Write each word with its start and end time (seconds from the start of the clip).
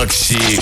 Макси 0.00 0.58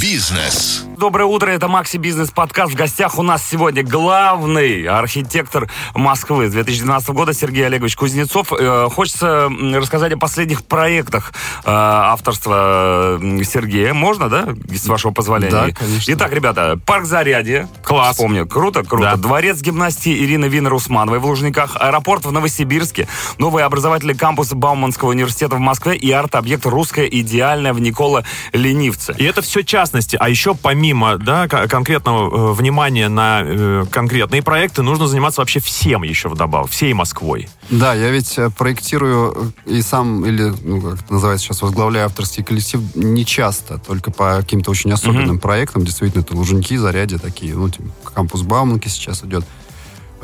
Бизнес. 0.00 0.93
Доброе 0.96 1.24
утро, 1.24 1.50
это 1.50 1.66
Макси 1.66 1.96
Бизнес 1.96 2.30
Подкаст. 2.30 2.72
В 2.72 2.76
гостях 2.76 3.18
у 3.18 3.22
нас 3.22 3.44
сегодня 3.44 3.82
главный 3.82 4.84
архитектор 4.84 5.68
Москвы 5.92 6.48
с 6.48 6.52
2012 6.52 7.08
года 7.08 7.32
Сергей 7.32 7.66
Олегович 7.66 7.96
Кузнецов. 7.96 8.52
Э, 8.52 8.88
хочется 8.92 9.50
рассказать 9.72 10.12
о 10.12 10.18
последних 10.18 10.64
проектах 10.64 11.32
э, 11.32 11.62
авторства 11.66 13.18
Сергея. 13.44 13.92
Можно, 13.92 14.28
да, 14.28 14.48
с 14.72 14.86
вашего 14.86 15.10
позволения? 15.10 15.50
Да, 15.50 15.70
конечно. 15.72 16.12
Итак, 16.12 16.32
ребята, 16.32 16.78
парк 16.86 17.06
Зарядье. 17.06 17.68
Класс. 17.82 18.16
Помню, 18.16 18.46
круто, 18.46 18.84
круто. 18.84 19.10
Да. 19.10 19.16
Дворец 19.16 19.60
гимнастии 19.60 20.16
Ирины 20.24 20.44
Винер-Усмановой 20.46 21.18
в 21.18 21.26
Лужниках, 21.26 21.76
аэропорт 21.76 22.24
в 22.24 22.30
Новосибирске, 22.30 23.08
новый 23.38 23.64
образовательный 23.64 24.14
кампус 24.14 24.52
Бауманского 24.52 25.10
университета 25.10 25.56
в 25.56 25.60
Москве 25.60 25.96
и 25.96 26.12
арт-объект 26.12 26.64
«Русская 26.66 27.06
идеальная» 27.06 27.72
в 27.72 27.80
Никола 27.80 28.22
Ленивце. 28.52 29.12
И 29.18 29.24
это 29.24 29.42
все 29.42 29.62
частности. 29.62 30.16
А 30.20 30.28
еще 30.28 30.54
помимо 30.54 30.83
да, 30.92 31.48
к- 31.48 31.68
конкретного 31.68 32.50
э, 32.50 32.52
внимания 32.54 33.08
на 33.08 33.40
э, 33.44 33.84
конкретные 33.90 34.42
проекты, 34.42 34.82
нужно 34.82 35.06
заниматься 35.06 35.40
вообще 35.40 35.60
всем 35.60 36.02
еще 36.02 36.28
вдобавок, 36.28 36.70
всей 36.70 36.92
Москвой. 36.92 37.48
Да, 37.70 37.94
я 37.94 38.10
ведь 38.10 38.36
э, 38.38 38.50
проектирую 38.50 39.52
и 39.66 39.80
сам, 39.82 40.26
или, 40.26 40.52
ну, 40.62 40.80
как 40.80 41.00
это 41.00 41.12
называется 41.12 41.46
сейчас, 41.46 41.62
возглавляю 41.62 42.06
авторский 42.06 42.44
коллектив 42.44 42.80
не 42.94 43.24
часто, 43.24 43.78
только 43.78 44.10
по 44.10 44.36
каким-то 44.36 44.70
очень 44.70 44.92
особенным 44.92 45.38
проектам. 45.38 45.84
Действительно, 45.84 46.22
это 46.22 46.36
Лужники, 46.36 46.76
Зарядье 46.76 47.18
такие, 47.18 47.54
ну, 47.54 47.68
типа, 47.68 47.88
кампус 48.12 48.42
Бауманки 48.42 48.88
сейчас 48.88 49.24
идет. 49.24 49.44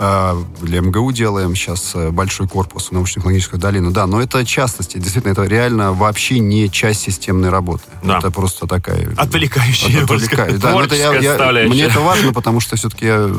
А, 0.02 0.34
Для 0.62 0.80
МГУ 0.80 1.12
делаем 1.12 1.54
сейчас 1.54 1.92
э, 1.94 2.08
большой 2.10 2.48
корпус 2.48 2.90
научно-технологическую 2.90 3.60
долину. 3.60 3.90
Да, 3.90 4.06
но 4.06 4.22
это 4.22 4.46
частности. 4.46 4.96
Действительно, 4.96 5.32
это 5.32 5.42
реально 5.44 5.92
вообще 5.92 6.38
не 6.38 6.70
часть 6.70 7.02
системной 7.02 7.50
работы. 7.50 7.82
Да. 8.02 8.16
Это 8.16 8.30
просто 8.30 8.66
такая... 8.66 9.12
Отвлекающая, 9.18 9.90
я 10.00 10.06
бы 10.06 10.14
Отвлекаю. 10.14 10.58
сказал. 10.58 10.60
Да, 10.60 10.78
но 10.78 10.84
это 10.84 10.94
я- 10.94 11.12
я- 11.18 11.68
мне 11.68 11.82
это 11.82 12.00
важно, 12.00 12.32
потому 12.32 12.60
что 12.60 12.76
все-таки 12.76 13.04
я 13.04 13.30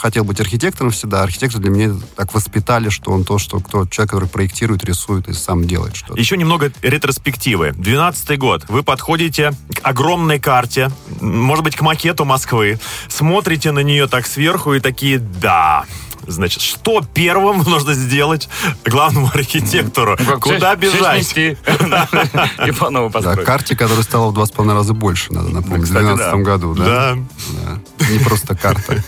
хотел 0.00 0.24
быть 0.24 0.40
архитектором 0.40 0.90
всегда. 0.90 1.22
Архитектор 1.22 1.60
для 1.60 1.70
меня 1.70 1.94
так 2.16 2.34
воспитали, 2.34 2.88
что 2.88 3.12
он 3.12 3.22
то, 3.22 3.38
что 3.38 3.60
кто 3.60 3.86
человек, 3.86 4.10
который 4.10 4.28
проектирует, 4.28 4.84
рисует 4.84 5.28
и 5.28 5.32
сам 5.32 5.68
делает 5.68 5.94
что-то. 5.94 6.18
Еще 6.18 6.36
немного 6.36 6.72
ретроспективы. 6.82 7.74
12 7.76 8.36
год. 8.40 8.64
Вы 8.68 8.82
подходите 8.82 9.52
к 9.72 9.78
огромной 9.86 10.40
карте, 10.40 10.90
может 11.20 11.62
быть, 11.62 11.76
к 11.76 11.80
макету 11.82 12.24
Москвы, 12.24 12.80
смотрите 13.06 13.70
на 13.70 13.80
нее 13.84 14.08
так 14.08 14.26
сверху 14.26 14.74
и 14.74 14.80
такие, 14.80 15.18
да, 15.18 15.84
Значит, 16.28 16.62
что 16.62 17.02
первым 17.14 17.58
нужно 17.66 17.94
сделать 17.94 18.48
главному 18.84 19.30
архитектору? 19.32 20.16
Куда 20.40 20.76
Честь- 20.76 20.82
честь 20.82 20.94
бежать? 20.94 21.18
нести. 21.18 21.56
И 22.68 22.70
по 22.72 22.90
новой 22.90 23.08
Да, 23.10 23.20
построить. 23.20 23.46
карте, 23.46 23.74
которая 23.76 24.04
стала 24.04 24.30
в 24.30 24.34
два 24.34 24.46
с 24.46 24.50
половиной 24.50 24.76
раза 24.76 24.92
больше, 24.94 25.32
надо 25.32 25.48
напомнить, 25.48 25.88
в 25.88 25.92
2012 25.92 26.18
да. 26.30 26.36
году. 26.36 26.74
Да. 26.74 26.84
Да. 26.84 27.16
Да. 27.98 28.06
Не 28.10 28.18
просто 28.18 28.54
карта. 28.56 29.02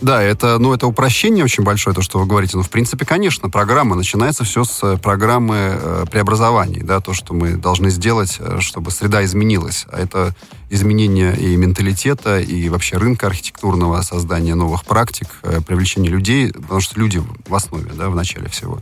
Да, 0.00 0.22
это, 0.22 0.58
ну, 0.58 0.74
это 0.74 0.86
упрощение 0.86 1.44
очень 1.44 1.64
большое, 1.64 1.94
то, 1.94 2.02
что 2.02 2.18
вы 2.18 2.26
говорите. 2.26 2.56
Но, 2.56 2.62
в 2.62 2.70
принципе, 2.70 3.04
конечно, 3.04 3.48
программа. 3.48 3.96
Начинается 3.96 4.44
все 4.44 4.64
с 4.64 4.82
э, 4.82 4.98
программы 4.98 5.56
э, 5.56 6.04
преобразований. 6.10 6.82
Да, 6.82 7.00
то, 7.00 7.14
что 7.14 7.34
мы 7.34 7.56
должны 7.56 7.90
сделать, 7.90 8.36
э, 8.38 8.58
чтобы 8.60 8.90
среда 8.90 9.24
изменилась. 9.24 9.86
А 9.90 9.98
это 10.00 10.34
изменение 10.70 11.36
и 11.36 11.56
менталитета, 11.56 12.40
и 12.40 12.68
вообще 12.68 12.96
рынка 12.96 13.26
архитектурного, 13.26 14.02
создание 14.02 14.54
новых 14.54 14.84
практик, 14.84 15.28
э, 15.42 15.60
привлечение 15.60 16.10
людей, 16.10 16.52
потому 16.52 16.80
что 16.80 16.98
люди 16.98 17.22
в 17.46 17.54
основе, 17.54 17.90
да, 17.94 18.10
в 18.10 18.14
начале 18.14 18.48
всего. 18.48 18.80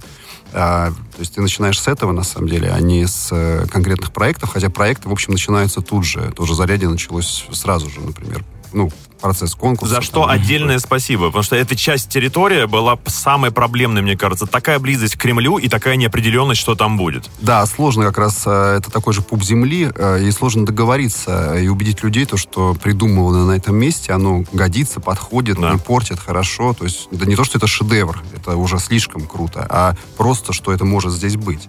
А, 0.54 0.90
то 0.90 1.20
есть 1.20 1.34
ты 1.34 1.40
начинаешь 1.40 1.80
с 1.80 1.88
этого, 1.88 2.12
на 2.12 2.24
самом 2.24 2.48
деле, 2.48 2.70
а 2.70 2.80
не 2.80 3.06
с 3.06 3.28
э, 3.30 3.66
конкретных 3.70 4.12
проектов, 4.12 4.50
хотя 4.50 4.68
проекты, 4.68 5.08
в 5.08 5.12
общем, 5.12 5.32
начинаются 5.32 5.80
тут 5.80 6.04
же. 6.04 6.32
Тоже 6.36 6.54
зарядье 6.54 6.88
началось 6.88 7.46
сразу 7.52 7.88
же, 7.88 8.00
например. 8.00 8.44
Ну, 8.72 8.90
процесс 9.22 9.54
конкурса. 9.54 9.94
За 9.94 10.02
что 10.02 10.22
там, 10.22 10.30
отдельное 10.30 10.78
спасибо, 10.78 11.26
потому 11.26 11.42
что 11.44 11.56
эта 11.56 11.76
часть 11.76 12.08
территории 12.10 12.66
была 12.66 12.98
самой 13.06 13.52
проблемной, 13.52 14.02
мне 14.02 14.16
кажется. 14.16 14.46
Такая 14.46 14.78
близость 14.78 15.16
к 15.16 15.20
Кремлю 15.20 15.58
и 15.58 15.68
такая 15.68 15.96
неопределенность, 15.96 16.60
что 16.60 16.74
там 16.74 16.98
будет. 16.98 17.30
Да, 17.40 17.64
сложно 17.66 18.04
как 18.04 18.18
раз, 18.18 18.42
э, 18.44 18.76
это 18.78 18.90
такой 18.90 19.14
же 19.14 19.22
пуп 19.22 19.42
земли, 19.42 19.90
э, 19.94 20.24
и 20.24 20.30
сложно 20.32 20.66
договориться 20.66 21.56
и 21.56 21.68
убедить 21.68 22.02
людей, 22.02 22.26
то, 22.26 22.36
что 22.36 22.74
придумывано 22.74 23.46
на 23.46 23.52
этом 23.52 23.76
месте, 23.76 24.12
оно 24.12 24.44
годится, 24.52 25.00
подходит, 25.00 25.58
Да. 25.58 25.72
не 25.72 25.78
портит 25.78 26.18
хорошо. 26.18 26.74
То 26.74 26.84
есть, 26.84 27.08
да 27.12 27.24
не 27.24 27.36
то, 27.36 27.44
что 27.44 27.58
это 27.58 27.66
шедевр, 27.66 28.20
это 28.34 28.56
уже 28.56 28.78
слишком 28.78 29.26
круто, 29.26 29.64
а 29.70 29.94
просто, 30.16 30.52
что 30.52 30.72
это 30.72 30.84
может 30.84 31.12
здесь 31.12 31.36
быть. 31.36 31.68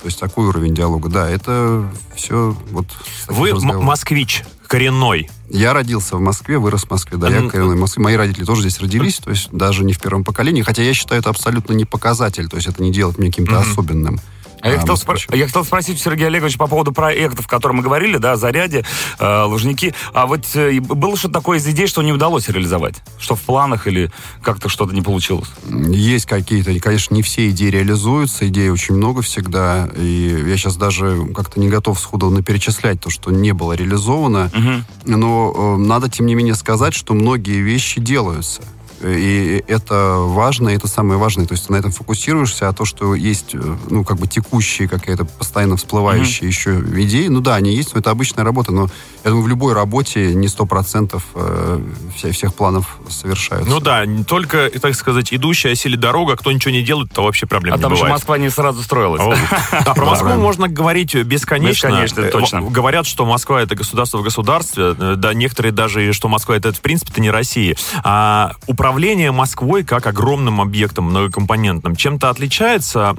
То 0.00 0.06
есть 0.06 0.20
такой 0.20 0.46
уровень 0.46 0.74
диалога. 0.74 1.08
Да, 1.08 1.28
это 1.28 1.88
все 2.14 2.56
вот... 2.70 2.86
Вы 3.26 3.52
москвич 3.54 4.44
коренной. 4.68 5.28
Я 5.50 5.72
родился 5.72 6.16
в 6.16 6.20
Москве, 6.20 6.58
вырос 6.58 6.84
в 6.84 6.90
Москве, 6.90 7.16
да, 7.16 7.28
я 7.28 7.48
коренной 7.48 7.74
в 7.74 7.80
Москве. 7.80 8.04
Мои 8.04 8.14
родители 8.14 8.44
тоже 8.44 8.60
здесь 8.60 8.78
родились, 8.80 9.16
то 9.16 9.30
есть 9.30 9.48
даже 9.50 9.82
не 9.82 9.94
в 9.94 10.00
первом 10.00 10.22
поколении, 10.22 10.62
хотя 10.62 10.82
я 10.82 10.94
считаю 10.94 11.20
это 11.20 11.30
абсолютно 11.30 11.72
не 11.72 11.86
показатель, 11.86 12.48
то 12.48 12.56
есть 12.56 12.68
это 12.68 12.82
не 12.82 12.92
делает 12.92 13.18
меня 13.18 13.30
каким-то 13.30 13.58
особенным. 13.58 14.20
А 14.60 14.68
я, 14.70 14.78
хотел 14.78 14.94
спро- 14.96 15.36
я 15.36 15.46
хотел 15.46 15.64
спросить 15.64 15.96
у 16.00 16.02
Сергея 16.02 16.26
Олеговича 16.28 16.58
по 16.58 16.66
поводу 16.66 16.92
проектов, 16.92 17.46
о 17.46 17.48
которых 17.48 17.76
мы 17.78 17.82
говорили, 17.82 18.16
да, 18.16 18.36
Заряде, 18.36 18.84
э, 19.18 19.42
Лужники. 19.44 19.94
А 20.12 20.26
вот 20.26 20.44
э, 20.54 20.80
было 20.80 21.16
что-то 21.16 21.34
такое 21.34 21.58
из 21.58 21.66
идей, 21.66 21.86
что 21.86 22.02
не 22.02 22.12
удалось 22.12 22.48
реализовать? 22.48 22.96
Что 23.18 23.34
в 23.36 23.40
планах 23.42 23.86
или 23.86 24.10
как-то 24.42 24.68
что-то 24.68 24.94
не 24.94 25.02
получилось? 25.02 25.48
Есть 25.68 26.26
какие-то, 26.26 26.78
конечно, 26.80 27.14
не 27.14 27.22
все 27.22 27.48
идеи 27.50 27.68
реализуются, 27.70 28.48
идей 28.48 28.70
очень 28.70 28.94
много 28.96 29.22
всегда, 29.22 29.88
и 29.96 30.44
я 30.48 30.56
сейчас 30.56 30.76
даже 30.76 31.26
как-то 31.34 31.60
не 31.60 31.68
готов 31.68 31.98
сходу 32.00 32.30
наперечислять 32.30 33.00
то, 33.00 33.10
что 33.10 33.30
не 33.30 33.52
было 33.52 33.72
реализовано, 33.74 34.50
Мгм. 34.52 34.84
но 35.04 35.52
э, 35.54 35.76
надо, 35.78 36.08
тем 36.10 36.26
не 36.26 36.34
менее, 36.34 36.54
сказать, 36.54 36.94
что 36.94 37.14
многие 37.14 37.60
вещи 37.60 38.00
делаются. 38.00 38.62
И 39.02 39.62
это 39.68 40.16
важно, 40.18 40.70
и 40.70 40.76
это 40.76 40.88
самое 40.88 41.18
важное. 41.18 41.46
То 41.46 41.52
есть 41.54 41.66
ты 41.66 41.72
на 41.72 41.76
этом 41.76 41.92
фокусируешься, 41.92 42.68
а 42.68 42.72
то, 42.72 42.84
что 42.84 43.14
есть, 43.14 43.54
э, 43.54 43.76
ну, 43.90 44.04
как 44.04 44.18
бы 44.18 44.26
текущие 44.26 44.88
какая-то 44.88 45.24
постоянно 45.24 45.76
всплывающие 45.76 46.48
еще 46.48 46.80
идеи, 47.04 47.28
ну 47.28 47.40
да, 47.40 47.54
они 47.54 47.74
есть, 47.74 47.94
но 47.94 48.00
это 48.00 48.10
обычная 48.10 48.44
работа, 48.44 48.72
но 48.72 48.88
я 49.24 49.30
думаю, 49.30 49.44
в 49.44 49.48
любой 49.48 49.72
работе 49.74 50.34
не 50.34 50.48
сто 50.48 50.66
процентов 50.66 51.22
э, 51.34 51.80
всех 52.16 52.54
планов 52.54 52.98
совершаются. 53.08 53.70
Ну 53.70 53.80
да, 53.80 54.04
не 54.04 54.24
только, 54.24 54.70
так 54.80 54.94
сказать, 54.94 55.32
идущая 55.32 55.72
осили 55.72 55.96
дорога, 55.96 56.36
кто 56.36 56.50
ничего 56.50 56.72
не 56.72 56.82
делает, 56.82 57.12
то 57.12 57.22
вообще 57.24 57.46
проблем 57.46 57.74
А 57.74 57.76
не 57.76 57.82
там 57.82 57.92
бывает. 57.92 58.12
Москва 58.12 58.38
не 58.38 58.50
сразу 58.50 58.82
строилась. 58.82 59.22
Да, 59.84 59.94
про 59.94 60.06
Москву 60.06 60.30
можно 60.34 60.68
говорить 60.68 61.14
бесконечно. 61.14 61.88
Бесконечно, 61.88 62.20
Э, 62.20 62.30
точно. 62.30 62.62
Говорят, 62.62 63.06
что 63.06 63.24
Москва 63.24 63.62
это 63.62 63.74
государство 63.74 64.18
в 64.18 64.22
государстве. 64.22 64.94
Э, 64.98 65.14
Да, 65.16 65.34
некоторые 65.34 65.72
даже, 65.72 66.12
что 66.12 66.28
Москва 66.28 66.56
это 66.56 66.72
в 66.72 66.80
принципе 66.80 67.20
не 67.20 67.30
Россия. 67.30 67.76
А 68.02 68.52
управление 68.66 68.87
Москвой 69.32 69.84
как 69.84 70.06
огромным 70.06 70.60
объектом 70.60 71.04
многокомпонентным 71.06 71.96
чем-то 71.96 72.30
отличается, 72.30 73.14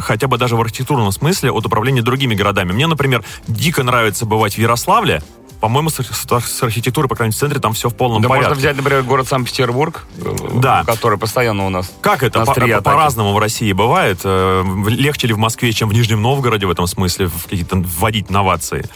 хотя 0.00 0.26
бы 0.28 0.38
даже 0.38 0.56
в 0.56 0.60
архитектурном 0.60 1.12
смысле, 1.12 1.50
от 1.52 1.66
управления 1.66 2.02
другими 2.02 2.34
городами. 2.34 2.72
Мне, 2.72 2.86
например, 2.86 3.22
дико 3.46 3.82
нравится 3.82 4.26
бывать 4.26 4.54
в 4.54 4.58
Ярославле. 4.58 5.22
По-моему, 5.60 5.90
с, 5.90 5.96
с- 6.00 6.62
архитектурой, 6.62 7.06
по 7.06 7.14
крайней 7.14 7.28
мере, 7.30 7.36
в 7.36 7.40
центре 7.40 7.60
там 7.60 7.74
все 7.74 7.90
в 7.90 7.94
полном 7.94 8.22
Да 8.22 8.28
порядке. 8.30 8.48
можно 8.48 8.58
взять, 8.60 8.76
например, 8.78 9.02
город 9.02 9.28
Санкт-Петербург, 9.28 10.06
э, 10.16 10.34
Да. 10.54 10.84
который 10.84 11.18
постоянно 11.18 11.66
у 11.66 11.68
нас. 11.68 11.92
Как 12.00 12.22
это? 12.22 12.38
На 12.38 12.46
По-. 12.46 12.80
По-разному 12.80 13.34
в 13.34 13.38
России 13.38 13.70
бывает. 13.74 14.20
Э, 14.24 14.64
Легче 14.88 15.26
ли 15.26 15.34
в 15.34 15.38
Москве, 15.38 15.70
чем 15.74 15.90
в 15.90 15.92
Нижнем 15.92 16.22
Новгороде 16.22 16.64
в 16.64 16.70
этом 16.70 16.86
смысле 16.86 17.26
в 17.26 17.42
какие-то 17.44 17.76
вводить 17.76 18.30
новации? 18.30 18.88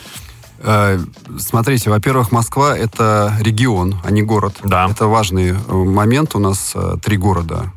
Э, 0.64 0.98
Смотрите, 1.38 1.90
во-первых, 1.90 2.32
Москва 2.32 2.76
это 2.76 3.36
регион, 3.40 4.00
а 4.02 4.10
не 4.10 4.22
город. 4.22 4.54
Да. 4.64 4.88
Это 4.90 5.06
важный 5.06 5.50
э, 5.50 5.72
момент. 5.72 6.34
У 6.34 6.38
нас 6.38 6.72
э, 6.74 6.96
три 7.02 7.16
города 7.16 7.72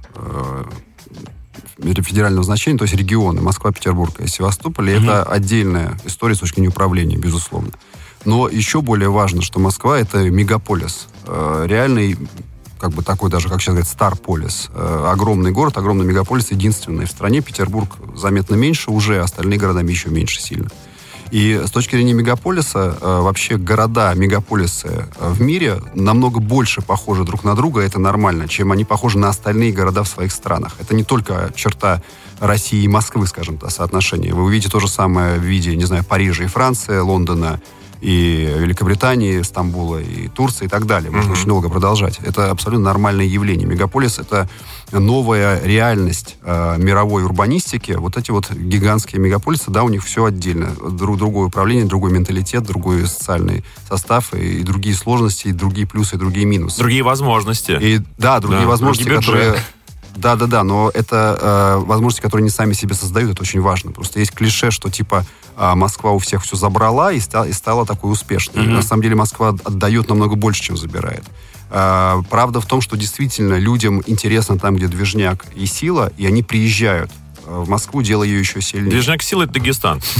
федерального 1.77 2.43
значения, 2.43 2.79
то 2.79 2.85
есть 2.85 2.95
регионы 2.95 3.41
Москва, 3.41 3.71
Петербург 3.71 4.19
и 4.19 4.27
Севастополь. 4.27 4.89
И 4.89 4.93
это 4.93 5.21
отдельная 5.21 5.99
история 6.05 6.33
с 6.33 6.39
точки 6.39 6.55
зрения 6.55 6.69
управления, 6.69 7.17
безусловно. 7.17 7.71
Но 8.25 8.49
еще 8.49 8.81
более 8.81 9.09
важно, 9.09 9.43
что 9.43 9.59
Москва 9.59 9.99
это 9.99 10.27
мегаполис. 10.29 11.07
Реальный 11.27 12.17
как 12.79 12.91
бы 12.93 13.03
такой 13.03 13.29
даже, 13.29 13.47
как 13.47 13.61
сейчас 13.61 13.73
говорят, 13.73 13.87
Старполис. 13.87 14.69
Огромный 14.75 15.51
город, 15.51 15.77
огромный 15.77 16.05
мегаполис, 16.05 16.49
единственный 16.49 17.05
в 17.05 17.11
стране. 17.11 17.41
Петербург 17.41 17.95
заметно 18.15 18.55
меньше 18.55 18.89
уже, 18.89 19.21
остальные 19.21 19.59
города 19.59 19.81
еще 19.81 20.09
меньше 20.09 20.41
сильно. 20.41 20.69
И 21.31 21.61
с 21.65 21.71
точки 21.71 21.95
зрения 21.95 22.13
мегаполиса, 22.13 22.97
э, 22.99 23.21
вообще 23.21 23.57
города, 23.57 24.13
мегаполисы 24.13 24.87
э, 25.19 25.29
в 25.29 25.41
мире 25.41 25.81
намного 25.93 26.39
больше 26.39 26.81
похожи 26.81 27.23
друг 27.23 27.43
на 27.43 27.55
друга, 27.55 27.81
это 27.81 27.99
нормально, 27.99 28.47
чем 28.47 28.71
они 28.71 28.85
похожи 28.85 29.17
на 29.17 29.29
остальные 29.29 29.73
города 29.73 30.03
в 30.03 30.07
своих 30.07 30.31
странах. 30.31 30.75
Это 30.79 30.95
не 30.95 31.03
только 31.03 31.51
черта 31.55 32.01
России 32.39 32.83
и 32.83 32.87
Москвы, 32.87 33.27
скажем 33.27 33.57
так, 33.57 33.71
соотношение. 33.71 34.33
Вы 34.33 34.43
увидите 34.43 34.69
то 34.69 34.79
же 34.79 34.87
самое 34.87 35.37
в 35.37 35.43
виде, 35.43 35.75
не 35.75 35.85
знаю, 35.85 36.03
Парижа 36.03 36.43
и 36.43 36.47
Франции, 36.47 36.99
Лондона, 36.99 37.59
и 38.01 38.53
Великобритании, 38.57 39.41
Стамбула, 39.41 39.97
и 40.01 40.27
Турции 40.27 40.65
и 40.65 40.67
так 40.67 40.85
далее. 40.85 41.11
Можно 41.11 41.33
очень 41.33 41.47
долго 41.47 41.69
продолжать. 41.69 42.19
Это 42.23 42.51
абсолютно 42.51 42.85
нормальное 42.85 43.25
явление. 43.25 43.67
Мегаполис— 43.67 44.19
это 44.19 44.47
новая 44.91 45.61
реальность 45.63 46.37
э, 46.43 46.75
мировой 46.77 47.23
урбанистики. 47.23 47.93
Вот 47.93 48.17
эти 48.17 48.31
вот 48.31 48.51
гигантские 48.51 49.21
мегаполисы, 49.21 49.71
да, 49.71 49.83
у 49.83 49.89
них 49.89 50.03
все 50.03 50.25
отдельно. 50.25 50.69
Друг, 50.91 51.17
другое 51.17 51.47
управление, 51.47 51.85
другой 51.85 52.11
менталитет, 52.11 52.63
другой 52.63 53.05
социальный 53.07 53.63
состав, 53.89 54.33
и, 54.33 54.59
и 54.59 54.63
другие 54.63 54.95
сложности, 54.95 55.47
и 55.47 55.51
другие 55.51 55.87
плюсы, 55.87 56.15
и 56.15 56.19
другие 56.19 56.45
минусы. 56.45 56.77
Другие 56.79 57.03
возможности. 57.03 57.77
И, 57.79 58.01
да, 58.17 58.39
другие 58.39 58.63
Да, 58.63 58.67
возможности, 58.67 59.09
другие 59.09 59.21
которые... 59.21 59.55
Да, 60.17 60.35
да, 60.35 60.47
да, 60.47 60.63
но 60.63 60.89
это 60.93 61.37
э, 61.39 61.85
возможности, 61.85 62.21
которые 62.21 62.43
они 62.43 62.49
сами 62.49 62.73
себе 62.73 62.95
создают, 62.95 63.31
это 63.31 63.41
очень 63.41 63.61
важно. 63.61 63.91
Просто 63.91 64.19
есть 64.19 64.31
клише, 64.31 64.71
что 64.71 64.89
типа 64.89 65.25
а, 65.55 65.75
Москва 65.75 66.11
у 66.11 66.19
всех 66.19 66.43
все 66.43 66.55
забрала 66.55 67.11
и, 67.11 67.19
ста- 67.19 67.45
и 67.45 67.53
стала 67.53 67.85
такой 67.85 68.11
успешной. 68.11 68.65
На 68.67 68.81
самом 68.81 69.01
деле 69.03 69.15
Москва 69.15 69.49
отдает 69.63 70.09
намного 70.09 70.35
больше, 70.35 70.61
чем 70.63 70.77
забирает. 70.77 71.23
А, 71.69 72.21
правда 72.29 72.61
в 72.61 72.65
том, 72.65 72.81
что 72.81 72.95
действительно 72.97 73.55
людям 73.55 74.01
интересно 74.07 74.57
там, 74.57 74.75
где 74.75 74.87
движняк 74.87 75.45
и 75.55 75.65
сила, 75.65 76.11
и 76.17 76.25
они 76.25 76.41
приезжают 76.43 77.11
э, 77.11 77.26
в 77.47 77.69
Москву, 77.69 78.01
делая 78.01 78.27
ее 78.27 78.39
еще 78.39 78.61
сильнее. 78.61 78.91
Движняк 78.91 79.23
силы— 79.23 79.43
это 79.45 79.53
Дагестан. 79.53 80.01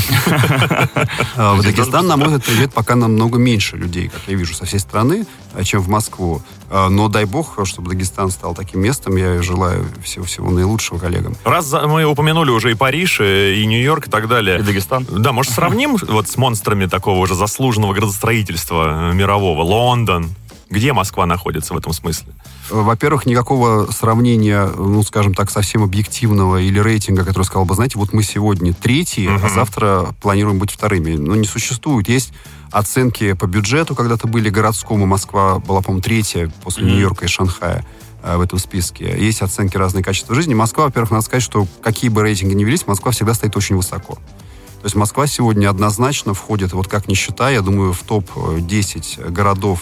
А, 1.36 1.54
В 1.56 1.62
Дагестан, 1.64 2.08
на 2.08 2.18
мой 2.18 2.28
взгляд, 2.28 2.44
приезжает 2.46 2.74
пока 2.74 2.96
намного 2.96 3.38
меньше 3.38 3.76
людей, 3.76 4.08
как 4.08 4.22
я 4.28 4.36
вижу, 4.36 4.54
со 4.54 4.66
всей 4.66 4.80
страны, 4.80 5.26
а, 5.54 5.64
чем 5.64 5.82
в 5.82 5.90
Москву. 5.90 6.42
А, 6.70 6.90
Но 6.90 7.08
дай 7.10 7.26
бог, 7.26 7.60
чтобы 7.66 7.90
Дагестан 7.92 8.32
стал 8.32 8.56
таким 8.56 8.82
местом. 8.82 9.16
Я 9.18 9.42
желаю 9.42 9.86
всего-всего 10.04 10.50
наилучшего 10.50 10.98
коллегам. 10.98 11.36
Раз 11.44 11.72
мы 11.72 12.06
упомянули 12.06 12.50
уже 12.52 12.72
и 12.72 12.74
Париж, 12.76 13.20
и 13.22 13.62
и 13.62 13.66
Нью-Йорк 13.66 14.08
и 14.08 14.10
так 14.10 14.28
далее. 14.28 14.60
И 14.60 14.62
Дагестан. 14.62 15.06
Да, 15.10 15.32
может, 15.32 15.54
сравним 15.54 15.98
вот 15.98 16.28
с 16.28 16.38
монстрами 16.38 16.86
такого 16.86 17.20
уже 17.20 17.36
заслуженного 17.36 17.94
градостроительства 17.94 19.12
э, 19.12 19.14
мирового? 19.14 19.62
Лондон. 19.62 20.30
Где 20.70 20.92
Москва 20.92 21.26
находится 21.26 21.74
в 21.74 21.78
этом 21.78 21.94
смысле? 21.94 22.34
Во-первых, 22.70 23.26
никакого 23.26 23.90
сравнения, 23.92 24.68
ну, 24.68 25.02
скажем 25.04 25.34
так, 25.34 25.50
совсем 25.50 25.84
объективного 25.84 26.58
или 26.62 26.80
рейтинга, 26.80 27.24
который 27.24 27.44
сказал 27.44 27.66
бы, 27.66 27.76
знаете, 27.76 27.98
вот 27.98 28.12
мы 28.12 28.24
сегодня 28.24 28.74
третьи, 28.74 29.28
а 29.28 29.48
завтра 29.50 30.14
планируем 30.22 30.60
быть 30.60 30.72
вторыми. 30.72 31.16
Ну, 31.16 31.36
не 31.36 31.48
существует. 31.48 32.10
Есть 32.10 32.34
оценки 32.72 33.34
по 33.34 33.46
бюджету, 33.46 33.96
когда-то 33.96 34.28
были 34.28 34.50
городскому. 34.50 35.06
Москва 35.06 35.60
была, 35.60 35.82
по-моему, 35.82 36.02
третья 36.02 36.52
после 36.64 36.86
Нью-Йорка 36.86 37.26
и 37.26 37.28
Шанхая 37.30 37.86
э, 38.24 38.36
в 38.36 38.42
этом 38.42 38.60
списке. 38.60 39.16
Есть 39.18 39.42
оценки 39.42 39.78
разные 39.78 40.04
качества 40.04 40.36
жизни. 40.36 40.54
Москва, 40.54 40.86
во-первых, 40.86 41.12
надо 41.12 41.24
сказать, 41.24 41.44
что 41.44 41.66
какие 41.82 42.10
бы 42.10 42.24
рейтинги 42.24 42.54
ни 42.54 42.66
велись, 42.66 42.88
Москва 42.88 43.12
всегда 43.12 43.34
стоит 43.34 43.56
очень 43.56 43.78
высоко. 43.78 44.16
То 44.16 44.86
есть 44.86 44.96
Москва 44.96 45.28
сегодня 45.28 45.70
однозначно 45.70 46.34
входит, 46.34 46.74
вот 46.74 46.88
как 46.88 47.08
ни 47.08 47.14
считай, 47.14 47.56
я 47.56 47.62
думаю, 47.62 47.94
в 47.94 48.04
топ-10 48.04 49.32
городов 49.32 49.82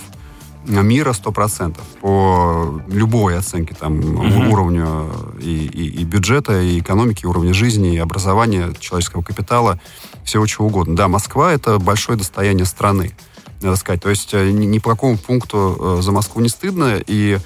мира 0.67 1.13
100%. 1.13 1.77
По 2.01 2.81
любой 2.88 3.38
оценке 3.38 3.75
там 3.75 3.97
Мгм. 3.97 4.50
уровню 4.51 5.09
и, 5.39 5.65
и- 5.65 6.01
и 6.01 6.03
бюджета, 6.03 6.62
и 6.62 6.79
экономики, 6.79 7.23
и 7.23 7.27
уровня 7.27 7.53
жизни, 7.53 7.94
и 7.95 7.97
образования, 7.97 8.73
человеческого 8.79 9.21
капитала, 9.21 9.79
всего 10.23 10.45
чего 10.47 10.67
угодно. 10.67 10.95
Да, 10.95 11.07
Москва— 11.07 11.53
это 11.53 11.77
большое 11.79 12.17
достояние 12.17 12.65
страны, 12.65 13.15
надо 13.62 13.75
сказать. 13.77 14.01
То 14.01 14.09
есть 14.09 14.33
э, 14.33 14.50
ни, 14.51 14.65
ни 14.65 14.79
по 14.79 14.89
какому 14.91 15.17
пункту 15.17 15.97
э, 16.00 16.01
за 16.01 16.12
Москву 16.12 16.41
не 16.41 16.50
стыдно, 16.50 16.97
и 17.06 17.39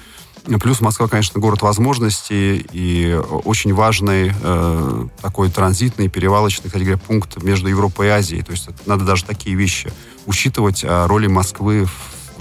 Плюс 0.58 0.80
Москва, 0.80 1.06
конечно, 1.06 1.38
город 1.38 1.60
возможностей 1.60 2.66
и 2.72 3.14
очень 3.44 3.74
важный 3.74 4.32
э, 4.42 5.06
такой 5.20 5.50
транзитный, 5.50 6.08
перевалочный, 6.08 6.66
кстати 6.68 6.82
говоря, 6.82 6.96
пункт 6.98 7.42
между 7.42 7.68
Европой 7.68 8.06
и 8.06 8.10
Азией. 8.10 8.42
То 8.42 8.52
есть 8.52 8.66
надо 8.86 9.04
даже 9.04 9.24
такие 9.26 9.54
вещи 9.54 9.92
учитывать 10.24 10.82
о 10.82 11.06
роли 11.08 11.26
Москвы 11.26 11.84
в- 11.84 11.90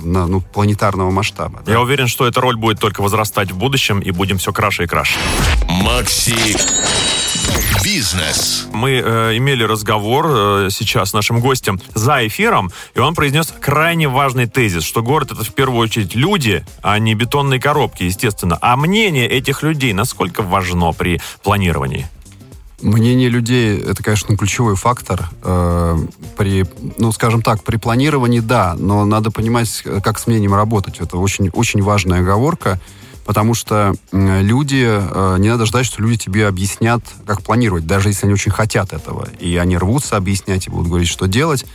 на, 0.01 0.27
ну, 0.27 0.41
планетарного 0.41 1.11
масштаба. 1.11 1.61
да. 1.65 1.71
Я 1.71 1.81
уверен, 1.81 2.07
что 2.07 2.27
эта 2.27 2.41
роль 2.41 2.55
будет 2.55 2.79
только 2.79 3.01
возрастать 3.01 3.51
в 3.51 3.57
будущем, 3.57 3.99
и 3.99 4.11
будем 4.11 4.37
все 4.37 4.53
краше 4.53 4.83
и 4.83 4.87
краше. 4.87 5.17
Макси 5.67 6.57
Бизнес. 7.83 8.67
Мы 8.73 9.01
э, 9.03 9.37
имели 9.37 9.63
разговор 9.63 10.27
э, 10.29 10.67
сейчас 10.69 11.11
с 11.11 11.13
нашим 11.13 11.39
гостем 11.39 11.79
за 11.93 12.27
эфиром, 12.27 12.71
и 12.93 12.99
он 12.99 13.15
произнес 13.15 13.53
крайне 13.59 14.07
важный 14.07 14.47
тезис, 14.47 14.83
что 14.83 15.01
город 15.01 15.31
это 15.31 15.43
в 15.43 15.53
первую 15.53 15.79
очередь 15.79 16.13
люди, 16.13 16.65
а 16.81 16.99
не 16.99 17.15
бетонные 17.15 17.59
коробки, 17.59 18.03
естественно. 18.03 18.57
А 18.61 18.75
мнение 18.75 19.27
этих 19.27 19.63
людей 19.63 19.93
насколько 19.93 20.41
важно 20.41 20.91
при 20.91 21.21
планировании? 21.43 22.07
Мнение 22.81 23.29
людей 23.29 23.77
это, 23.77 24.01
конечно, 24.03 24.37
ключевой 24.37 24.75
фактор. 24.75 25.29
Э, 25.43 25.97
при, 26.37 26.65
ну, 26.97 27.11
скажем 27.11 27.41
так, 27.41 27.63
при 27.63 27.77
планировании 27.77 28.39
да, 28.39 28.75
но 28.77 29.03
надо 29.05 29.31
понимать, 29.31 29.83
как 30.03 30.17
с 30.17 30.27
мнением 30.27 30.53
работать. 30.53 30.99
Это 30.99 31.17
очень, 31.17 31.49
очень 31.49 31.81
важная 31.81 32.19
оговорка, 32.19 32.79
потому 33.25 33.53
что 33.53 33.93
люди, 34.11 34.85
э, 34.87 35.35
не 35.39 35.49
надо 35.49 35.65
ждать, 35.65 35.85
что 35.85 36.01
люди 36.01 36.17
тебе 36.17 36.47
объяснят, 36.47 37.01
как 37.25 37.41
планировать, 37.41 37.85
даже 37.85 38.09
если 38.09 38.25
они 38.25 38.33
очень 38.33 38.51
хотят 38.51 38.93
этого. 38.93 39.27
И 39.39 39.57
они 39.57 39.77
рвутся 39.77 40.15
объяснять 40.15 40.67
и 40.67 40.69
будут 40.69 40.87
говорить, 40.87 41.09
что 41.09 41.27
делать. 41.27 41.65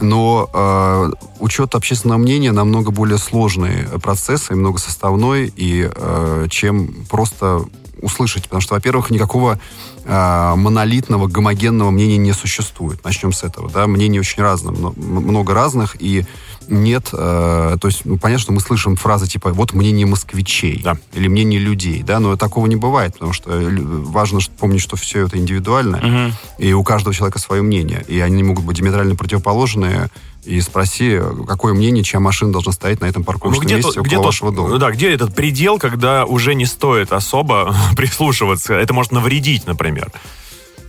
Но 0.00 0.50
э, 0.52 1.12
учет 1.38 1.74
общественного 1.74 2.18
мнения 2.18 2.52
намного 2.52 2.90
более 2.90 3.18
сложный 3.18 3.84
процесс 4.02 4.50
и 4.50 4.54
многосоставной, 4.54 5.52
и, 5.54 5.90
э, 5.94 6.46
чем 6.50 7.06
просто 7.08 7.64
услышать. 8.02 8.44
Потому 8.44 8.60
что, 8.60 8.74
во-первых, 8.74 9.10
никакого 9.10 9.60
э, 10.04 10.54
монолитного, 10.56 11.26
гомогенного 11.26 11.90
мнения 11.90 12.16
не 12.18 12.32
существует. 12.32 13.04
Начнем 13.04 13.32
с 13.32 13.42
этого. 13.42 13.70
Да? 13.70 13.86
Мнений 13.86 14.20
очень 14.20 14.42
разных, 14.42 14.96
много 14.96 15.54
разных, 15.54 15.96
и 16.00 16.24
нет... 16.68 17.08
э, 17.12 17.76
то 17.80 17.88
есть, 17.88 18.04
ну, 18.04 18.16
понятно, 18.16 18.42
что 18.42 18.52
мы 18.52 18.60
слышим 18.60 18.96
фразы 18.96 19.26
типа 19.26 19.52
«вот 19.52 19.72
мнение 19.72 20.06
москвичей» 20.06 20.80
Да. 20.82 20.96
или 21.12 21.26
«мнение 21.28 21.58
людей», 21.58 22.02
да, 22.02 22.20
но 22.20 22.36
такого 22.36 22.66
не 22.66 22.76
бывает, 22.76 23.14
потому 23.14 23.32
что 23.32 23.50
важно 23.50 24.38
помнить, 24.58 24.80
что 24.80 24.96
все 24.96 25.26
это 25.26 25.36
индивидуально, 25.36 25.96
Мгм. 25.98 26.32
и 26.58 26.72
у 26.72 26.84
каждого 26.84 27.14
человека 27.14 27.38
свое 27.38 27.62
мнение, 27.62 28.04
и 28.06 28.20
они 28.20 28.42
могут 28.44 28.64
быть 28.64 28.76
диаметрально 28.76 29.16
противоположные, 29.16 30.10
и 30.44 30.60
спроси, 30.60 31.20
какое 31.46 31.74
мнение, 31.74 32.02
чья 32.02 32.20
машина 32.20 32.52
должна 32.52 32.72
стоять 32.72 33.00
на 33.00 33.06
этом 33.06 33.24
парковочном 33.24 33.64
где 33.64 33.76
месте 33.76 33.90
около 33.90 34.02
где 34.04 34.18
вашего 34.18 34.52
дома. 34.52 34.68
ну 34.70 34.78
да, 34.78 34.90
где 34.90 35.12
этот 35.12 35.34
предел, 35.34 35.78
когда 35.78 36.24
уже 36.24 36.54
не 36.54 36.66
стоит 36.66 37.12
особо 37.12 37.74
прислушиваться? 37.96 38.74
Это 38.74 38.94
может 38.94 39.12
навредить, 39.12 39.66
например. 39.66 40.10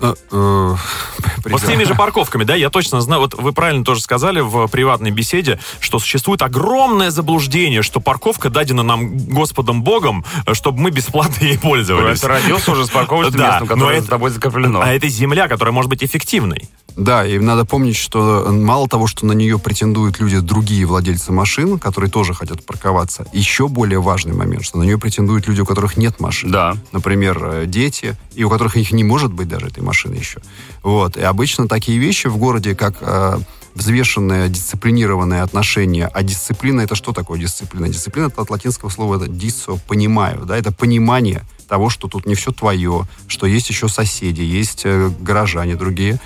Э, 0.01 0.13
э, 0.31 0.75
Вот 1.45 1.61
с 1.61 1.65
теми 1.65 1.83
же 1.83 1.95
парковками, 1.95 2.43
да, 2.43 2.55
я 2.55 2.69
точно 2.69 3.01
знаю, 3.01 3.21
вот 3.21 3.33
вы 3.33 3.51
правильно 3.53 3.83
тоже 3.83 4.01
сказали 4.01 4.39
в 4.41 4.67
приватной 4.67 5.11
беседе, 5.11 5.59
что 5.79 5.99
существует 5.99 6.41
огромное 6.41 7.11
заблуждение, 7.11 7.81
что 7.81 7.99
парковка 7.99 8.49
дадена 8.49 8.83
нам 8.83 9.17
Господом 9.17 9.83
Богом, 9.83 10.25
э, 10.45 10.53
чтобы 10.53 10.79
мы 10.79 10.91
бесплатно 10.91 11.43
ей 11.45 11.57
пользовались. 11.57 12.21
Ты 12.21 12.27
родился 12.27 12.71
уже 12.71 12.85
с 12.85 12.89
парковочным 12.89 13.35
Да, 13.37 13.47
местом, 13.59 13.67
но 13.67 13.73
которое 13.75 13.93
это- 13.97 14.03
за 14.03 14.09
тобой 14.09 14.29
закреплено. 14.31 14.81
А 14.81 14.93
это 14.93 15.07
земля, 15.07 15.47
которая 15.47 15.73
может 15.73 15.89
быть 15.89 16.03
эффективной. 16.03 16.69
Да, 16.97 17.25
и 17.25 17.39
надо 17.39 17.63
помнить, 17.63 17.95
что 17.95 18.47
мало 18.51 18.87
того, 18.89 19.07
что 19.07 19.25
на 19.25 19.31
нее 19.31 19.57
претендуют 19.57 20.19
люди, 20.19 20.39
другие 20.39 20.85
владельцы 20.85 21.31
машин, 21.31 21.79
которые 21.79 22.11
тоже 22.11 22.33
хотят 22.33 22.65
парковаться, 22.65 23.25
еще 23.31 23.69
более 23.69 24.01
важный 24.01 24.33
момент, 24.33 24.65
что 24.65 24.77
на 24.77 24.83
нее 24.83 24.97
претендуют 24.97 25.47
люди, 25.47 25.61
у 25.61 25.65
которых 25.65 25.95
нет 25.95 26.19
машин. 26.19 26.51
Да. 26.51 26.75
Например, 26.91 27.65
дети, 27.65 28.17
и 28.35 28.43
у 28.43 28.49
которых 28.49 28.75
их 28.75 28.91
не 28.91 29.05
может 29.05 29.31
быть 29.31 29.47
даже 29.47 29.67
этой 29.67 29.81
машины 29.81 29.90
еще. 29.93 30.39
Вот. 30.83 31.17
И 31.17 31.21
обычно 31.21 31.67
такие 31.67 31.97
вещи 31.97 32.27
в 32.27 32.37
городе, 32.37 32.75
как 32.75 32.95
э, 33.01 33.37
взвешенное, 33.75 34.49
дисциплинированное 34.49 35.43
отношение. 35.43 36.07
А 36.07 36.23
дисциплина 36.23 36.81
это 36.81 36.95
что 36.95 37.13
такое 37.13 37.39
дисциплина? 37.39 37.87
Дисциплина 37.87 38.27
это 38.27 38.41
от 38.41 38.49
латинского 38.49 38.89
слова 38.89 39.15
это 39.15 39.27
диссо, 39.27 39.77
понимаю, 39.87 40.45
да, 40.45 40.57
это 40.57 40.71
понимание 40.71 41.43
того, 41.67 41.89
что 41.89 42.07
тут 42.07 42.25
не 42.25 42.35
все 42.35 42.51
твое, 42.51 43.03
что 43.27 43.45
есть 43.45 43.69
еще 43.69 43.87
соседи, 43.87 44.41
есть 44.41 44.81
э, 44.83 45.09
горожане 45.19 45.75
другие. 45.75 46.19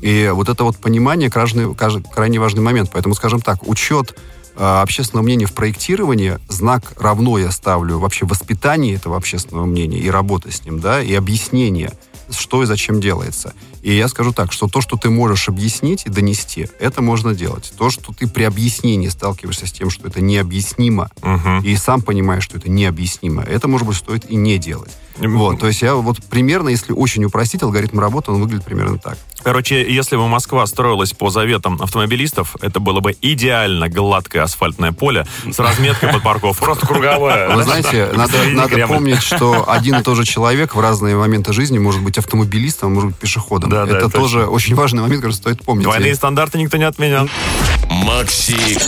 И 0.00 0.30
вот 0.32 0.48
это 0.48 0.64
вот 0.64 0.76
понимание 0.76 1.30
крайне, 1.30 1.74
крайне 1.74 2.38
важный 2.38 2.62
момент. 2.62 2.90
Поэтому, 2.92 3.14
скажем 3.14 3.40
так, 3.40 3.66
учет 3.66 4.14
э, 4.56 4.62
общественного 4.62 5.24
мнения 5.24 5.46
в 5.46 5.52
проектировании, 5.52 6.38
знак 6.48 6.92
равно 6.98 7.38
я 7.38 7.50
ставлю 7.50 7.98
вообще 7.98 8.26
воспитание 8.26 8.94
этого 8.94 9.16
общественного 9.16 9.66
мнения 9.66 9.98
и 9.98 10.10
работа 10.10 10.50
с 10.50 10.64
ним, 10.64 10.80
да, 10.80 11.02
и 11.02 11.14
объяснение, 11.14 11.92
что 12.30 12.62
и 12.62 12.66
зачем 12.66 13.00
делается. 13.00 13.54
И 13.82 13.94
я 13.94 14.08
скажу 14.08 14.32
так, 14.32 14.52
что 14.52 14.68
то, 14.68 14.80
что 14.80 14.96
ты 14.96 15.08
можешь 15.10 15.48
объяснить 15.48 16.04
и 16.06 16.10
донести, 16.10 16.68
это 16.78 17.00
можно 17.02 17.34
делать. 17.34 17.72
То, 17.78 17.90
что 17.90 18.12
ты 18.12 18.26
при 18.26 18.42
объяснении 18.44 19.08
сталкиваешься 19.08 19.66
с 19.66 19.72
тем, 19.72 19.90
что 19.90 20.06
это 20.08 20.20
необъяснимо, 20.20 21.10
Мгм. 21.22 21.60
и 21.60 21.74
сам 21.76 22.02
понимаешь, 22.02 22.44
что 22.44 22.58
это 22.58 22.68
необъяснимо, 22.70 23.42
это, 23.42 23.68
может 23.68 23.86
быть, 23.86 23.96
стоит 23.96 24.30
и 24.30 24.36
не 24.36 24.58
делать. 24.58 24.90
Вот, 25.18 25.60
то 25.60 25.66
есть 25.66 25.82
я 25.82 25.94
вот 25.94 26.22
примерно, 26.30 26.68
если 26.70 26.92
очень 26.92 27.24
упростить 27.24 27.62
алгоритм 27.62 27.98
работы, 28.00 28.30
он 28.32 28.40
выглядит 28.40 28.64
примерно 28.64 28.98
так. 28.98 29.18
Короче, 29.42 29.90
если 29.90 30.16
бы 30.16 30.28
Москва 30.28 30.66
строилась 30.66 31.12
по 31.12 31.30
заветам 31.30 31.80
автомобилистов, 31.80 32.56
это 32.60 32.80
было 32.80 33.00
бы 33.00 33.16
идеально 33.20 33.88
гладкое 33.88 34.42
асфальтное 34.42 34.92
поле 34.92 35.26
с 35.50 35.58
разметкой 35.58 36.12
под 36.12 36.22
парковку. 36.22 36.64
Просто 36.64 36.86
круговая. 36.86 37.54
Вы 37.54 37.62
знаете, 37.62 38.10
надо, 38.14 38.44
надо 38.50 38.86
помнить, 38.86 39.22
что 39.22 39.70
один 39.70 39.96
и 39.96 40.02
тот 40.02 40.16
же 40.16 40.24
человек 40.24 40.74
в 40.74 40.80
разные 40.80 41.16
моменты 41.16 41.52
жизни 41.52 41.78
может 41.78 42.02
быть 42.02 42.18
автомобилистом, 42.18 42.92
а 42.92 42.94
может 42.94 43.10
быть 43.10 43.18
пешеходом. 43.18 43.70
Да, 43.70 43.86
да, 43.86 43.96
это 43.96 44.04
точно. 44.06 44.20
тоже 44.20 44.46
очень 44.46 44.74
важный 44.74 45.02
момент, 45.02 45.22
который 45.22 45.34
стоит 45.34 45.64
помнить. 45.64 45.84
Двойные 45.84 46.14
стандарты 46.14 46.58
никто 46.58 46.76
не 46.76 46.84
отменял. 46.84 47.28
Макси 47.88 48.78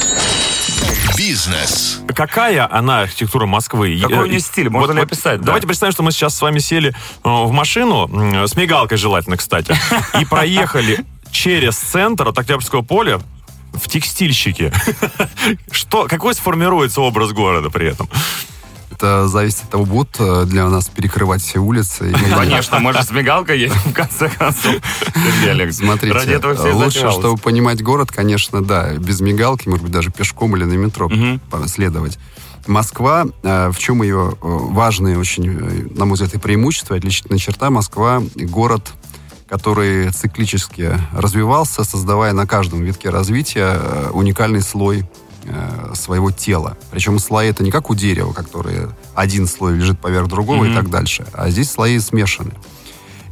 Бизнес. 1.16 2.00
Какая 2.14 2.69
она 2.71 3.00
архитектура 3.00 3.47
Москвы? 3.47 3.99
Какой 4.00 4.19
у 4.19 4.26
нее 4.26 4.40
стиль? 4.40 4.69
Можно 4.71 4.92
ли 4.92 5.00
описать? 5.02 5.40
Да. 5.40 5.47
Давайте 5.47 5.66
представим, 5.66 5.92
что 5.92 6.02
мы 6.02 6.12
сейчас 6.12 6.37
с 6.37 6.40
вами 6.42 6.59
сели 6.59 6.90
э, 6.90 6.95
в 7.25 7.50
машину, 7.52 8.47
с 8.47 8.57
мигалкой 8.57 8.99
желательно, 8.99 9.37
кстати, 9.37 9.76
и 10.21 10.25
проехали 10.25 11.04
через 11.31 11.76
центр 11.76 12.28
от 12.28 12.38
Октябрьского 12.38 12.83
поля 12.83 13.21
в 13.73 13.88
текстильщики. 13.88 14.73
Что, 15.71 16.07
какой 16.07 16.35
сформируется 16.35 17.00
образ 17.00 17.33
города 17.33 17.71
при 17.71 17.88
этом? 17.88 18.09
Это 19.02 19.26
зависит 19.26 19.64
от 19.64 19.71
того, 19.71 19.85
будут 19.85 20.14
э, 20.21 20.44
для 20.44 20.68
нас 20.68 20.88
перекрывать 20.88 21.42
все 21.42 21.59
улицы. 21.59 22.14
Конечно, 22.37 22.78
мы 22.78 22.92
же 22.92 23.02
с 23.02 23.11
мигалкой 23.11 23.59
едем, 23.59 23.75
в 23.75 23.92
конце 23.92 24.28
концов. 24.28 24.76
Смотрите, 25.87 26.38
лучше, 26.73 27.11
чтобы 27.11 27.37
понимать 27.37 27.82
город, 27.82 28.12
конечно, 28.12 28.62
да, 28.62 28.94
без 28.94 29.21
мигалки, 29.21 29.68
может 29.68 29.82
быть, 29.82 29.92
даже 29.92 30.12
пешком 30.12 30.56
или 30.56 30.62
на 30.62 30.75
метро 30.75 31.11
следовать. 31.66 32.21
Москва, 32.68 33.26
э, 33.42 33.71
в 33.73 33.78
чем 33.80 34.04
ее 34.04 34.35
э, 34.35 34.37
важные 34.40 35.18
очень, 35.18 35.92
на 35.97 36.04
мой 36.04 36.14
взгляд, 36.14 36.35
и 36.35 36.38
преимущество, 36.38 36.94
и 36.94 36.99
отличительная 36.99 37.40
черта, 37.40 37.71
Москва— 37.71 38.23
город, 38.37 38.92
который 39.49 40.12
циклически 40.12 40.97
развивался, 41.12 41.82
создавая 41.82 42.35
на 42.35 42.47
каждом 42.47 42.85
витке 42.85 43.11
развития 43.11 43.80
уникальный 44.12 44.62
слой 44.62 45.04
э, 45.44 45.92
своего 45.94 46.30
тела. 46.30 46.76
Причем 46.90 47.18
слои 47.18 47.49
это 47.49 47.62
не 47.62 47.70
как 47.70 47.90
у 47.90 47.94
дерева, 47.94 48.32
которые 48.32 48.90
один 49.14 49.46
слой 49.46 49.76
лежит 49.76 50.00
поверх 50.00 50.28
другого 50.28 50.64
и 50.64 50.68
Мгм. 50.68 50.76
так 50.76 50.90
дальше, 50.90 51.26
а 51.32 51.50
здесь 51.50 51.70
слои 51.70 51.99
смешаны. 51.99 52.52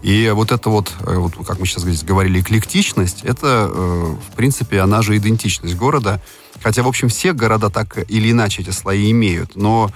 И 0.03 0.31
вот 0.35 0.51
это 0.51 0.71
вот, 0.71 0.93
э, 1.01 1.15
вот 1.17 1.35
как 1.47 1.59
мы 1.59 1.67
сейчас 1.67 1.83
здесь 1.83 2.03
говорили, 2.03 2.41
эклектичность, 2.41 3.23
это, 3.23 3.71
э, 3.73 4.15
в 4.31 4.37
принципе, 4.37 4.81
она 4.81 5.03
же 5.03 5.17
идентичность 5.17 5.77
города. 5.77 6.23
Хотя, 6.63 6.83
в 6.83 6.89
общем, 6.89 7.09
все 7.09 7.33
города 7.33 7.69
так 7.71 7.99
или 8.11 8.31
иначе 8.31 8.63
эти 8.63 8.71
слои 8.71 9.11
имеют. 9.11 9.57
Но 9.57 9.91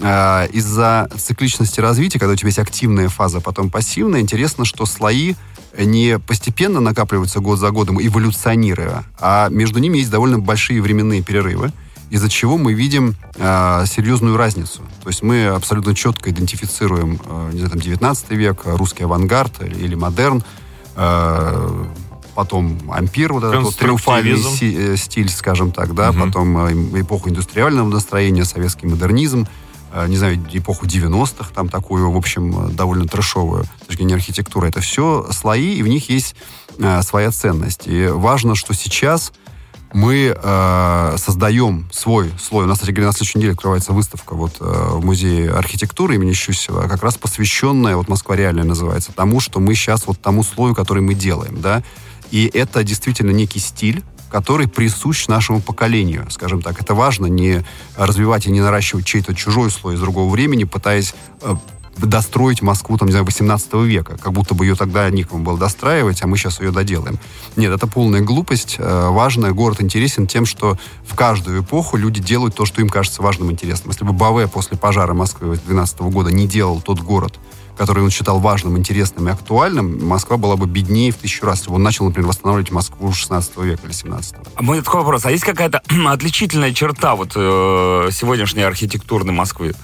из-за 0.00 1.08
цикличности 1.16 1.80
развития, 1.80 2.18
когда 2.18 2.32
у 2.34 2.36
тебя 2.36 2.48
есть 2.48 2.58
активная 2.58 3.08
фаза, 3.08 3.40
потом 3.40 3.70
пассивная, 3.70 4.20
интересно, 4.20 4.64
что 4.64 4.86
слои 4.86 5.34
не 5.76 6.18
постепенно 6.18 6.80
накапливаются 6.80 7.40
год 7.40 7.58
за 7.58 7.70
годом, 7.70 8.00
эволюционируя, 8.00 9.04
а 9.20 9.48
между 9.48 9.78
ними 9.78 9.98
есть 9.98 10.10
довольно 10.10 10.38
большие 10.38 10.80
временные 10.82 11.22
перерывы, 11.22 11.72
из-за 12.10 12.28
чего 12.30 12.56
мы 12.56 12.72
видим 12.72 13.16
э, 13.34 13.84
серьезную 13.86 14.36
разницу. 14.36 14.80
То 15.02 15.08
есть 15.08 15.22
мы 15.22 15.46
абсолютно 15.48 15.94
четко 15.94 16.30
идентифицируем, 16.30 17.20
э, 17.24 17.50
не 17.52 17.58
знаю, 17.58 17.72
там, 17.72 17.80
19 17.80 18.30
век, 18.30 18.62
русский 18.64 19.04
авангард 19.04 19.62
или, 19.62 19.74
или 19.74 19.94
модерн, 19.94 20.42
э, 20.96 21.84
потом 22.34 22.78
ампир, 22.90 23.32
вот 23.34 23.44
этот 23.44 23.62
вот 23.62 23.76
триумфальный 23.76 24.40
э, 24.60 24.96
стиль, 24.96 25.28
скажем 25.28 25.70
так, 25.72 25.94
да, 25.94 26.12
Мгм. 26.12 26.26
потом 26.26 26.58
э, 26.66 27.00
эпоху 27.02 27.28
индустриального 27.28 27.88
настроения, 27.88 28.44
советский 28.44 28.86
модернизм, 28.86 29.46
не 30.06 30.16
знаю, 30.16 30.38
эпоху 30.52 30.86
90-х, 30.86 31.52
там 31.54 31.68
такую, 31.68 32.10
в 32.10 32.16
общем, 32.16 32.68
э, 32.68 32.70
довольно 32.70 33.06
трэшовую 33.06 33.64
с 33.64 33.86
точки 33.86 34.02
зрения 34.02 34.14
архитектуры. 34.14 34.68
Это 34.68 34.80
все 34.80 35.26
слои, 35.32 35.74
и 35.74 35.82
в 35.82 35.88
них 35.88 36.08
есть 36.10 36.34
э, 36.78 37.02
своя 37.02 37.30
ценность. 37.30 37.86
И 37.86 38.06
важно, 38.08 38.54
что 38.54 38.74
сейчас 38.74 39.32
мы 39.92 40.36
э, 40.36 41.14
создаем 41.16 41.88
свой 41.92 42.30
слой. 42.38 42.64
У 42.64 42.68
нас, 42.68 42.78
кстати 42.78 42.90
говоря, 42.90 43.06
на 43.06 43.12
следующей 43.12 43.38
неделе 43.38 43.54
открывается 43.54 43.92
выставка 43.92 44.34
вот, 44.34 44.56
э, 44.60 44.64
в 44.64 45.04
Музее 45.04 45.50
архитектуры 45.50 46.16
имени 46.16 46.32
Щусева, 46.32 46.88
как 46.88 47.02
раз 47.02 47.16
посвященная, 47.16 47.96
вот 47.96 48.08
«Москва 48.08 48.36
реальная» 48.36 48.64
называется, 48.64 49.12
тому, 49.12 49.40
что 49.40 49.60
мы 49.60 49.74
сейчас, 49.74 50.06
вот 50.06 50.20
тому 50.20 50.42
слою, 50.42 50.74
который 50.74 51.02
мы 51.02 51.14
делаем, 51.14 51.60
да. 51.60 51.82
И 52.30 52.50
это 52.52 52.84
действительно 52.84 53.30
некий 53.30 53.60
стиль, 53.60 54.02
который 54.30 54.68
присущ 54.68 55.28
нашему 55.28 55.60
поколению, 55.60 56.26
скажем 56.30 56.62
так. 56.62 56.80
Это 56.80 56.94
важно 56.94 57.26
не 57.26 57.64
развивать 57.96 58.46
и 58.46 58.50
не 58.50 58.60
наращивать 58.60 59.06
чей-то 59.06 59.34
чужой 59.34 59.70
слой 59.70 59.94
из 59.94 60.00
другого 60.00 60.30
времени, 60.30 60.64
пытаясь 60.64 61.14
э, 61.42 61.54
достроить 61.96 62.62
Москву, 62.62 62.96
там, 62.96 63.06
не 63.08 63.12
знаю, 63.12 63.24
18 63.24 63.72
века, 63.74 64.16
как 64.18 64.32
будто 64.32 64.54
бы 64.54 64.64
ее 64.64 64.74
тогда 64.74 65.08
некому 65.10 65.44
было 65.44 65.58
достраивать, 65.58 66.22
а 66.22 66.26
мы 66.26 66.36
сейчас 66.36 66.60
ее 66.60 66.70
доделаем. 66.70 67.18
Нет, 67.56 67.72
это 67.72 67.86
полная 67.86 68.20
глупость. 68.20 68.76
Э, 68.78 69.08
Важно, 69.08 69.52
город 69.52 69.82
интересен 69.82 70.26
тем, 70.26 70.46
что 70.46 70.78
в 71.04 71.14
каждую 71.14 71.62
эпоху 71.62 71.96
люди 71.96 72.20
делают 72.20 72.54
то, 72.54 72.64
что 72.64 72.80
им 72.80 72.88
кажется 72.88 73.22
важным 73.22 73.50
и 73.50 73.52
интересным. 73.52 73.90
Если 73.90 74.04
бы 74.04 74.12
Баве 74.12 74.48
после 74.48 74.76
пожара 74.76 75.14
Москвы 75.14 75.58
12 75.66 76.00
года 76.00 76.30
не 76.30 76.46
делал 76.46 76.80
тот 76.80 77.00
город, 77.00 77.38
который 77.78 78.02
он 78.02 78.10
считал 78.10 78.40
важным, 78.40 78.76
интересным 78.76 79.28
и 79.28 79.32
актуальным, 79.32 80.04
Москва 80.06 80.36
была 80.36 80.56
бы 80.56 80.66
беднее 80.66 81.12
в 81.12 81.16
тысячу 81.16 81.46
раз, 81.46 81.60
если 81.60 81.70
бы 81.70 81.76
он 81.76 81.84
начал, 81.84 82.04
например, 82.04 82.28
восстанавливать 82.28 82.70
Москву 82.72 83.12
16 83.12 83.56
века 83.58 83.82
или 83.84 83.92
17 83.92 84.34
А 84.56 84.62
мой 84.62 84.82
такой 84.82 85.00
вопрос. 85.00 85.24
А 85.24 85.30
есть 85.30 85.44
какая-то 85.44 85.82
отличительная 86.08 86.74
черта 86.74 87.14
вот 87.14 87.32
э, 87.36 88.08
сегодняшней 88.12 88.62
архитектурной 88.62 89.32
Москвы? 89.32 89.74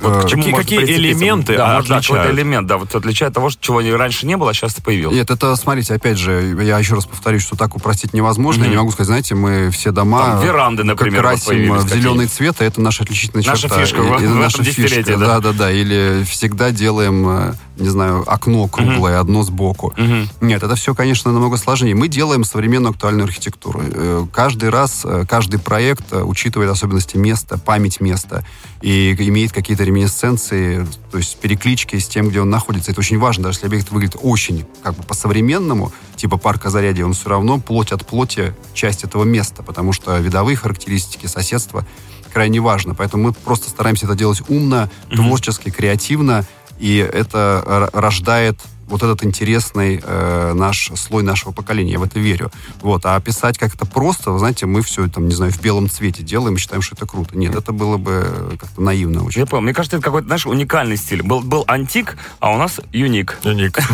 Вот 0.00 0.16
Э, 0.16 0.22
к 0.22 0.28
чему 0.28 0.42
какие- 0.42 0.52
может 0.52 0.68
какие 0.70 0.96
элементы 0.96 1.56
да, 1.56 1.66
да, 1.68 1.76
отличают? 1.78 2.06
какой-то 2.06 2.30
элемент, 2.32 2.66
да, 2.66 2.78
вот 2.78 2.94
отличает 2.94 3.32
того, 3.34 3.50
что- 3.50 3.60
чего 3.60 3.80
раньше 3.96 4.26
не 4.26 4.36
было, 4.36 4.50
а 4.50 4.54
сейчас 4.54 4.74
появилось. 4.74 5.14
Нет, 5.16 5.30
это, 5.30 5.54
смотрите, 5.56 5.94
опять 5.94 6.18
же, 6.18 6.56
я 6.62 6.78
еще 6.78 6.94
раз 6.94 7.06
повторюсь, 7.06 7.42
что 7.42 7.56
так 7.56 7.76
упростить 7.76 8.12
невозможно. 8.14 8.64
Я 8.64 8.70
не 8.70 8.76
могу 8.76 8.90
сказать, 8.90 9.06
знаете, 9.06 9.34
мы 9.34 9.70
все 9.70 9.90
дома 9.90 10.24
Там 10.24 10.42
веранды, 10.42 10.84
например, 10.84 11.22
как 11.22 11.30
красим 11.42 11.72
в 11.74 11.88
зеленый 11.88 12.26
цвет, 12.26 12.60
и 12.60 12.64
это 12.64 12.80
наша 12.80 13.04
отличительная 13.04 13.44
Наша 13.44 13.62
черта. 13.62 13.80
фишка 13.80 13.98
И- 13.98 14.00
в- 14.00 14.04
и 14.06 14.08
в 14.10 14.14
этом 14.24 14.40
наша 14.40 14.62
десятилетии, 14.62 14.96
фишка, 14.96 15.16
да. 15.18 15.26
Да-да-да. 15.40 15.70
Или 15.70 16.24
всегда 16.28 16.70
делаем, 16.70 17.28
э, 17.28 17.54
не 17.78 17.88
знаю, 17.88 18.24
окно 18.26 18.66
круглое, 18.68 19.20
одно 19.20 19.42
сбоку. 19.42 19.92
Мгм. 19.96 20.28
Нет, 20.40 20.62
это 20.62 20.74
все, 20.74 20.94
конечно, 20.94 21.32
намного 21.32 21.56
сложнее. 21.56 21.94
Мы 21.94 22.08
делаем 22.08 22.44
современную 22.44 22.90
актуальную 22.90 23.24
архитектуру. 23.24 23.80
Э, 23.82 24.26
Каждый 24.32 24.70
раз, 24.70 25.02
э, 25.04 25.24
каждый 25.28 25.58
проект 25.60 26.12
э, 26.12 26.22
учитывает 26.22 26.70
особенности 26.70 27.16
места, 27.16 27.58
память 27.58 28.00
места 28.00 28.44
и 28.80 29.14
имеет 29.18 29.52
какие-то 29.52 29.84
реминесценции, 29.84 30.86
то 31.10 31.18
есть 31.18 31.38
переклички 31.38 31.98
с 31.98 32.06
тем, 32.08 32.28
где 32.28 32.40
он 32.40 32.50
находится. 32.50 32.90
Это 32.90 33.00
очень 33.00 33.18
важно, 33.18 33.44
даже 33.44 33.58
если 33.58 33.66
объект 33.66 33.90
выглядит 33.90 34.16
очень 34.20 34.64
как 34.82 34.96
бы 34.96 35.02
по-современному, 35.02 35.92
типа 36.16 36.36
парка 36.36 36.70
Зарядье, 36.70 37.04
он 37.04 37.14
все 37.14 37.28
равно 37.28 37.58
плоть 37.58 37.92
от 37.92 38.06
плоти 38.06 38.54
часть 38.74 39.04
этого 39.04 39.24
места, 39.24 39.62
потому 39.62 39.92
что 39.92 40.16
видовые 40.18 40.56
характеристики, 40.56 41.26
соседства 41.26 41.84
крайне 42.32 42.60
важно. 42.60 42.94
Поэтому 42.94 43.24
мы 43.24 43.32
просто 43.32 43.70
стараемся 43.70 44.06
это 44.06 44.14
делать 44.14 44.42
умно, 44.48 44.88
творчески, 45.10 45.70
креативно, 45.70 46.44
и 46.78 46.96
это 46.96 47.90
рождает 47.92 48.58
вот 48.88 49.02
этот 49.02 49.24
интересный 49.24 50.00
э, 50.02 50.52
наш 50.54 50.90
слой 50.96 51.22
нашего 51.22 51.52
поколения. 51.52 51.92
Я 51.92 51.98
в 51.98 52.02
это 52.02 52.18
верю. 52.18 52.50
Вот. 52.80 53.04
А 53.06 53.16
описать 53.16 53.58
как-то 53.58 53.86
просто, 53.86 54.30
вы 54.30 54.38
знаете, 54.38 54.66
мы 54.66 54.82
все 54.82 55.06
там, 55.08 55.28
не 55.28 55.34
знаю, 55.34 55.52
в 55.52 55.60
белом 55.60 55.88
цвете 55.88 56.22
делаем 56.22 56.56
и 56.56 56.58
считаем, 56.58 56.82
что 56.82 56.94
это 56.94 57.06
круто. 57.06 57.36
Нет, 57.36 57.54
это 57.54 57.72
было 57.72 57.98
бы 57.98 58.24
э, 58.26 58.56
как-то 58.58 58.80
наивно 58.80 59.24
очень. 59.24 59.40
Я 59.40 59.46
понял. 59.46 59.62
Мне 59.62 59.74
кажется, 59.74 59.96
это 59.96 60.04
какой-то, 60.04 60.26
знаешь, 60.26 60.46
уникальный 60.46 60.96
стиль. 60.96 61.22
Был, 61.22 61.40
был 61.40 61.64
антик, 61.68 62.16
а 62.40 62.52
у 62.52 62.58
нас 62.58 62.80
юник. 62.92 63.38
Ник. 63.44 63.78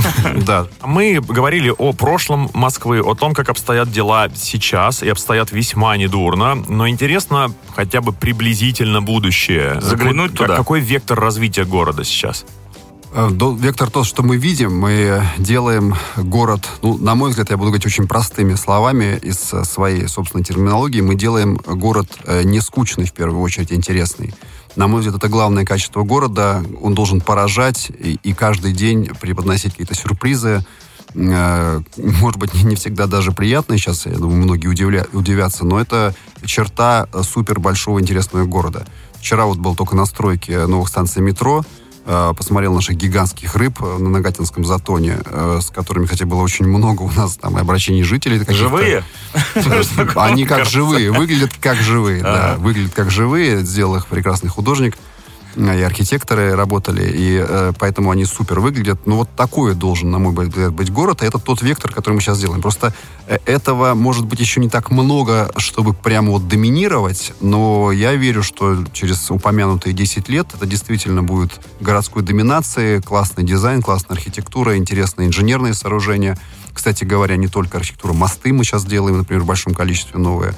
Да. 0.47 0.67
Мы 0.85 1.21
говорили 1.21 1.73
о 1.77 1.93
прошлом 1.93 2.51
Москвы, 2.55 3.01
о 3.01 3.15
том, 3.15 3.35
как 3.35 3.49
обстоят 3.49 3.91
дела 3.91 4.29
сейчас, 4.35 5.03
и 5.03 5.09
обстоят 5.09 5.53
весьма 5.53 5.97
недурно. 5.97 6.55
Но 6.55 6.89
интересно 6.89 7.53
хотя 7.75 8.01
бы 8.01 8.13
приблизительно 8.13 9.01
будущее. 9.01 9.81
Заглянуть 9.81 10.35
туда. 10.35 10.57
Какой 10.57 10.81
вектор 10.81 11.19
развития 11.19 11.65
города 11.65 12.05
сейчас? 12.05 12.45
Э, 13.17 13.31
Вектор 13.59 13.91
тот, 13.91 14.07
что 14.07 14.25
мы 14.25 14.37
видим, 14.37 14.77
мы 14.77 15.23
делаем 15.39 15.95
город, 16.17 16.69
ну, 16.83 16.99
на 16.99 17.15
мой 17.15 17.31
взгляд, 17.31 17.51
я 17.51 17.57
буду 17.57 17.71
говорить 17.71 17.87
очень 17.87 18.09
простыми 18.09 18.55
словами 18.57 19.21
из 19.23 19.53
э, 19.53 19.63
своей 19.65 20.09
собственной 20.09 20.43
терминологии, 20.43 21.01
мы 21.01 21.15
делаем 21.15 21.55
город 21.65 22.09
э, 22.25 22.43
не 22.43 22.61
скучный, 22.61 23.07
в 23.07 23.13
первую 23.13 23.41
очередь, 23.41 23.73
интересный. 23.73 24.35
На 24.75 24.89
мой 24.89 25.01
взгляд, 25.01 25.17
это 25.17 25.29
главное 25.29 25.65
качество 25.65 26.03
города. 26.03 26.65
Он 26.83 26.95
должен 26.95 27.21
поражать 27.21 27.91
и, 27.91 28.19
и 28.25 28.33
каждый 28.33 28.73
день 28.73 29.09
преподносить 29.21 29.71
какие-то 29.71 29.95
сюрпризы. 29.95 30.67
Может 31.15 32.41
быть, 32.41 32.55
не 32.65 32.75
всегда 32.75 33.07
даже 33.07 33.31
приятные. 33.31 33.79
Сейчас, 33.79 34.07
я 34.07 34.19
думаю, 34.19 34.43
многие 34.43 34.69
удивля- 34.73 35.09
удивятся, 35.13 35.65
но 35.65 35.81
это 35.81 36.17
черта 36.45 37.07
супер 37.23 37.61
большого 37.61 38.01
интересного 38.01 38.47
города. 38.47 38.85
Вчера 39.21 39.47
вот 39.47 39.59
был 39.59 39.77
только 39.77 39.95
на 39.95 40.07
стройке 40.07 40.67
новых 40.67 40.89
станций 40.89 41.23
метро. 41.23 41.65
Э, 42.07 42.35
Посмотрел 42.37 42.75
наших 42.75 42.97
гигантских 42.97 43.57
рыб 43.57 43.79
э, 43.81 43.99
на 43.99 44.11
Нагатинском 44.11 44.65
затоне, 44.65 45.19
э, 45.25 45.61
с 45.63 45.71
которыми, 45.71 46.05
кстати, 46.05 46.25
было 46.25 46.43
очень 46.43 46.67
много 46.67 47.03
у 47.03 47.11
нас 47.11 47.37
там 47.37 47.57
обращений 47.57 48.03
жителей. 48.03 48.43
Живые? 48.49 49.05
Они 50.17 50.45
как 50.45 50.67
живые, 50.67 51.11
выглядят 51.11 51.53
как 51.61 51.77
живые, 51.77 52.23
да, 52.23 52.57
выглядят 52.59 52.93
как 52.95 53.11
живые, 53.11 53.65
сделал 53.65 53.97
их 53.97 54.07
прекрасный 54.07 54.51
художник. 54.51 54.97
И 55.57 55.83
архитекторы 55.83 56.55
работали, 56.55 57.05
и 57.05 57.45
э, 57.47 57.73
поэтому 57.79 58.11
они 58.11 58.25
супер 58.25 58.61
выглядят. 58.61 59.07
Но 59.07 59.17
вот 59.17 59.29
такой 59.37 59.75
должен, 59.75 60.11
на 60.11 60.19
мой 60.19 60.35
взгляд, 60.35 60.73
быть 60.73 60.91
город, 60.91 61.23
и 61.23 61.27
это 61.27 61.39
тот 61.39 61.63
вектор, 61.63 61.93
который 61.93 62.15
мы 62.15 62.21
сейчас 62.21 62.41
делаем. 62.41 62.61
Просто 62.61 62.93
э, 63.27 63.39
этого 63.47 63.95
может 63.95 64.27
быть 64.27 64.41
еще 64.41 64.61
не 64.61 64.69
так 64.69 64.91
много, 64.91 65.51
чтобы 65.57 65.95
прямо 65.95 66.33
вот 66.33 66.49
доминировать, 66.49 67.33
но 67.41 67.93
я 67.93 68.15
верю, 68.15 68.43
что 68.43 68.85
через 68.93 69.31
упомянутые 69.31 69.93
10 69.93 70.29
лет 70.29 70.49
это 70.55 70.67
действительно 70.67 71.23
будет 71.23 71.61
городской 71.81 72.23
доминацией, 72.23 73.01
классный 73.01 73.45
дизайн, 73.45 73.83
классная 73.83 74.17
архитектура, 74.17 74.77
интересные 74.77 75.29
инженерные 75.29 75.75
сооружения. 75.75 76.39
Кстати 76.73 77.05
говоря, 77.05 77.37
не 77.37 77.47
только 77.47 77.79
архитектура, 77.79 78.13
мосты 78.13 78.53
мы 78.53 78.65
сейчас 78.65 78.85
делаем, 78.85 79.19
например, 79.19 79.43
в 79.45 79.47
большом 79.47 79.75
количестве 79.75 80.19
новые 80.19 80.55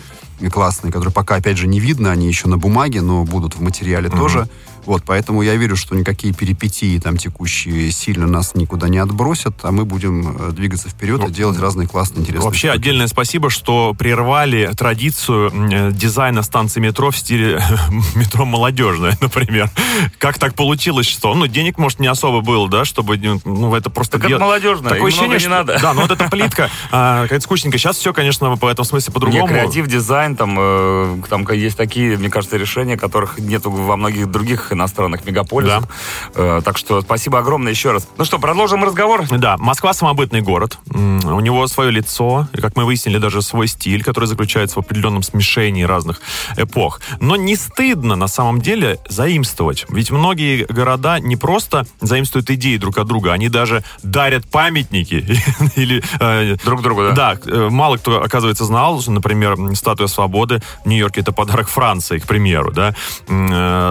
классные, 0.52 0.92
которые 0.92 1.12
пока, 1.12 1.36
опять 1.36 1.56
же, 1.56 1.66
не 1.66 1.80
видно, 1.80 2.10
они 2.10 2.26
еще 2.26 2.48
на 2.48 2.58
бумаге, 2.58 3.00
но 3.00 3.24
будут 3.24 3.54
в 3.54 3.60
материале 3.60 4.08
mm-hmm. 4.08 4.18
тоже. 4.18 4.48
Вот, 4.86 5.02
поэтому 5.04 5.42
я 5.42 5.56
верю, 5.56 5.76
что 5.76 5.96
никакие 5.96 6.32
перипетии 6.32 6.98
там 6.98 7.16
текущие 7.16 7.90
сильно 7.90 8.26
нас 8.26 8.54
никуда 8.54 8.88
не 8.88 8.98
отбросят, 8.98 9.56
а 9.62 9.72
мы 9.72 9.84
будем 9.84 10.48
э, 10.48 10.52
двигаться 10.52 10.88
вперед 10.88 11.20
ну, 11.20 11.28
и 11.28 11.32
делать 11.32 11.58
разные 11.58 11.88
классные, 11.88 12.20
интересные 12.20 12.44
Вообще 12.44 12.68
штуки. 12.68 12.80
отдельное 12.80 13.06
спасибо, 13.08 13.50
что 13.50 13.94
прервали 13.98 14.70
традицию 14.76 15.50
э, 15.52 15.92
дизайна 15.92 16.42
станции 16.42 16.78
метро 16.80 17.10
в 17.10 17.16
стиле 17.16 17.60
метро 18.14 18.44
молодежное, 18.44 19.18
например. 19.20 19.70
Как 20.18 20.38
так 20.38 20.54
получилось, 20.54 21.06
что, 21.06 21.34
ну, 21.34 21.48
денег, 21.48 21.78
может, 21.78 21.98
не 21.98 22.06
особо 22.06 22.40
было, 22.40 22.68
да, 22.68 22.84
чтобы, 22.84 23.18
ну, 23.18 23.74
это 23.74 23.90
просто... 23.90 24.18
Так 24.18 24.30
это 24.30 24.38
молодежное, 24.38 24.90
Такое 24.90 25.08
ощущение, 25.08 25.34
не 25.34 25.40
что... 25.40 25.50
надо. 25.50 25.78
Да, 25.86 25.94
ну 25.94 26.02
вот 26.02 26.10
эта 26.10 26.28
плитка, 26.28 26.70
а, 26.90 27.22
какая-то 27.24 27.44
скучненькая. 27.44 27.78
Сейчас 27.78 27.96
все, 27.96 28.12
конечно, 28.12 28.54
в 28.54 28.64
этом 28.64 28.84
смысле 28.84 29.12
по-другому. 29.12 29.46
креатив, 29.46 29.86
дизайн, 29.86 30.34
там, 30.36 30.56
э, 30.58 31.22
там 31.28 31.46
есть 31.52 31.76
такие, 31.76 32.16
мне 32.16 32.28
кажется, 32.28 32.56
решения, 32.56 32.96
которых 32.96 33.38
нет 33.38 33.62
во 33.64 33.96
многих 33.96 34.30
других 34.30 34.72
иностранных 34.76 35.24
мегаполисах 35.24 35.66
полюсов. 35.66 35.88
Да. 36.34 36.58
Э, 36.58 36.60
так 36.64 36.78
что 36.78 37.00
спасибо 37.02 37.38
огромное 37.38 37.72
еще 37.72 37.92
раз. 37.92 38.08
Ну 38.16 38.24
что, 38.24 38.38
продолжим 38.38 38.84
разговор? 38.84 39.26
Да, 39.30 39.56
Москва 39.58 39.92
самобытный 39.92 40.40
город. 40.40 40.78
У 40.92 41.40
него 41.40 41.66
свое 41.66 41.90
лицо, 41.90 42.48
и, 42.52 42.60
как 42.60 42.76
мы 42.76 42.84
выяснили, 42.84 43.18
даже 43.18 43.42
свой 43.42 43.68
стиль, 43.68 44.02
который 44.02 44.26
заключается 44.26 44.76
в 44.76 44.78
определенном 44.84 45.22
смешении 45.22 45.82
разных 45.82 46.20
эпох. 46.56 47.00
Но 47.20 47.36
не 47.36 47.56
стыдно 47.56 48.16
на 48.16 48.28
самом 48.28 48.60
деле 48.60 48.98
заимствовать. 49.08 49.86
Ведь 49.88 50.10
многие 50.10 50.64
города 50.64 51.18
не 51.20 51.36
просто 51.36 51.86
заимствуют 52.00 52.50
идеи 52.50 52.76
друг 52.76 52.98
от 52.98 53.06
друга, 53.06 53.32
они 53.32 53.48
даже 53.48 53.82
дарят 54.02 54.46
памятники 54.48 55.24
или 55.76 56.02
э, 56.20 56.56
друг 56.64 56.82
другу, 56.82 57.02
да? 57.02 57.12
Да, 57.12 57.38
э, 57.46 57.68
мало 57.70 57.96
кто, 57.96 58.22
оказывается, 58.22 58.64
знал, 58.64 59.00
что, 59.00 59.10
например, 59.10 59.56
статуя 59.74 60.06
свободы 60.06 60.62
в 60.84 60.88
Нью-Йорке 60.88 61.20
это 61.20 61.32
подарок 61.32 61.68
Франции, 61.68 62.18
к 62.18 62.26
примеру, 62.26 62.72
да. 62.72 62.94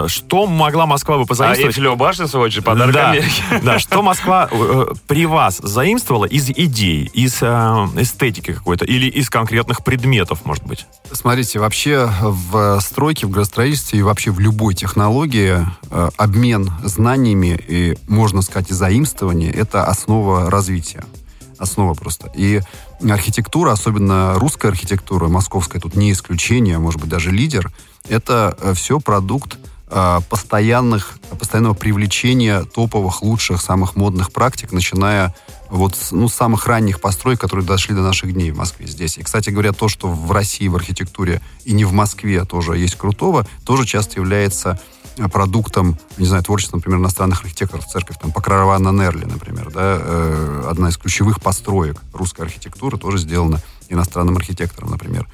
Что 0.08 0.48
могла 0.76 0.86
Москва 0.86 1.18
бы 1.18 1.26
позаимствовать? 1.26 1.74
А 1.74 1.78
Эйфелева 1.78 1.96
башня, 1.96 2.26
в 2.26 2.30
свою 2.30 2.46
очередь, 2.46 2.64
подарок 2.64 2.94
да, 2.94 3.12
Америке. 3.12 3.44
Да, 3.64 3.80
что 3.80 4.02
Москва 4.02 4.50
э, 4.52 4.86
при 5.08 5.26
вас 5.26 5.58
заимствовала 5.58 6.26
из 6.26 6.50
идей, 6.50 7.10
из 7.14 7.42
э, 7.42 7.46
эстетики 7.96 8.54
какой-то 8.54 8.86
или 8.86 9.08
из 9.08 9.30
конкретных 9.30 9.84
предметов, 9.84 10.46
может 10.46 10.66
быть? 10.66 10.86
Смотрите, 11.12 11.60
вообще 11.60 12.10
в 12.22 12.80
стройке, 12.82 13.26
в 13.28 13.30
градостроительстве 13.30 14.00
и 14.00 14.02
вообще 14.02 14.32
в 14.32 14.40
любой 14.40 14.76
технологии 14.76 15.66
э, 15.90 16.10
обмен 16.18 16.72
знаниями 16.84 17.60
и, 17.68 17.98
можно 18.08 18.42
сказать, 18.42 18.70
и 18.72 18.74
заимствование– 18.74 19.52
это 19.54 19.86
основа 19.86 20.50
развития. 20.50 21.04
Основа 21.58 21.94
просто. 21.94 22.30
И 22.36 22.60
архитектура, 23.02 23.72
особенно 23.72 24.34
русская 24.36 24.68
архитектура, 24.68 25.30
московская 25.30 25.80
тут 25.80 25.96
не 25.96 26.12
исключение, 26.12 26.80
может 26.80 27.00
быть, 27.00 27.10
даже 27.10 27.32
лидер, 27.32 27.72
это 28.10 28.58
э, 28.60 28.74
все 28.74 29.00
продукт 29.00 29.58
Э, 29.58 29.75
постоянных, 29.88 31.20
постоянного 31.38 31.74
привлечения 31.74 32.64
топовых, 32.64 33.22
лучших, 33.22 33.62
самых 33.62 33.96
модных 33.96 34.32
практик, 34.32 34.72
начиная 34.72 35.34
вот 35.70 35.96
ну, 36.12 36.28
с 36.28 36.34
самых 36.34 36.68
ранних 36.68 37.02
построек, 37.02 37.40
которые 37.40 37.66
дошли 37.66 37.96
до 37.96 38.02
наших 38.02 38.34
дней 38.34 38.52
в 38.52 38.58
Москве 38.58 38.88
здесь. 38.88 39.18
И, 39.18 39.24
кстати 39.24 39.50
говоря, 39.50 39.74
то, 39.74 39.88
что 39.88 40.08
в 40.08 40.32
России 40.32 40.68
в 40.68 40.76
архитектуре 40.76 41.42
и 41.64 41.74
не 41.74 41.86
в 41.86 41.94
Москве 41.94 42.44
тоже 42.46 42.78
есть 42.78 42.96
крутого, 42.96 43.48
тоже 43.66 43.86
часто 43.86 44.20
является 44.20 44.80
э, 45.18 45.28
продуктом, 45.28 45.98
не 46.18 46.26
знаю, 46.26 46.44
творчества, 46.44 46.78
например, 46.78 47.00
иностранных 47.00 47.42
архитекторов, 47.42 47.86
церковь, 47.88 48.18
там, 48.20 48.32
Покрова 48.32 48.78
на 48.78 48.92
Нерли, 48.92 49.26
например, 49.26 49.72
да, 49.72 49.98
э, 50.00 50.68
одна 50.70 50.90
из 50.90 50.98
ключевых 50.98 51.42
построек 51.42 52.02
русской 52.14 52.42
архитектуры 52.42 52.98
тоже 52.98 53.18
сделана 53.18 53.62
иностранным 53.90 54.38
архитектором, 54.38 54.92
например. 54.92 55.28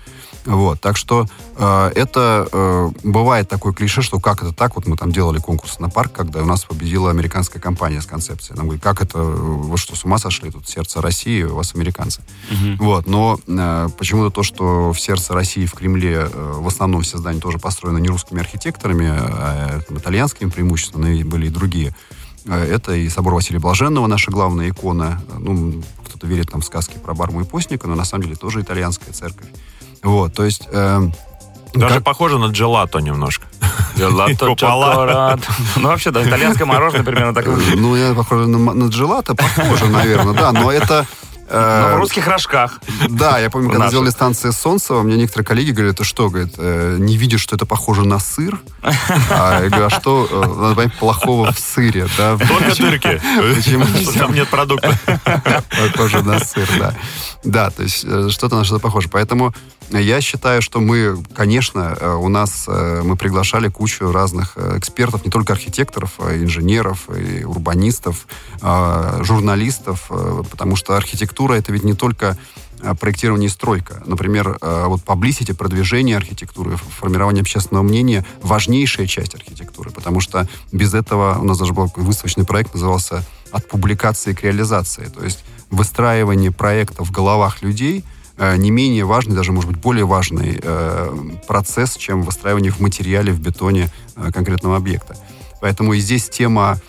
Вот, 0.45 0.81
так 0.81 0.97
что 0.97 1.27
э, 1.55 1.91
это 1.95 2.47
э, 2.51 2.89
бывает 3.03 3.47
такое 3.47 3.73
клише, 3.73 4.01
что 4.01 4.19
как 4.19 4.43
это 4.43 4.53
так, 4.53 4.75
вот 4.75 4.87
мы 4.87 4.97
там 4.97 5.11
делали 5.11 5.39
конкурс 5.39 5.79
на 5.79 5.89
парк, 5.89 6.11
когда 6.13 6.41
у 6.41 6.45
нас 6.45 6.63
победила 6.63 7.11
американская 7.11 7.61
компания 7.61 8.01
с 8.01 8.05
концепцией. 8.05 8.57
Нам 8.57 8.67
говорят, 8.67 8.83
как 8.83 9.01
это, 9.01 9.19
вы 9.19 9.77
что, 9.77 9.95
с 9.95 10.03
ума 10.03 10.17
сошли, 10.17 10.49
тут 10.49 10.67
сердце 10.67 11.01
России, 11.01 11.43
у 11.43 11.55
вас 11.55 11.75
американцы. 11.75 12.21
Угу. 12.51 12.83
Вот, 12.83 13.07
но 13.07 13.39
э, 13.47 13.89
почему-то 13.97 14.31
то, 14.31 14.43
что 14.43 14.91
в 14.93 14.99
сердце 14.99 15.33
России, 15.33 15.65
в 15.65 15.73
Кремле, 15.73 16.27
э, 16.31 16.53
в 16.57 16.67
основном 16.67 17.01
все 17.01 17.17
здания 17.17 17.39
тоже 17.39 17.59
построены 17.59 17.99
не 17.99 18.09
русскими 18.09 18.39
архитекторами, 18.39 19.09
а 19.11 19.81
там, 19.87 19.97
итальянскими 19.97 20.49
преимущественно, 20.49 21.07
и 21.07 21.23
были 21.23 21.47
и 21.47 21.49
другие. 21.49 21.95
Э, 22.45 22.63
это 22.63 22.93
и 22.93 23.07
собор 23.09 23.35
Василия 23.35 23.59
Блаженного, 23.59 24.07
наша 24.07 24.31
главная 24.31 24.69
икона. 24.69 25.21
Ну, 25.37 25.83
кто-то 26.05 26.27
верит 26.27 26.51
там 26.51 26.61
в 26.61 26.65
сказки 26.65 26.97
про 26.97 27.13
Барму 27.13 27.41
и 27.41 27.43
Постника, 27.43 27.87
но 27.87 27.95
на 27.95 28.05
самом 28.05 28.23
деле 28.23 28.35
тоже 28.35 28.61
итальянская 28.61 29.13
церковь. 29.13 29.47
Вот, 30.03 30.33
то 30.33 30.43
есть... 30.43 30.67
Э, 30.71 31.01
Даже 31.73 31.95
как... 31.95 32.03
похоже 32.03 32.37
на 32.37 32.47
джелато 32.47 32.99
немножко. 32.99 33.45
Джелато, 33.97 34.55
чоколад. 34.55 35.39
Ну, 35.75 35.87
вообще, 35.89 36.11
да, 36.11 36.27
итальянское 36.27 36.65
мороженое 36.65 37.03
примерно 37.03 37.33
так 37.33 37.45
Ну, 37.75 37.95
я 37.95 38.13
похоже 38.13 38.47
на, 38.47 38.73
на 38.73 38.89
джелато, 38.89 39.35
похоже, 39.35 39.87
наверное, 39.87 40.33
да, 40.33 40.51
но 40.51 40.71
это... 40.71 41.05
Э, 41.51 41.89
но 41.89 41.95
в 41.95 41.99
русских 41.99 42.27
рожках. 42.27 42.79
Да, 43.09 43.37
я 43.37 43.49
помню, 43.49 43.69
когда 43.69 43.89
сделали 43.89 44.09
станции 44.09 44.51
Солнцева, 44.51 45.01
мне 45.01 45.17
некоторые 45.17 45.45
коллеги 45.45 45.71
говорят, 45.71 45.97
ты 45.97 46.05
что, 46.05 46.29
говорит, 46.29 46.53
э, 46.57 46.95
не 46.97 47.17
видишь, 47.17 47.41
что 47.41 47.57
это 47.57 47.65
похоже 47.65 48.07
на 48.07 48.19
сыр? 48.19 48.61
А 49.29 49.61
я 49.61 49.69
говорю, 49.69 49.87
а 49.87 49.89
что, 49.89 50.27
э, 50.31 50.61
надо 50.61 50.75
понять, 50.75 50.93
плохого 50.97 51.51
в 51.51 51.59
сыре, 51.59 52.07
да? 52.17 52.37
Только 52.37 52.75
дырки. 52.75 53.21
Почему? 53.55 53.85
Там 54.17 54.33
нет 54.33 54.47
продукта. 54.47 54.97
Похоже 55.91 56.23
на 56.23 56.39
сыр, 56.39 56.69
да. 56.79 56.93
Да, 57.43 57.69
то 57.69 57.83
есть 57.83 57.99
что-то 58.31 58.55
на 58.55 58.63
что-то 58.63 58.79
похоже. 58.79 59.09
Поэтому 59.09 59.53
я 59.99 60.21
считаю, 60.21 60.61
что 60.61 60.79
мы, 60.79 61.17
конечно, 61.33 61.97
э, 61.99 62.13
у 62.13 62.29
нас 62.29 62.65
э, 62.67 63.01
мы 63.03 63.15
приглашали 63.17 63.67
кучу 63.67 64.11
разных 64.11 64.53
э, 64.55 64.77
экспертов, 64.77 65.25
не 65.25 65.31
только 65.31 65.53
архитекторов, 65.53 66.13
а 66.19 66.35
инженеров, 66.35 67.09
и 67.09 67.43
урбанистов, 67.43 68.27
журналистов, 68.61 70.09
потому 70.49 70.75
что 70.75 70.95
архитектура 70.95 71.53
это 71.55 71.71
ведь 71.71 71.83
не 71.83 71.93
только 71.93 72.37
проектирование 72.99 73.47
и 73.47 73.51
стройка. 73.51 74.01
Например, 74.05 74.57
вот 74.61 75.01
publicity, 75.03 75.53
продвижение 75.53 76.17
архитектуры, 76.17 76.77
формирование 76.77 77.41
общественного 77.41 77.83
мнения– 77.83 78.25
важнейшая 78.41 79.07
часть 79.07 79.35
архитектуры, 79.35 79.91
потому 79.91 80.19
что 80.19 80.47
без 80.71 80.93
этого 80.93 81.37
у 81.39 81.43
нас 81.43 81.57
даже 81.57 81.73
был 81.73 81.91
выставочный 81.95 82.45
проект, 82.45 82.73
назывался 82.73 83.23
«От 83.51 83.67
публикации 83.67 84.33
к 84.33 84.43
реализации». 84.43 85.05
То 85.05 85.23
есть 85.23 85.43
выстраивание 85.69 86.51
проекта 86.51 87.03
в 87.03 87.11
головах 87.11 87.61
людей– 87.61 88.03
не 88.57 88.71
менее 88.71 89.05
важный, 89.05 89.35
даже, 89.35 89.51
может 89.51 89.69
быть, 89.69 89.79
более 89.79 90.05
важный 90.05 90.59
э, 90.61 91.13
процесс, 91.47 91.95
чем 91.95 92.23
выстраивание 92.23 92.71
в 92.71 92.79
материале, 92.79 93.31
в 93.31 93.39
бетоне 93.39 93.91
э, 94.15 94.31
конкретного 94.31 94.77
объекта. 94.77 95.15
Поэтому 95.61 95.93
и 95.93 95.99
здесь 95.99 96.29
тема 96.29 96.79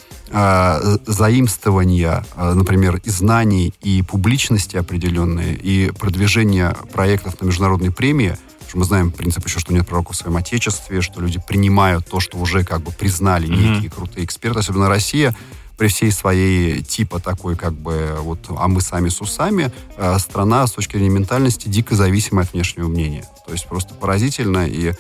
заимствования, 1.07 2.25
например, 2.39 3.03
и 3.05 3.11
знаний, 3.11 3.75
и 3.83 4.01
публичности 4.01 4.77
определенной, 4.77 5.53
и 5.53 5.91
продвижения 5.91 6.75
проектов 6.91 7.39
на 7.43 7.47
международной 7.47 7.91
премии, 7.91 8.39
что 8.67 8.79
мы 8.79 8.87
знаем 8.87 9.11
принцип 9.13 9.45
еще, 9.47 9.59
что 9.59 9.75
нет 9.75 9.87
пророка 9.87 10.15
в 10.15 10.17
своем 10.17 10.39
отечестве, 10.39 11.03
что 11.03 11.21
люди 11.21 11.39
принимают 11.47 12.07
то, 12.07 12.19
что 12.19 12.39
уже 12.39 12.65
как 12.65 12.81
бы 12.81 12.91
признали 12.93 13.47
mm-hmm. 13.47 13.75
некие 13.75 13.91
крутые 13.91 14.25
эксперты, 14.25 14.61
особенно 14.61 14.89
Россия, 14.89 15.37
при 15.77 15.89
всей 15.89 16.13
своей 16.13 16.83
типа 16.83 17.21
такой, 17.21 17.57
как 17.57 17.73
бы, 17.73 18.17
вот, 18.21 18.39
а 18.49 18.69
мы 18.69 18.81
сами 18.81 19.09
с 19.09 19.21
усами, 19.21 19.73
э, 19.97 20.19
страна 20.19 20.67
с 20.67 20.73
точки 20.73 20.97
зрения 20.97 21.11
ментальности 21.11 21.69
дико 21.69 21.95
зависимая 21.95 22.45
от 22.45 22.53
внешнего 22.53 22.89
мнения. 22.89 23.25
То 23.47 23.53
есть 23.53 23.67
просто 23.67 23.95
поразительно, 23.95 24.67
и 24.67 24.93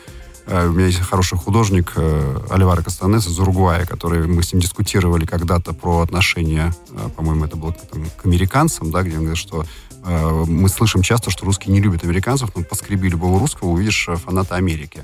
э, 0.46 0.66
у 0.66 0.72
меня 0.72 0.86
есть 0.86 1.00
хороший 1.00 1.38
художник 1.38 1.92
э, 1.96 2.38
Оливара 2.50 2.82
Кастанес 2.82 3.26
из 3.26 3.38
Уругвая, 3.38 3.86
который 3.86 4.26
мы 4.26 4.42
с 4.42 4.52
ним 4.52 4.60
дискутировали 4.60 5.26
когда-то 5.26 5.72
про 5.72 6.00
отношения, 6.00 6.74
э, 6.90 7.08
по-моему, 7.16 7.44
это 7.44 7.56
было 7.56 7.72
там, 7.72 8.04
к 8.16 8.26
американцам, 8.26 8.90
да, 8.90 9.02
где 9.02 9.16
он 9.16 9.24
говорит, 9.24 9.38
что 9.38 9.64
э, 10.04 10.44
мы 10.46 10.68
слышим 10.68 11.02
часто, 11.02 11.30
что 11.30 11.46
русские 11.46 11.72
не 11.72 11.80
любят 11.80 12.04
американцев, 12.04 12.50
но 12.54 12.64
поскреби 12.64 13.08
любого 13.08 13.38
русского, 13.38 13.68
увидишь 13.68 14.08
э, 14.08 14.16
фаната 14.16 14.56
Америки. 14.56 15.02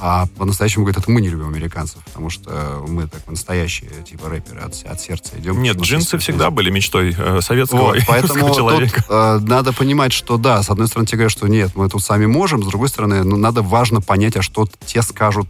А 0.00 0.26
по-настоящему 0.36 0.84
говорят, 0.84 1.02
это 1.02 1.10
мы 1.10 1.20
не 1.20 1.28
любим 1.28 1.48
американцев, 1.48 2.02
потому 2.04 2.30
что 2.30 2.84
мы 2.86 3.08
так 3.08 3.26
настоящие, 3.26 3.90
типа 4.08 4.28
рэперы 4.28 4.60
от, 4.60 4.74
от 4.84 5.00
сердца 5.00 5.32
идем. 5.38 5.60
Нет, 5.60 5.76
джинсы 5.76 6.18
всегда 6.18 6.50
были 6.50 6.70
мечтой 6.70 7.14
э, 7.18 7.40
советского 7.40 7.78
вот, 7.78 7.98
поэтому 8.06 8.54
человека. 8.54 9.02
Тут, 9.02 9.06
э, 9.08 9.38
надо 9.42 9.72
понимать, 9.72 10.12
что 10.12 10.36
да, 10.36 10.62
с 10.62 10.70
одной 10.70 10.86
стороны 10.86 11.06
тебе 11.06 11.18
говорят, 11.18 11.32
что 11.32 11.48
нет, 11.48 11.72
мы 11.74 11.88
тут 11.88 12.02
сами 12.02 12.26
можем, 12.26 12.62
с 12.62 12.66
другой 12.66 12.88
стороны, 12.88 13.24
ну, 13.24 13.36
надо 13.36 13.62
важно 13.62 14.00
понять, 14.00 14.36
а 14.36 14.42
что 14.42 14.68
те 14.86 15.02
скажут 15.02 15.48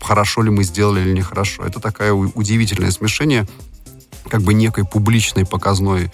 хорошо 0.00 0.42
ли 0.42 0.50
мы 0.50 0.62
сделали 0.62 1.00
или 1.00 1.12
нехорошо. 1.12 1.64
Это 1.64 1.80
такое 1.80 2.12
удивительное 2.12 2.90
смешение 2.90 3.46
как 4.28 4.42
бы 4.42 4.54
некой 4.54 4.84
публичной 4.84 5.46
показной 5.46 6.04
э, 6.04 6.10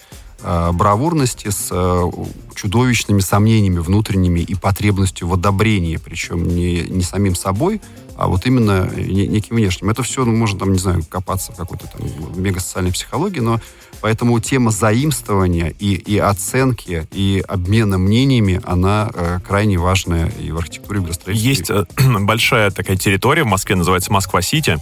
бравурности 0.73 1.49
с 1.49 1.69
э, 1.71 2.11
чудовищными 2.55 3.19
сомнениями 3.19 3.79
внутренними 3.79 4.39
и 4.39 4.55
потребностью 4.55 5.27
в 5.27 5.33
одобрении, 5.33 5.97
причем 5.97 6.47
не, 6.47 6.81
не 6.81 7.03
самим 7.03 7.35
собой, 7.35 7.81
а 8.15 8.27
вот 8.27 8.45
именно 8.45 8.89
не, 8.95 9.27
неким 9.27 9.57
внешним. 9.57 9.89
Это 9.89 10.03
все, 10.03 10.23
ну, 10.23 10.35
можно 10.35 10.59
там, 10.59 10.71
не 10.71 10.77
знаю, 10.77 11.03
копаться 11.09 11.51
в 11.51 11.55
какой-то 11.55 11.87
там 11.87 12.41
мегасоциальной 12.41 12.91
психологии, 12.91 13.39
но 13.39 13.59
поэтому 14.01 14.39
тема 14.39 14.71
заимствования 14.71 15.73
и, 15.79 15.95
и 15.95 16.17
оценки, 16.17 17.07
и 17.11 17.43
обмена 17.47 17.97
мнениями, 17.97 18.61
она 18.63 19.09
э, 19.13 19.39
крайне 19.45 19.77
важная 19.77 20.31
и 20.39 20.51
в 20.51 20.57
архитектуре, 20.57 20.99
и 20.99 21.01
в 21.01 21.05
градостроительстве. 21.05 21.49
Есть 21.49 21.69
э, 21.69 22.19
большая 22.21 22.71
такая 22.71 22.97
территория 22.97 23.43
в 23.43 23.47
Москве, 23.47 23.75
называется 23.75 24.13
Москва-Сити. 24.13 24.77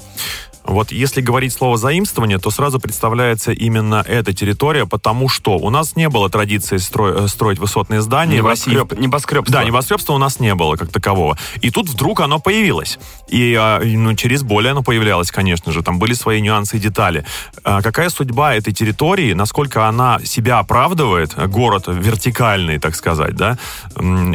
Вот 0.66 0.92
если 0.92 1.22
говорить 1.22 1.54
слово 1.54 1.78
заимствование, 1.78 2.38
то 2.40 2.50
сразу 2.50 2.80
представляется 2.80 3.52
именно 3.52 4.04
эта 4.08 4.34
территория, 4.34 4.86
потому 4.86 5.30
что 5.30 5.58
у 5.58 5.70
нас 5.70 5.96
не 5.96 6.10
было 6.10 6.30
традиции 6.30 6.78
стро- 6.78 7.26
э, 7.26 7.28
строить 7.28 7.60
высотные 7.60 8.02
здания. 8.02 8.38
Небоскреб, 8.38 8.92
России... 8.92 9.04
Небоскребства. 9.04 9.54
Да, 9.54 9.64
небоскребства 9.64 10.14
у 10.14 10.18
нас 10.18 10.40
не 10.40 10.56
было 10.56 10.76
как 10.76 10.90
такового. 10.90 11.38
И 11.62 11.70
тут 11.70 11.90
вдруг 11.90 12.22
оно 12.22 12.40
появилось. 12.40 12.98
И 13.28 13.56
а, 13.60 13.82
ну, 13.84 14.16
через 14.16 14.44
более 14.44 14.72
оно 14.72 14.84
появлялось, 14.84 15.32
конечно 15.32 15.72
же. 15.72 15.84
Там 15.84 16.00
были 16.00 16.14
свои 16.14 16.42
нюансы 16.42 16.78
и 16.78 16.80
детали. 16.80 17.26
А 17.64 17.82
какая 17.82 18.10
судьба 18.10 18.56
этой 18.56 18.74
территории, 18.74 19.34
насколько 19.34 19.88
она 19.88 20.20
себя 20.24 20.60
оправдывает, 20.60 21.36
город 21.50 21.86
вертикальный, 21.88 22.80
так 22.80 22.96
сказать, 22.96 23.36
да, 23.36 23.58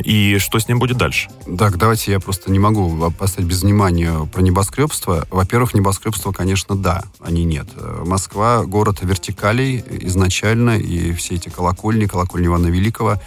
и 0.04 0.38
что 0.38 0.58
с 0.58 0.68
ним 0.68 0.78
будет 0.78 0.96
дальше? 0.96 1.28
Так, 1.58 1.78
давайте 1.78 2.12
я 2.12 2.20
просто 2.20 2.50
не 2.50 2.58
могу 2.58 3.10
поставить 3.12 3.48
без 3.48 3.62
внимания 3.62 4.28
про 4.32 4.42
небоскребство. 4.42 5.26
Во-первых, 5.30 5.74
небоскребство 5.74 6.17
удобства, 6.18 6.32
конечно, 6.32 6.76
да, 6.76 7.02
они 7.20 7.44
нет. 7.44 7.68
Москва— 8.04 8.64
город 8.66 8.98
вертикалей 9.02 9.84
изначально, 10.06 10.78
и 10.78 11.12
все 11.12 11.36
эти 11.36 11.48
колокольни, 11.48 12.06
колокольни 12.06 12.46
Ивана 12.48 12.66
Великого, 12.68 13.20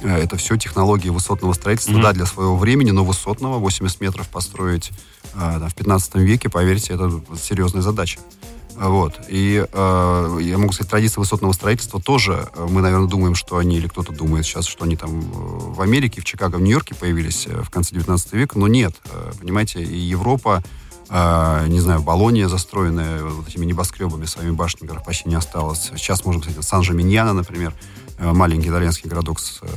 э, 0.00 0.22
это 0.22 0.36
все 0.36 0.56
технологии 0.56 1.10
высотного 1.10 1.52
строительства, 1.52 1.92
mm-hmm. 1.92 2.02
да, 2.02 2.12
для 2.12 2.26
своего 2.26 2.56
времени, 2.56 2.90
но 2.90 3.04
высотного, 3.04 3.58
80 3.58 4.00
метров 4.00 4.28
построить 4.28 4.90
э, 5.34 5.68
в 5.68 5.74
15 5.74 6.14
веке, 6.16 6.48
поверьте, 6.48 6.94
это 6.94 7.10
серьезная 7.36 7.82
задача. 7.82 8.18
Вот. 8.76 9.20
И 9.28 9.66
э, 9.70 10.38
я 10.40 10.56
могу 10.56 10.72
сказать, 10.72 10.90
традиция 10.90 11.20
высотного 11.20 11.52
строительства 11.52 12.00
тоже, 12.00 12.48
э, 12.54 12.66
мы, 12.70 12.80
наверное, 12.80 13.08
думаем, 13.08 13.34
что 13.34 13.58
они, 13.58 13.76
или 13.76 13.88
кто-то 13.88 14.12
думает 14.12 14.46
сейчас, 14.46 14.66
что 14.66 14.84
они 14.84 14.96
там 14.96 15.20
в 15.20 15.82
Америке, 15.82 16.20
в 16.20 16.24
Чикаго, 16.24 16.56
в 16.56 16.60
Нью-Йорке 16.62 16.94
появились 16.94 17.46
в 17.46 17.68
конце 17.70 17.94
19 17.94 18.32
века, 18.32 18.58
но 18.58 18.68
нет. 18.68 18.94
Понимаете, 19.40 19.82
и 19.82 19.96
Европа, 19.96 20.62
э, 21.10 21.66
не 21.68 21.80
знаю, 21.80 22.02
Болония, 22.02 22.48
застроенная 22.48 23.22
вот 23.22 23.48
этими 23.48 23.64
небоскребами, 23.64 24.24
своими 24.26 24.52
башнями, 24.52 24.88
которых 24.88 25.04
почти 25.04 25.28
не 25.28 25.34
осталось. 25.34 25.90
Сейчас 25.96 26.24
можем 26.24 26.42
сказать, 26.42 26.64
Сан-Жаминьяно, 26.64 27.32
например, 27.32 27.74
э, 28.18 28.32
маленький 28.32 28.68
итальянский 28.68 29.08
городок, 29.08 29.40
с, 29.40 29.60
э, 29.62 29.68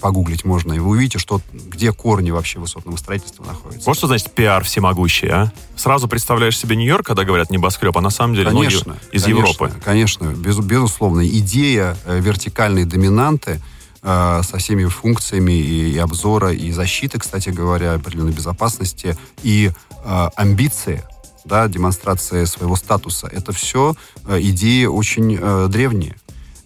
погуглить 0.00 0.44
можно, 0.44 0.72
и 0.72 0.78
вы 0.78 0.90
увидите, 0.90 1.18
что, 1.18 1.40
где 1.52 1.92
корни 1.92 2.30
вообще 2.30 2.58
высотного 2.58 2.96
строительства 2.96 3.44
находятся. 3.44 3.86
Вот 3.86 3.96
что 3.96 4.06
значит 4.06 4.30
пиар 4.32 4.64
всемогущий, 4.64 5.28
а? 5.28 5.52
Сразу 5.76 6.08
представляешь 6.08 6.58
себе 6.58 6.76
Нью-Йорк, 6.76 7.06
когда 7.06 7.24
говорят 7.24 7.50
небоскреб, 7.50 7.96
а 7.96 8.00
на 8.00 8.10
самом 8.10 8.34
деле 8.34 8.50
конечно, 8.50 8.96
из 9.12 9.22
конечно, 9.22 9.40
Европы. 9.40 9.72
Конечно, 9.82 10.24
без, 10.26 10.58
безусловно. 10.58 11.26
Идея 11.26 11.96
э, 12.04 12.20
вертикальной 12.20 12.84
доминанты 12.84 13.60
со 14.02 14.56
всеми 14.56 14.86
функциями 14.86 15.52
и, 15.52 15.92
и 15.92 15.98
обзора, 15.98 16.54
и 16.54 16.72
защиты, 16.72 17.18
кстати 17.18 17.50
говоря, 17.50 17.92
определенной 17.92 18.32
безопасности, 18.32 19.14
и 19.42 19.72
амбиции, 20.04 21.02
да, 21.44 21.68
демонстрация 21.68 22.46
своего 22.46 22.76
статуса, 22.76 23.26
это 23.26 23.52
все 23.52 23.94
э, 24.26 24.38
идеи 24.40 24.84
очень 24.84 25.36
э, 25.40 25.66
древние. 25.68 26.16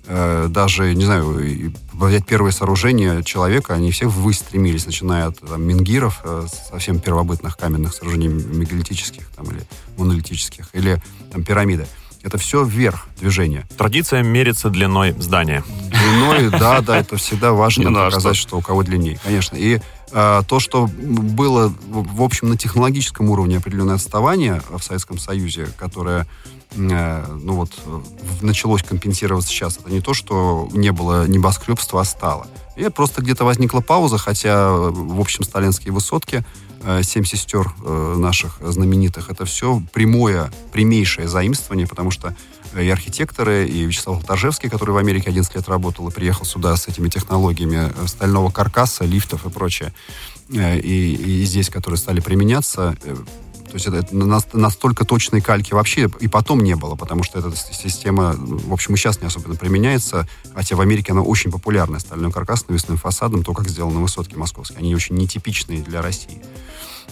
Э, 0.07 0.47
даже, 0.49 0.95
не 0.95 1.05
знаю, 1.05 1.73
взять 1.93 2.27
первые 2.27 2.53
сооружения 2.53 3.23
человека, 3.23 3.75
они 3.75 3.91
все 3.91 4.07
ввысь 4.07 4.39
стремились, 4.39 4.87
начиная 4.87 5.29
от 5.29 5.41
там, 5.41 5.63
мингиров, 5.63 6.23
совсем 6.71 7.01
первобытных 7.01 7.57
каменных 7.57 7.95
сооружений 7.95 8.29
мегалитических 8.29 9.27
там, 9.37 9.47
или 9.51 9.63
монолитических, 9.97 10.69
или 10.75 11.01
там, 11.33 11.45
пирамиды. 11.45 11.87
Это 12.23 12.39
все 12.39 12.65
вверх 12.65 13.07
движение. 13.21 13.67
Традиция 13.77 14.23
мерится 14.23 14.71
длиной 14.71 15.13
здания. 15.19 15.63
Длиной, 15.91 16.51
да, 16.59 16.81
да, 16.81 16.97
это 16.97 17.19
всегда 17.19 17.53
важно 17.53 17.93
показать, 17.93 18.37
что 18.37 18.57
у 18.57 18.63
кого 18.63 18.83
длиннее, 18.83 19.19
конечно. 19.23 19.57
И 19.57 19.77
а, 19.77 19.81
то, 20.11 20.61
что 20.61 20.87
было, 20.87 21.73
в 21.89 22.23
общем, 22.23 22.49
на 22.49 22.57
технологическом 22.57 23.31
уровне 23.31 23.57
определенное 23.57 23.97
отставание 23.97 24.63
в 24.71 24.83
Советском 24.83 25.19
Союзе, 25.19 25.69
которое 25.77 26.27
э, 26.77 27.27
ну 27.43 27.55
вот, 27.55 27.71
началось 28.41 28.83
компенсироваться 28.83 29.51
сейчас, 29.51 29.79
это 29.79 29.91
не 29.91 30.01
то, 30.01 30.15
что 30.15 30.69
не 30.73 30.93
было 30.93 31.27
небоскребства, 31.27 32.03
а 32.03 32.05
стало. 32.05 32.47
И 32.77 32.89
просто 32.89 33.23
где-то 33.23 33.45
возникла 33.45 33.81
пауза, 33.81 34.19
хотя, 34.19 34.71
в 34.71 35.21
общем, 35.21 35.45
сталинские 35.45 35.93
высотки, 35.93 36.45
э, 36.83 37.03
семь 37.03 37.25
сестер 37.25 37.73
э, 37.85 38.15
наших 38.19 38.59
знаменитых, 38.61 39.31
это 39.31 39.45
все 39.45 39.83
прямое, 39.93 40.53
прямейшее 40.73 41.29
заимствование, 41.29 41.87
потому 41.87 42.11
что 42.11 42.37
и 42.81 42.89
архитекторы, 42.89 43.67
и 43.67 43.85
Вячеслав 43.85 44.25
Торжевский, 44.25 44.69
который 44.69 44.91
в 44.91 44.97
Америке 44.97 45.31
11 45.31 45.55
лет 45.55 45.69
работал 45.69 46.09
и 46.09 46.13
приехал 46.13 46.45
сюда 46.45 46.77
с 46.77 46.89
этими 46.89 47.09
технологиями 47.09 47.93
э, 47.95 48.07
стального 48.07 48.51
каркаса, 48.51 49.05
лифтов 49.05 49.47
и 49.47 49.51
прочее, 49.51 49.93
э, 50.51 50.79
и, 50.79 51.15
и 51.15 51.45
здесь, 51.45 51.71
которые 51.71 51.99
стали 51.99 52.21
применяться, 52.21 52.97
э, 53.05 53.17
то 53.75 53.75
есть 53.75 53.87
это 53.89 54.15
настолько 54.57 55.05
точной 55.05 55.41
кальки 55.41 55.75
вообще 55.75 56.09
и 56.21 56.29
потом 56.29 56.63
не 56.63 56.77
было, 56.77 56.95
потому 56.95 57.25
что 57.25 57.41
эта 57.41 57.53
система, 57.57 58.37
в 58.39 58.73
общем, 58.73 58.95
и 58.95 58.97
сейчас 58.97 59.21
не 59.21 59.27
особенно 59.27 59.57
применяется, 59.57 60.29
хотя 60.55 60.77
в 60.77 60.81
Америке 60.81 61.11
она 61.11 61.23
очень 61.23 61.51
популярная, 61.51 61.99
стальной 61.99 62.31
каркас 62.31 62.61
с 62.61 62.69
навесным 62.69 62.99
фасадом, 62.99 63.43
то, 63.43 63.53
как 63.53 63.69
сделаны 63.69 63.99
высотки 63.99 64.37
московские. 64.37 64.79
Они 64.79 64.95
очень 64.95 65.17
нетипичные 65.17 65.83
для 65.83 66.03
России, 66.03 66.41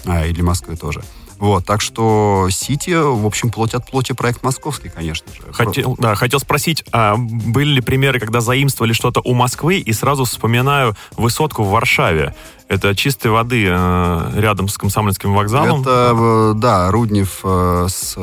а, 0.04 0.24
и 0.24 0.32
для 0.32 0.44
Москвы 0.44 0.76
тоже. 0.76 1.02
Вот, 1.42 1.66
так 1.66 1.80
что 1.80 2.46
Сити, 2.52 2.90
в 2.90 3.26
общем, 3.26 3.50
плоть 3.50 3.74
от 3.74 3.90
плоти 3.90 4.12
проект 4.12 4.44
московский, 4.44 4.90
конечно 4.90 5.26
же. 5.34 5.52
Хотел, 5.52 5.96
да, 5.98 6.14
хотел 6.14 6.38
спросить, 6.38 6.84
а 6.92 7.16
были 7.16 7.70
ли 7.70 7.80
примеры, 7.80 8.20
когда 8.20 8.40
заимствовали 8.40 8.92
что-то 8.92 9.20
у 9.24 9.34
Москвы, 9.34 9.78
и 9.78 9.92
сразу 9.92 10.24
вспоминаю 10.24 10.94
высотку 11.16 11.64
в 11.64 11.70
Варшаве. 11.70 12.36
Это 12.68 12.94
чистой 12.94 13.32
воды 13.32 13.66
э, 13.68 14.30
рядом 14.36 14.68
с 14.68 14.78
Комсомольским 14.78 15.34
вокзалом. 15.34 15.80
Это, 15.80 16.12
э, 16.14 16.52
да, 16.58 16.92
Руднев 16.92 17.40
э, 17.42 17.86
с 17.90 18.16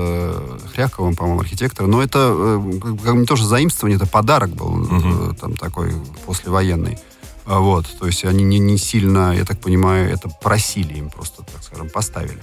Хряковым, 0.73 1.17
по-моему, 1.17 1.41
архитектор. 1.41 1.87
Но 1.87 2.01
это 2.01 2.61
как 3.03 3.15
не 3.15 3.25
тоже 3.25 3.45
заимствование, 3.45 3.97
это 3.97 4.07
подарок 4.07 4.51
был 4.51 4.75
угу. 4.75 5.33
там 5.33 5.57
такой 5.57 5.91
послевоенный. 6.25 6.97
А 7.45 7.59
вот, 7.59 7.85
то 7.99 8.05
есть 8.05 8.23
они 8.23 8.45
не, 8.45 8.59
не 8.59 8.77
сильно, 8.77 9.35
я 9.35 9.43
так 9.43 9.59
понимаю, 9.59 10.09
это 10.09 10.29
просили 10.41 10.93
им 10.93 11.09
просто, 11.09 11.43
так 11.43 11.61
скажем, 11.63 11.89
поставили. 11.89 12.39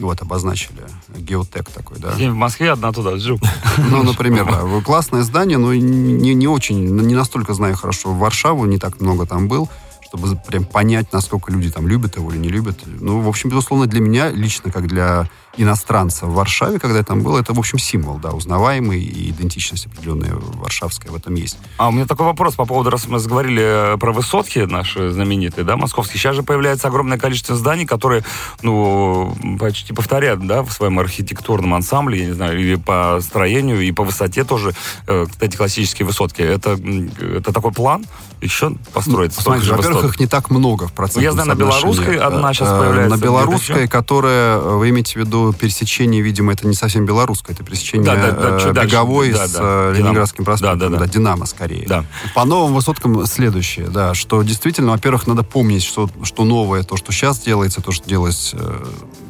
Вот, 0.00 0.22
обозначили. 0.22 0.82
Геотек 1.08 1.70
такой, 1.70 1.98
да. 1.98 2.10
в 2.10 2.34
Москве, 2.34 2.72
одна 2.72 2.92
туда, 2.92 3.14
джу. 3.14 3.38
Ну, 3.90 4.02
например, 4.02 4.46
да. 4.46 4.80
Классное 4.84 5.22
здание, 5.22 5.58
но 5.58 5.74
не, 5.74 6.34
не 6.34 6.48
очень, 6.48 6.84
не 6.84 7.14
настолько 7.14 7.54
знаю 7.54 7.76
хорошо 7.76 8.12
Варшаву, 8.14 8.64
не 8.66 8.78
так 8.78 9.00
много 9.00 9.26
там 9.26 9.48
был 9.48 9.68
чтобы 10.10 10.34
прям 10.36 10.64
понять, 10.64 11.12
насколько 11.12 11.52
люди 11.52 11.70
там 11.70 11.86
любят 11.86 12.16
его 12.16 12.32
или 12.32 12.38
не 12.38 12.48
любят. 12.48 12.80
Ну, 12.84 13.20
в 13.20 13.28
общем, 13.28 13.48
безусловно, 13.48 13.86
для 13.86 14.00
меня 14.00 14.30
лично, 14.30 14.72
как 14.72 14.88
для 14.88 15.28
иностранца 15.56 16.26
в 16.26 16.34
Варшаве, 16.34 16.78
когда 16.78 16.98
я 16.98 17.04
там 17.04 17.22
был, 17.22 17.36
это, 17.36 17.52
в 17.52 17.58
общем, 17.58 17.78
символ, 17.78 18.18
да, 18.18 18.30
узнаваемый, 18.30 19.00
и 19.02 19.30
идентичность 19.30 19.86
определенная 19.86 20.34
варшавская 20.34 21.10
в 21.10 21.16
этом 21.16 21.34
есть. 21.34 21.58
А 21.76 21.88
у 21.88 21.92
меня 21.92 22.06
такой 22.06 22.26
вопрос 22.26 22.54
по 22.54 22.64
поводу, 22.64 22.90
раз 22.90 23.08
мы 23.08 23.18
заговорили 23.18 23.96
про 23.98 24.12
высотки 24.12 24.60
наши 24.60 25.10
знаменитые, 25.10 25.64
да, 25.64 25.76
московские, 25.76 26.18
сейчас 26.18 26.36
же 26.36 26.42
появляется 26.42 26.88
огромное 26.88 27.18
количество 27.18 27.56
зданий, 27.56 27.86
которые, 27.86 28.24
ну, 28.62 29.36
почти 29.58 29.92
повторяют, 29.92 30.46
да, 30.46 30.62
в 30.62 30.72
своем 30.72 30.98
архитектурном 30.98 31.74
ансамбле, 31.74 32.20
я 32.20 32.26
не 32.26 32.32
знаю, 32.32 32.58
или 32.58 32.76
по 32.76 33.18
строению, 33.20 33.80
и 33.80 33.90
по 33.92 34.04
высоте 34.04 34.44
тоже, 34.44 34.72
э, 35.06 35.26
кстати, 35.28 35.56
классические 35.56 36.06
высотки. 36.06 36.42
Это, 36.42 36.78
это 37.20 37.52
такой 37.52 37.72
план 37.72 38.06
еще 38.40 38.72
построить 38.92 39.34
ну, 39.36 39.42
смотрите, 39.42 39.72
Во-первых, 39.72 40.04
их 40.04 40.20
не 40.20 40.26
так 40.26 40.50
много 40.50 40.88
в 40.88 40.92
процентном 40.92 41.24
Я 41.24 41.32
знаю, 41.32 41.48
на 41.48 41.54
Белорусской 41.54 42.16
одна 42.16 42.54
сейчас 42.54 42.68
э, 42.68 42.78
появляется. 42.78 43.16
На 43.16 43.20
Белорусской, 43.20 43.88
которая, 43.88 44.58
вы 44.58 44.88
имеете 44.90 45.14
в 45.14 45.16
виду 45.16 45.39
пересечение, 45.52 46.22
видимо, 46.22 46.52
это 46.52 46.66
не 46.66 46.74
совсем 46.74 47.04
белорусское, 47.06 47.54
это 47.54 47.64
пересечение 47.64 48.06
да, 48.06 48.16
да, 48.16 48.32
да, 48.32 48.70
э, 48.70 48.86
беговой 48.86 49.32
да, 49.32 49.46
с 49.46 49.52
да, 49.52 49.60
э, 49.62 49.94
Ленинградским 49.96 50.44
проспектом. 50.44 50.78
Да, 50.78 50.88
да, 50.88 50.98
да. 50.98 51.04
да, 51.04 51.12
Динамо 51.12 51.46
скорее. 51.46 51.86
Да. 51.86 52.04
По 52.34 52.44
новым 52.44 52.74
высоткам 52.74 53.26
следующее, 53.26 53.88
да, 53.88 54.14
что 54.14 54.42
действительно, 54.42 54.92
во-первых, 54.92 55.26
надо 55.26 55.42
помнить, 55.42 55.82
что, 55.82 56.08
что 56.22 56.44
новое, 56.44 56.82
то, 56.82 56.96
что 56.96 57.12
сейчас 57.12 57.40
делается, 57.40 57.80
то, 57.80 57.92
что 57.92 58.08
делалось 58.08 58.50
э, 58.52 58.84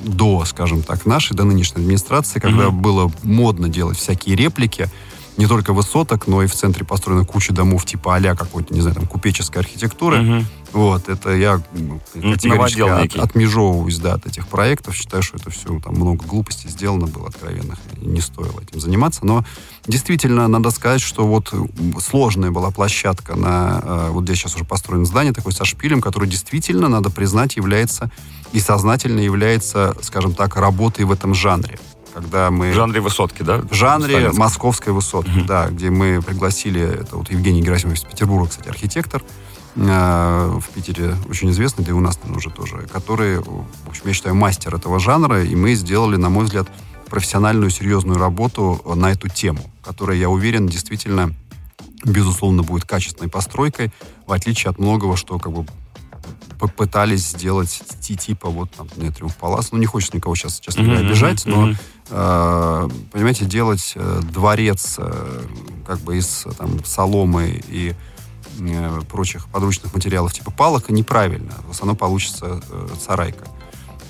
до, 0.05 0.45
скажем 0.45 0.83
так, 0.83 1.07
нашей, 1.07 1.37
до 1.37 1.45
нынешней 1.45 1.83
администрации, 1.83 2.41
когда 2.41 2.69
угу. 2.69 2.77
было 2.77 3.13
модно 3.23 3.69
делать 3.69 3.99
всякие 3.99 4.37
реплики, 4.37 4.89
не 5.41 5.47
только 5.47 5.73
высоток, 5.73 6.27
но 6.27 6.43
и 6.43 6.47
в 6.47 6.55
центре 6.55 6.85
построена 6.85 7.25
куча 7.25 7.55
домов 7.55 7.87
типа 7.87 8.17
а 8.17 8.37
какой-то, 8.37 8.75
не 8.75 8.83
знаю, 8.83 8.97
там, 8.97 9.07
купеческой 9.07 9.63
архитектуры. 9.63 10.19
Мгм. 10.19 10.47
Вот, 10.73 11.09
это 11.09 11.31
я 11.31 11.63
категорически 12.13 13.17
от- 13.19 13.25
отмежевываюсь, 13.25 13.97
да, 13.97 14.15
от 14.15 14.27
этих 14.27 14.47
проектов. 14.47 14.95
Считаю, 14.95 15.23
что 15.23 15.39
это 15.39 15.51
все, 15.51 15.81
там 15.81 15.95
много 15.95 16.27
глупостей 16.27 16.69
сделано 16.69 17.07
было 17.07 17.29
откровенных, 17.29 17.79
и 18.01 18.07
не 18.07 18.21
стоило 18.21 18.61
этим 18.61 18.81
заниматься. 18.81 19.25
Но 19.25 19.43
действительно, 19.87 20.47
надо 20.47 20.71
сказать, 20.71 21.01
что 21.01 21.27
вот 21.27 21.53
сложная 22.01 22.51
была 22.51 22.71
площадка 22.71 23.35
на, 23.35 23.81
э, 23.83 24.09
вот 24.11 24.25
здесь 24.25 24.41
сейчас 24.41 24.57
уже 24.57 24.65
построено 24.65 25.07
здание 25.07 25.33
такое 25.33 25.55
со 25.55 25.65
шпилем, 25.65 26.03
который 26.03 26.29
действительно, 26.29 26.89
надо 26.89 27.09
признать, 27.09 27.57
является 27.57 28.11
и 28.53 28.61
сознательно 28.61 29.21
является, 29.21 29.97
скажем 30.03 30.35
так, 30.35 30.57
работой 30.57 31.07
в 31.07 31.13
этом 31.13 31.35
жанре. 31.35 31.79
Когда 32.15 32.51
мы... 32.51 32.73
В 32.73 32.75
жанре 32.75 33.01
высотки, 33.01 33.43
да? 33.43 33.59
В 33.59 33.73
жанре 33.73 34.15
Сталинской. 34.15 34.39
московской 34.39 34.93
высотки, 34.93 35.45
да, 35.47 35.69
где 35.69 35.91
мы 35.91 36.21
пригласили, 36.23 36.81
это 36.81 37.17
вот 37.17 37.31
Евгений 37.31 37.63
Герасимов 37.63 37.97
из 37.97 38.03
Петербурга, 38.03 38.49
кстати, 38.49 38.69
архитектор, 38.69 39.23
э, 39.77 40.59
в 40.61 40.69
Питере 40.75 41.15
очень 41.29 41.51
известный, 41.51 41.85
да 41.85 41.91
и 41.91 41.95
у 41.95 42.01
нас 42.01 42.17
там 42.17 42.37
уже 42.37 42.51
тоже, 42.51 42.89
который, 42.93 43.39
в 43.39 43.89
общем, 43.89 44.03
я 44.07 44.13
считаю, 44.13 44.35
мастер 44.35 44.75
этого 44.75 44.99
жанра, 44.99 45.45
и 45.45 45.55
мы 45.55 45.75
сделали, 45.75 46.17
на 46.17 46.31
мой 46.31 46.45
взгляд, 46.45 46.69
профессиональную, 47.09 47.71
серьезную 47.71 48.19
работу 48.19 48.81
на 48.95 49.11
эту 49.11 49.29
тему, 49.29 49.61
которая, 49.83 50.17
я 50.17 50.29
уверен, 50.29 50.67
действительно, 50.67 51.35
безусловно, 52.05 52.63
будет 52.63 52.85
качественной 52.85 53.29
постройкой, 53.29 53.93
в 54.27 54.33
отличие 54.33 54.71
от 54.71 54.79
многого, 54.79 55.17
что 55.17 55.39
как 55.39 55.53
бы 55.53 55.67
попытались 56.61 57.27
сделать 57.29 57.83
ти- 58.01 58.17
типа 58.17 58.49
вот 58.51 58.71
там 58.73 58.87
Триумф 58.89 59.37
Палас. 59.37 59.73
Ну, 59.73 59.79
не 59.79 59.87
хочется 59.87 60.17
никого 60.17 60.35
сейчас, 60.37 60.61
честно 60.61 60.85
говоря, 60.85 61.01
обижать, 61.01 61.45
но, 61.47 61.71
э, 62.11 62.89
понимаете, 63.13 63.45
делать 63.47 63.93
э, 63.97 64.21
дворец 64.33 64.97
э, 64.99 65.43
как 65.87 65.99
бы 66.01 66.17
из 66.19 66.47
там 66.59 66.85
соломы 66.85 67.63
и 67.69 67.95
прочих 69.09 69.49
подручных 69.49 69.95
материалов 69.95 70.33
типа 70.35 70.51
палок 70.51 70.91
неправильно. 70.91 71.53
В 71.67 71.71
основном 71.71 71.97
получится 71.97 72.61
сарайка. 73.05 73.45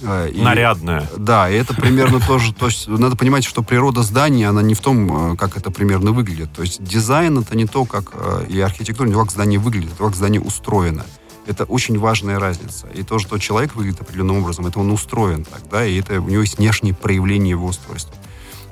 И- 0.02 0.40
Нарядная. 0.40 1.08
да, 1.16 1.50
и 1.50 1.54
это 1.54 1.74
примерно 1.74 2.20
тоже, 2.26 2.54
то 2.54 2.66
есть 2.66 2.88
надо 2.88 3.16
понимать, 3.16 3.44
что 3.44 3.62
природа 3.62 4.02
здания, 4.02 4.48
она 4.48 4.62
не 4.62 4.74
в 4.74 4.80
том, 4.80 5.36
как 5.36 5.56
это 5.58 5.70
примерно 5.70 6.12
выглядит. 6.12 6.50
То 6.54 6.62
есть 6.62 6.82
дизайн 6.82 7.38
это 7.38 7.54
не 7.54 7.66
то, 7.66 7.84
как 7.84 8.12
и 8.48 8.58
архитектура, 8.60 9.06
не 9.06 9.12
то, 9.12 9.20
как 9.20 9.30
здание 9.30 9.60
выглядит, 9.60 9.92
это 9.92 10.02
как 10.04 10.16
здание 10.16 10.40
устроено. 10.40 11.04
Это 11.50 11.64
очень 11.64 11.98
важная 11.98 12.38
разница. 12.38 12.86
И 12.94 13.02
то, 13.02 13.18
что 13.18 13.36
человек 13.38 13.74
выглядит 13.74 14.00
определенным 14.00 14.38
образом, 14.38 14.66
это 14.68 14.78
он 14.78 14.92
устроен 14.92 15.44
так, 15.44 15.62
да, 15.68 15.84
и 15.84 15.98
это 15.98 16.20
у 16.20 16.28
него 16.28 16.42
есть 16.42 16.58
внешнее 16.58 16.94
проявление 16.94 17.50
его 17.50 17.66
устройства. 17.66 18.14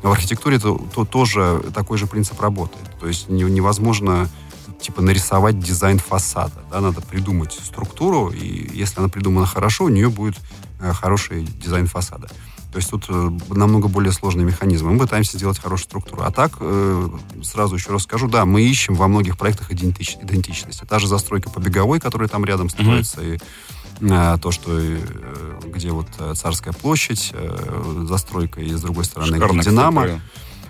В 0.00 0.12
архитектуре 0.12 0.58
это, 0.58 0.78
то, 0.94 1.04
тоже 1.04 1.60
такой 1.74 1.98
же 1.98 2.06
принцип 2.06 2.40
работает. 2.40 2.86
То 3.00 3.08
есть 3.08 3.28
не- 3.28 3.42
невозможно 3.42 4.28
типа 4.80 5.02
нарисовать 5.02 5.58
дизайн 5.58 5.98
фасада. 5.98 6.62
Да? 6.70 6.80
Надо 6.80 7.00
придумать 7.00 7.52
структуру, 7.52 8.30
и 8.30 8.70
если 8.76 9.00
она 9.00 9.08
придумана 9.08 9.44
хорошо, 9.44 9.86
у 9.86 9.88
нее 9.88 10.08
будет 10.08 10.36
э, 10.80 10.92
хороший 10.92 11.42
дизайн 11.42 11.86
фасада. 11.86 12.28
То 12.78 12.80
есть 12.80 12.90
тут 12.92 13.06
э, 13.08 13.30
намного 13.52 13.88
более 13.88 14.12
сложный 14.12 14.44
механизм. 14.44 14.86
Мы 14.86 15.00
пытаемся 15.00 15.36
сделать 15.36 15.58
хорошую 15.58 15.86
структуру. 15.86 16.22
А 16.22 16.30
так, 16.30 16.52
э, 16.60 17.08
сразу 17.42 17.74
еще 17.74 17.90
раз 17.90 18.04
скажу, 18.04 18.28
да, 18.28 18.44
мы 18.44 18.62
ищем 18.62 18.94
во 18.94 19.08
многих 19.08 19.36
проектах 19.36 19.72
идентич- 19.72 20.16
идентичность. 20.22 20.80
Та 20.88 21.00
же 21.00 21.08
застройка 21.08 21.50
по 21.50 21.58
Беговой, 21.58 21.98
которая 21.98 22.28
там 22.28 22.44
рядом 22.44 22.68
строится, 22.68 23.20
и 23.20 23.38
э, 24.00 24.38
то, 24.40 24.52
что 24.52 24.80
где 25.74 25.90
вот 25.90 26.06
Царская 26.36 26.72
площадь, 26.72 27.32
застройка, 28.04 28.60
и 28.60 28.72
с 28.72 28.80
другой 28.80 29.04
стороны, 29.06 29.34
Шикарно, 29.34 29.60
Динамо. 29.60 30.02
кстати. 30.04 30.22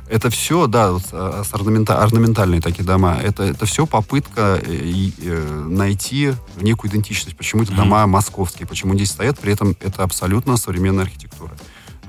Это 0.08 0.30
все, 0.30 0.66
да, 0.66 0.92
вот, 0.92 1.02
а, 1.12 1.42
с 1.44 1.52
орнамента- 1.52 2.02
орнаментальные 2.02 2.62
такие 2.62 2.84
дома. 2.86 3.18
Это, 3.22 3.42
это 3.42 3.66
все 3.66 3.84
попытка 3.84 4.58
и, 4.66 5.12
э, 5.20 5.64
найти 5.68 6.32
некую 6.62 6.90
идентичность. 6.90 7.36
Почему 7.36 7.64
это 7.64 7.72
дома 7.74 8.06
московские, 8.06 8.66
почему 8.66 8.94
здесь 8.94 9.10
стоят, 9.10 9.38
при 9.38 9.52
этом 9.52 9.76
это 9.80 10.02
абсолютно 10.04 10.56
современная 10.56 11.04
архитектура. 11.04 11.52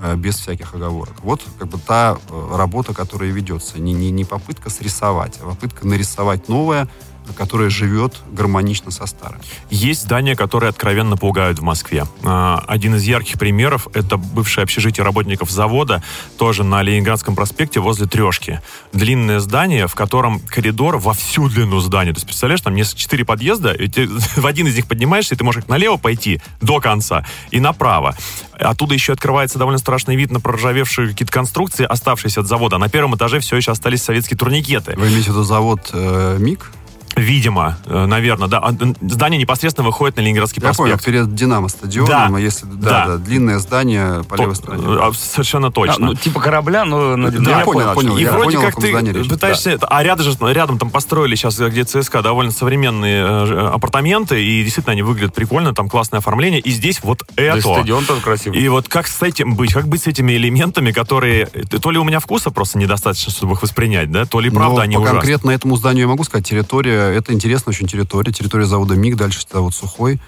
Э, 0.01 0.15
Без 0.15 0.35
всяких 0.35 0.73
оговорок. 0.73 1.15
Вот 1.23 1.41
как 1.57 1.67
бы 1.67 1.77
та 1.77 2.17
э, 2.29 2.55
работа, 2.55 2.93
которая 2.93 3.31
ведется. 3.31 3.79
Не, 3.79 3.93
не, 3.93 4.11
не 4.11 4.25
попытка 4.25 4.69
срисовать, 4.69 5.39
а 5.41 5.47
попытка 5.49 5.87
нарисовать 5.87 6.47
новое, 6.49 6.87
которое 7.33 7.69
живет 7.69 8.15
гармонично 8.31 8.91
со 8.91 9.05
старым. 9.05 9.39
Есть 9.69 10.03
здания, 10.03 10.35
которые 10.35 10.69
откровенно 10.69 11.17
пугают 11.17 11.59
в 11.59 11.61
Москве. 11.61 12.05
А, 12.23 12.63
Один 12.67 12.95
из 12.95 13.03
ярких 13.03 13.37
примеров— 13.37 13.87
это 13.93 14.17
бывшее 14.17 14.63
общежитие 14.63 15.03
работников 15.03 15.49
завода, 15.49 16.03
тоже 16.37 16.63
на 16.63 16.81
Ленинградском 16.81 17.35
проспекте 17.35 17.79
возле 17.79 18.07
Трешки. 18.07 18.61
Длинное 18.93 19.39
здание, 19.39 19.87
в 19.87 19.95
котором 19.95 20.39
коридор 20.39 20.97
во 20.97 21.13
всю 21.13 21.49
длину 21.49 21.79
здания. 21.79 22.11
То 22.13 22.17
есть, 22.17 22.27
представляешь, 22.27 22.61
там 22.61 22.75
несколько, 22.75 22.99
четыре 22.99 23.25
подъезда, 23.25 23.71
и 23.71 23.87
ты 23.87 24.07
в 24.35 24.45
один 24.45 24.67
из 24.67 24.75
них 24.75 24.87
поднимаешься, 24.87 25.35
и 25.35 25.37
ты 25.37 25.43
можешь 25.43 25.65
налево 25.67 25.97
пойти 25.97 26.41
до 26.61 26.79
конца 26.79 27.25
и 27.51 27.59
направо. 27.59 28.15
Оттуда 28.57 28.93
еще 28.93 29.13
открывается 29.13 29.57
довольно 29.57 29.79
страшный 29.79 30.15
вид 30.15 30.31
на 30.31 30.39
проржавевшие 30.39 31.09
какие-то 31.09 31.31
конструкции, 31.31 31.85
оставшиеся 31.85 32.41
от 32.41 32.47
завода. 32.47 32.77
На 32.77 32.89
первом 32.89 33.15
этаже 33.15 33.39
все 33.39 33.55
еще 33.55 33.71
остались 33.71 34.03
советские 34.03 34.37
турникеты. 34.37 34.95
Вы 34.97 35.07
имеете 35.07 35.31
в 35.31 35.33
виду 35.33 35.43
завод 35.43 35.89
э, 35.93 36.37
МИГ? 36.39 36.71
Видимо, 37.19 37.77
э, 37.85 38.05
наверное, 38.05 38.47
да. 38.47 38.59
А, 38.59 38.71
Здание 39.01 39.39
непосредственно 39.39 39.85
выходит 39.85 40.17
на 40.17 40.21
Ленинградский 40.21 40.61
Я 40.61 40.73
проспект. 40.73 41.05
перед 41.05 41.35
Динамо 41.35 41.67
стадионом, 41.67 42.09
Да. 42.31 42.37
а 42.37 42.39
если 42.39 42.65
да, 42.65 42.89
Да. 42.89 43.05
да, 43.07 43.17
длинное 43.17 43.59
здание 43.59 44.23
по 44.23 44.35
То- 44.37 44.43
левой 44.43 44.55
стороне. 44.55 44.83
э, 44.87 45.11
Совершенно 45.15 45.67
А, 45.67 45.71
точно. 45.71 46.05
ну, 46.07 46.13
типа 46.15 46.39
корабля, 46.39 46.85
но... 46.85 47.15
на- 47.15 47.31
Да, 47.31 47.39
на- 47.39 47.49
я 47.49 47.59
понял, 47.65 47.93
понял. 47.93 48.17
И 48.17 48.21
я 48.23 48.31
вроде 48.31 48.57
понял, 48.57 48.61
как 48.71 48.75
ты 48.81 49.23
пытаешься... 49.29 49.77
А 49.81 50.03
рядом 50.03 50.25
же 50.25 50.37
рядом 50.53 50.77
там 50.79 50.89
построили 50.89 51.35
сейчас, 51.35 51.59
где 51.59 51.83
ЦСКА, 51.83 52.21
довольно 52.21 52.51
современные 52.51 53.23
э, 53.23 53.67
апартаменты, 53.73 54.43
и 54.43 54.63
действительно 54.63 54.93
они 54.93 55.01
выглядят 55.01 55.33
прикольно, 55.33 55.73
там 55.73 55.89
классное 55.89 56.19
оформление. 56.19 56.59
И 56.59 56.71
здесь 56.71 57.01
вот 57.03 57.23
Да, 57.35 57.43
это. 57.43 57.57
и 57.57 57.61
стадион 57.61 58.05
тоже 58.05 58.21
красивый. 58.21 58.59
И 58.59 58.67
вот 58.69 58.87
как 58.87 59.07
с 59.07 59.21
этим 59.21 59.55
быть? 59.55 59.73
Как 59.73 59.87
быть 59.87 60.03
с 60.03 60.07
этими 60.07 60.33
элементами, 60.33 60.91
которые... 60.91 61.47
То 61.47 61.91
ли 61.91 61.97
у 61.97 62.03
меня 62.03 62.19
вкуса 62.19 62.51
просто 62.51 62.77
недостаточно, 62.77 63.31
чтобы 63.31 63.53
их 63.53 63.61
воспринять, 63.61 64.11
да? 64.11 64.25
То 64.25 64.39
ли 64.39 64.49
правда 64.49 64.77
Но 64.77 64.81
они 64.81 64.95
по 64.95 64.99
ужасны. 65.01 65.17
конкретно 65.19 65.51
этому 65.51 65.75
зданию 65.75 66.03
я 66.03 66.07
могу 66.07 66.23
сказать, 66.23 66.47
территория, 66.47 67.08
это 67.11 67.33
интересная 67.33 67.73
очень 67.73 67.87
территория, 67.87 68.31
территория 68.31 68.65
завода 68.65 68.95
МИГ, 68.95 69.15
дальше 69.15 69.41
завод 69.51 69.73
Сухой. 69.73 70.19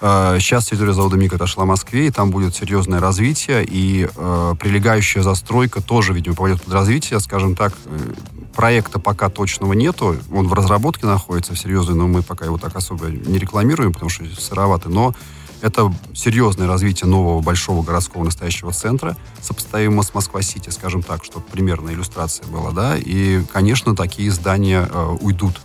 Э, 0.00 0.36
Сейчас 0.40 0.66
территория 0.66 0.92
завода 0.92 1.16
МИГ 1.16 1.34
отошла 1.34 1.64
Москве, 1.64 2.06
и 2.06 2.10
там 2.10 2.30
будет 2.30 2.54
серьезное 2.54 3.00
развитие, 3.00 3.64
и 3.64 4.08
э, 4.14 4.54
прилегающая 4.58 5.22
застройка 5.22 5.80
тоже, 5.82 6.12
видимо, 6.12 6.34
пойдет 6.34 6.62
под 6.62 6.72
развитие, 6.72 7.20
скажем 7.20 7.54
так. 7.56 7.72
э, 7.86 7.98
Проекта 8.54 8.98
пока 8.98 9.28
точного 9.30 9.74
нету, 9.74 10.16
он 10.32 10.48
в 10.48 10.52
разработке 10.52 11.06
находится, 11.06 11.54
серьезный, 11.54 11.94
но 11.94 12.08
мы 12.08 12.22
пока 12.22 12.44
его 12.44 12.58
так 12.58 12.74
особо 12.74 13.06
не 13.06 13.38
рекламируем, 13.38 13.92
потому 13.92 14.10
что 14.10 14.24
сыроватый, 14.38 14.92
но 14.92 15.14
это 15.62 15.92
серьезное 16.14 16.66
развитие 16.66 17.08
нового 17.08 17.40
большого 17.40 17.82
городского 17.82 18.24
настоящего 18.24 18.72
центра, 18.72 19.16
сопоставимого 19.40 20.02
с 20.02 20.12
Москва-Сити, 20.12 20.70
скажем 20.70 21.02
так, 21.02 21.24
чтобы 21.24 21.46
примерная 21.46 21.94
иллюстрация 21.94 22.46
была, 22.48 22.72
да, 22.72 22.96
и, 22.96 23.42
конечно, 23.52 23.94
такие 23.94 24.30
здания 24.30 24.88
э, 24.90 25.16
уйдут, 25.20 25.60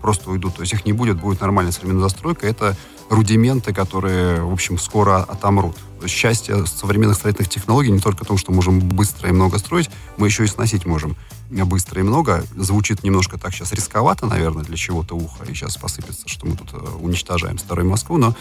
просто 0.00 0.30
уйдут, 0.30 0.56
то 0.56 0.62
есть 0.62 0.72
их 0.72 0.84
не 0.84 0.92
будет, 0.92 1.20
будет 1.20 1.40
нормальная 1.40 1.72
современная 1.72 2.02
застройка, 2.02 2.46
это 2.46 2.76
рудименты, 3.10 3.72
которые, 3.72 4.42
в 4.42 4.52
общем, 4.52 4.78
скоро 4.78 5.22
отомрут. 5.22 5.76
Счастье 6.06 6.64
современных 6.66 7.16
строительных 7.16 7.48
технологий 7.48 7.90
не 7.90 7.98
только 7.98 8.24
в 8.24 8.28
том, 8.28 8.38
что 8.38 8.52
можем 8.52 8.78
быстро 8.80 9.28
и 9.28 9.32
много 9.32 9.58
строить, 9.58 9.90
мы 10.16 10.28
еще 10.28 10.44
и 10.44 10.46
сносить 10.46 10.86
можем 10.86 11.16
быстро 11.50 12.00
и 12.00 12.04
много. 12.04 12.44
Звучит 12.54 13.02
немножко 13.02 13.38
так 13.38 13.52
сейчас 13.52 13.72
рисковато, 13.72 14.26
наверное, 14.26 14.64
для 14.64 14.76
чего-то 14.76 15.16
ухо, 15.16 15.44
и 15.44 15.54
сейчас 15.54 15.76
посыпется, 15.76 16.28
что 16.28 16.46
мы 16.46 16.56
тут 16.56 16.72
э, 16.72 16.76
уничтожаем 17.00 17.58
старую 17.58 17.88
Москву, 17.88 18.18
но 18.18 18.34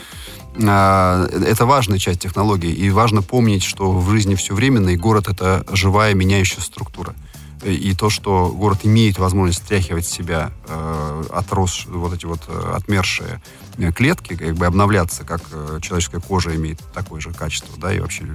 э, 0.55 1.43
это 1.47 1.65
важная 1.65 1.97
часть 1.97 2.19
технологий, 2.19 2.71
и 2.71 2.89
важно 2.89 3.21
помнить, 3.21 3.63
что 3.63 3.91
в 3.91 4.09
жизни 4.11 4.35
все 4.35 4.53
временно, 4.53 4.89
и 4.89 4.97
город— 4.97 5.27
это 5.29 5.65
живая 5.71 6.13
меняющая 6.13 6.61
структура. 6.61 7.15
И- 7.63 7.73
И 7.89 7.93
то, 7.95 8.09
что 8.09 8.49
город 8.49 8.79
имеет 8.83 9.17
возможность 9.17 9.63
стряхивать 9.63 10.05
себя 10.05 10.51
э, 10.67 11.23
отрос, 11.31 11.85
вот 11.87 12.13
эти 12.13 12.25
вот 12.25 12.41
э, 12.47 12.71
отмершие 12.75 13.41
э, 13.77 13.91
клетки, 13.91 14.35
как 14.35 14.55
бы 14.55 14.65
обновляться, 14.67 15.23
как 15.23 15.41
э, 15.51 15.79
человеческая 15.81 16.19
кожа 16.21 16.55
имеет 16.55 16.79
такое 16.93 17.19
же 17.19 17.31
качество, 17.31 17.69
да, 17.77 17.91
и 17.93 17.99
вообще, 17.99 18.25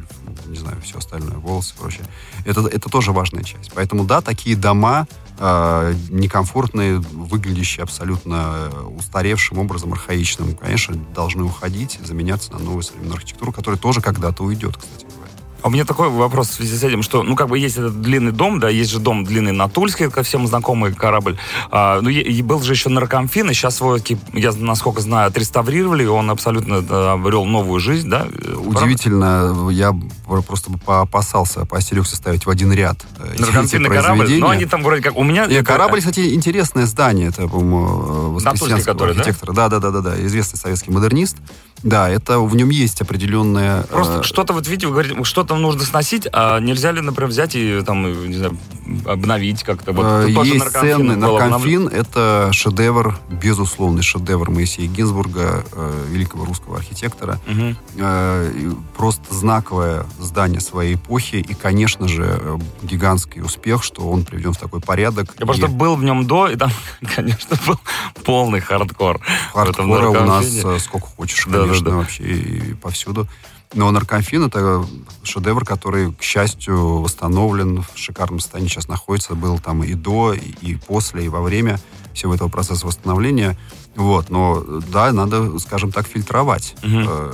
не 0.47 0.57
знаю, 0.57 0.81
все 0.83 0.99
остальное, 0.99 1.37
волосы 1.37 1.75
и 1.75 1.79
прочее. 1.79 2.05
Это, 2.45 2.63
это 2.67 2.89
тоже 2.89 3.13
важная 3.13 3.45
часть. 3.45 3.71
Поэтому, 3.75 4.05
да, 4.05 4.21
такие 4.23 4.57
дома 4.57 5.07
э, 5.39 5.95
некомфортные, 6.11 6.99
выглядящие 6.99 7.85
абсолютно 7.85 8.71
э, 8.73 8.81
устаревшим 8.99 9.59
образом, 9.59 9.93
архаичным, 9.93 10.57
конечно, 10.57 10.97
должны 11.15 11.45
уходить, 11.45 11.99
заменяться 12.05 12.53
на 12.53 12.59
новую 12.59 12.83
современную 12.83 13.17
архитектуру, 13.19 13.53
которая 13.53 13.79
тоже 13.79 14.01
когда-то 14.01 14.43
уйдет, 14.43 14.77
кстати. 14.77 15.07
А 15.63 15.69
у 15.69 15.71
меня 15.71 15.85
такой 15.85 16.09
вопрос 16.09 16.49
в 16.49 16.55
связи 16.55 16.77
с 16.77 16.83
этим, 16.83 17.03
что, 17.03 17.23
ну, 17.23 17.37
как 17.37 17.49
бы 17.49 17.59
есть 17.59 17.77
этот 17.77 18.01
длинный 18.01 18.33
дом, 18.33 18.59
да, 18.59 18.69
есть 18.69 18.91
же 18.91 18.99
дом 18.99 19.25
длинный 19.25 19.53
на 19.53 19.69
Тульске, 19.69 20.05
это 20.05 20.23
всем 20.23 20.47
знакомый 20.47 20.93
корабль. 20.93 21.39
А, 21.71 22.01
ну, 22.01 22.09
и, 22.09 22.17
и 22.17 22.43
был 22.43 22.61
же 22.63 22.73
еще 22.73 22.89
наркомфин, 22.89 23.51
и 23.51 23.55
сейчас 23.55 23.81
его, 23.81 23.97
я, 24.33 24.53
насколько 24.53 25.01
знаю, 25.01 25.29
отреставрировали, 25.29 26.03
и 26.03 26.07
он 26.07 26.31
абсолютно 26.31 26.83
да, 26.83 27.13
обрел 27.13 27.45
новую 27.45 27.81
жизнь, 27.81 28.09
да, 28.09 28.27
удивительно, 28.57 29.71
я 29.71 29.95
просто 30.47 30.71
бы 30.71 30.79
поопасался, 30.79 31.65
поостерегся 31.65 32.17
ставить 32.17 32.47
в 32.47 32.51
один 32.51 32.73
ряд 32.73 32.99
э, 33.19 33.35
эти 33.35 33.41
Наркомфильный 33.43 33.91
корабль, 33.91 34.39
но 34.39 34.49
они 34.49 34.65
там 34.65 34.83
вроде 34.83 35.03
как... 35.03 35.17
У 35.17 35.23
меня... 35.23 35.47
Нет, 35.47 35.67
корабль, 35.67 36.01
кстати, 36.01 36.35
интересное 36.35 36.87
здание. 36.87 37.29
Это, 37.29 37.47
по-моему, 37.47 38.33
воскресенского 38.33 38.93
который, 38.95 39.15
да? 39.15 39.21
архитектора. 39.21 39.53
Да? 39.53 39.69
да, 39.69 39.79
да, 39.79 39.91
да, 39.91 40.01
да, 40.01 40.27
известный 40.27 40.59
советский 40.59 40.91
модернист. 40.91 41.37
Да, 41.83 42.09
это 42.09 42.39
в 42.39 42.55
нем 42.55 42.71
есть 42.71 43.01
определенная... 43.01 43.83
Просто 43.85 44.21
э, 44.21 44.23
что-то 44.23 44.53
вот 44.53 44.69
видите, 44.69 44.87
вы 44.87 44.93
говорите, 44.93 45.25
что-то 45.25 45.52
нужно 45.61 45.83
сносить, 45.85 46.27
а 46.33 46.59
нельзя 46.61 46.93
ли, 46.93 47.01
например, 47.01 47.31
взять 47.31 47.55
и 47.55 47.83
там, 47.83 48.29
не 48.29 48.37
знаю, 48.37 48.57
обновить 49.07 49.63
как-то? 49.63 49.93
Вот, 49.93 50.03
тоже 50.35 50.51
есть 50.55 50.65
наркомфин 50.65 51.11
обновлен. 51.13 51.21
наркомфин. 51.21 51.89
Это 51.89 52.49
шедевр, 52.53 53.19
безусловный 53.31 54.03
шедевр 54.03 54.51
Моисея 54.51 54.89
Гинзбурга, 54.89 55.65
э, 55.73 56.07
великого 56.11 56.45
русского 56.45 56.77
архитектора. 56.79 57.39
И 57.97 58.71
просто 58.97 59.35
знаковое 59.35 60.05
здание 60.19 60.61
своей 60.61 60.95
эпохи. 60.95 61.37
И, 61.37 61.55
конечно 61.55 62.09
же, 62.09 62.59
гигантский 62.83 63.43
успех, 63.43 63.83
что 63.85 64.03
он 64.09 64.25
приведен 64.25 64.53
в 64.53 64.59
такой 64.59 64.81
порядок. 64.81 65.35
Я 65.39 65.47
просто 65.47 65.67
И 65.67 65.71
был 65.71 65.97
в 65.97 66.05
нем 66.05 66.27
до, 66.27 66.49
и 66.49 66.57
там, 66.57 66.71
конечно, 67.17 67.57
был 67.67 67.79
полный 68.25 68.61
хардкор. 68.61 69.21
Хардкора 69.53 70.09
у 70.09 70.25
нас 70.25 70.47
сколько 70.83 71.07
хочешь, 71.07 71.45
Да, 71.47 71.53
да, 71.53 71.65
конечно, 71.65 71.91
да. 71.91 71.97
вообще 71.97 72.25
и 72.25 72.75
повсюду. 72.75 73.29
Но 73.75 73.91
наркомфин 73.91 74.45
это 74.45 74.85
шедевр, 75.23 75.65
который, 75.65 76.13
к 76.13 76.23
счастью, 76.23 77.01
восстановлен 77.01 77.83
в 77.83 77.99
шикарном 77.99 78.41
состоянии 78.41 78.69
сейчас 78.69 78.89
находится. 78.89 79.35
Был 79.35 79.59
там 79.59 79.83
и 79.83 79.95
до, 79.95 80.35
и, 80.35 80.77
после, 80.77 81.25
и 81.25 81.29
во 81.29 81.41
время 81.41 81.81
всего 82.13 82.35
этого 82.35 82.49
процесса 82.49 82.87
восстановления. 82.87 83.57
Вот, 83.95 84.31
но 84.31 84.63
да, 84.93 85.13
надо, 85.13 85.59
скажем 85.59 85.93
так, 85.93 86.07
фильтровать. 86.07 86.75
Э, 86.83 87.33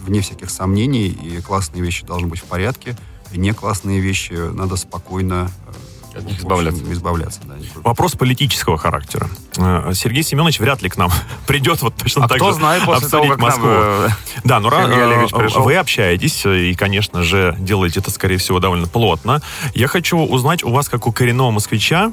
вне 0.00 0.20
всяких 0.20 0.50
сомнений, 0.50 1.08
и 1.08 1.40
классные 1.40 1.82
вещи 1.82 2.04
должны 2.06 2.28
быть 2.28 2.40
в 2.40 2.44
порядке, 2.44 2.96
и 3.32 3.38
не 3.38 3.52
классные 3.52 4.00
вещи 4.00 4.32
надо 4.32 4.76
спокойно 4.76 5.50
э, 5.66 5.72
От 6.16 6.24
них 6.24 6.42
в 6.42 6.46
общем, 6.46 6.66
избавляться. 6.68 6.92
избавляться, 6.92 7.40
да. 7.44 7.54
Вопрос 7.82 8.12
политического 8.12 8.78
характера. 8.78 9.28
Э, 9.56 9.92
Сергей 9.94 10.22
Семенович 10.22 10.60
вряд 10.60 10.82
ли 10.82 10.88
к 10.88 10.96
нам 10.96 11.10
придет 11.46 11.82
вот 11.82 11.94
точно 11.96 12.24
А 12.24 12.28
так 12.28 12.38
кто 12.38 12.50
же 12.50 12.56
знает 12.56 12.84
после 12.84 13.08
того, 13.08 13.28
как 13.28 13.38
нам, 13.38 13.48
Москву. 13.48 13.66
э, 13.68 14.08
Да, 14.44 14.56
Олегович 14.56 15.32
э, 15.32 15.60
вы 15.60 15.76
общаетесь 15.76 16.44
и, 16.46 16.74
конечно 16.74 17.22
же, 17.22 17.54
делаете 17.58 18.00
это, 18.00 18.10
скорее 18.10 18.38
всего, 18.38 18.60
довольно 18.60 18.86
плотно. 18.86 19.42
Я 19.74 19.88
хочу 19.88 20.18
узнать 20.18 20.64
у 20.64 20.70
вас, 20.70 20.88
как 20.88 21.06
у 21.06 21.12
коренного 21.12 21.50
москвича, 21.50 22.12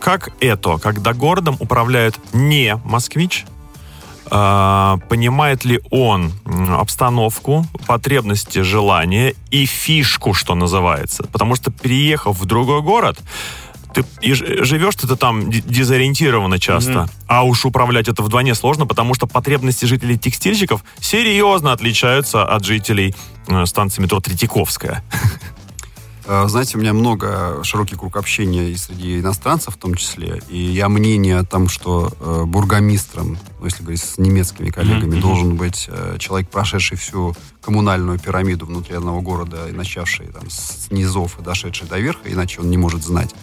как 0.00 0.30
это, 0.40 0.78
когда 0.78 1.12
городом 1.12 1.56
управляет 1.60 2.16
не 2.32 2.76
москвич, 2.84 3.44
понимает 5.08 5.64
ли 5.66 5.80
он 5.90 6.32
обстановку, 6.78 7.66
потребности, 7.86 8.60
желания 8.62 9.34
и 9.50 9.66
фишку, 9.66 10.32
что 10.32 10.54
называется. 10.54 11.24
Потому 11.24 11.54
что 11.54 11.70
переехав 11.70 12.38
в 12.38 12.44
другой 12.46 12.80
город, 12.80 13.18
ты 13.94 14.04
ж- 14.34 14.64
живешь 14.64 14.96
ты 14.96 15.06
там 15.16 15.50
дезориентированно 15.50 16.58
часто, 16.58 17.10
а 17.26 17.42
уж 17.44 17.66
управлять 17.66 18.08
это 18.08 18.22
вдвойне 18.22 18.54
сложно, 18.54 18.86
потому 18.86 19.12
что 19.14 19.26
потребности 19.26 19.84
жителей 19.84 20.16
текстильщиков 20.18 20.82
серьезно 20.98 21.72
отличаются 21.72 22.42
от 22.42 22.64
жителей 22.64 23.14
э, 23.48 23.66
станции 23.66 24.00
метро 24.00 24.20
Третьяковская. 24.20 25.04
Э, 26.24 26.46
Знаете, 26.48 26.78
у 26.78 26.80
меня 26.80 26.92
много, 26.92 27.60
широкий 27.64 27.96
круг 27.96 28.16
общения 28.16 28.70
и 28.70 28.76
среди 28.76 29.20
иностранцев 29.20 29.74
в 29.74 29.78
том 29.78 29.94
числе. 29.94 30.42
И 30.48 30.56
я 30.58 30.88
мнение 30.88 31.38
о 31.38 31.44
том, 31.44 31.68
что 31.68 32.12
э, 32.20 32.44
бургомистром, 32.46 33.38
ну, 33.58 33.64
если 33.64 33.82
говорить 33.82 34.02
с 34.02 34.18
немецкими 34.18 34.70
коллегами, 34.70 35.12
Мгм. 35.12 35.20
должен 35.20 35.56
быть 35.56 35.86
э, 35.90 36.16
человек, 36.18 36.48
прошедший 36.50 36.96
всю 36.96 37.34
коммунальную 37.60 38.18
пирамиду 38.18 38.66
внутри 38.66 38.96
одного 38.96 39.20
города 39.20 39.68
и 39.68 39.72
начавший 39.72 40.26
там, 40.26 40.48
с 40.48 40.90
низов 40.90 41.38
и 41.40 41.42
дошедший 41.42 41.88
до 41.88 41.98
верха, 41.98 42.32
иначе 42.32 42.60
он 42.60 42.70
не 42.70 42.78
может 42.78 43.02
знать. 43.02 43.34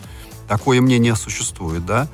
Такое 0.47 0.81
мнение 0.81 1.15
существует, 1.15 1.85
да. 1.85 2.07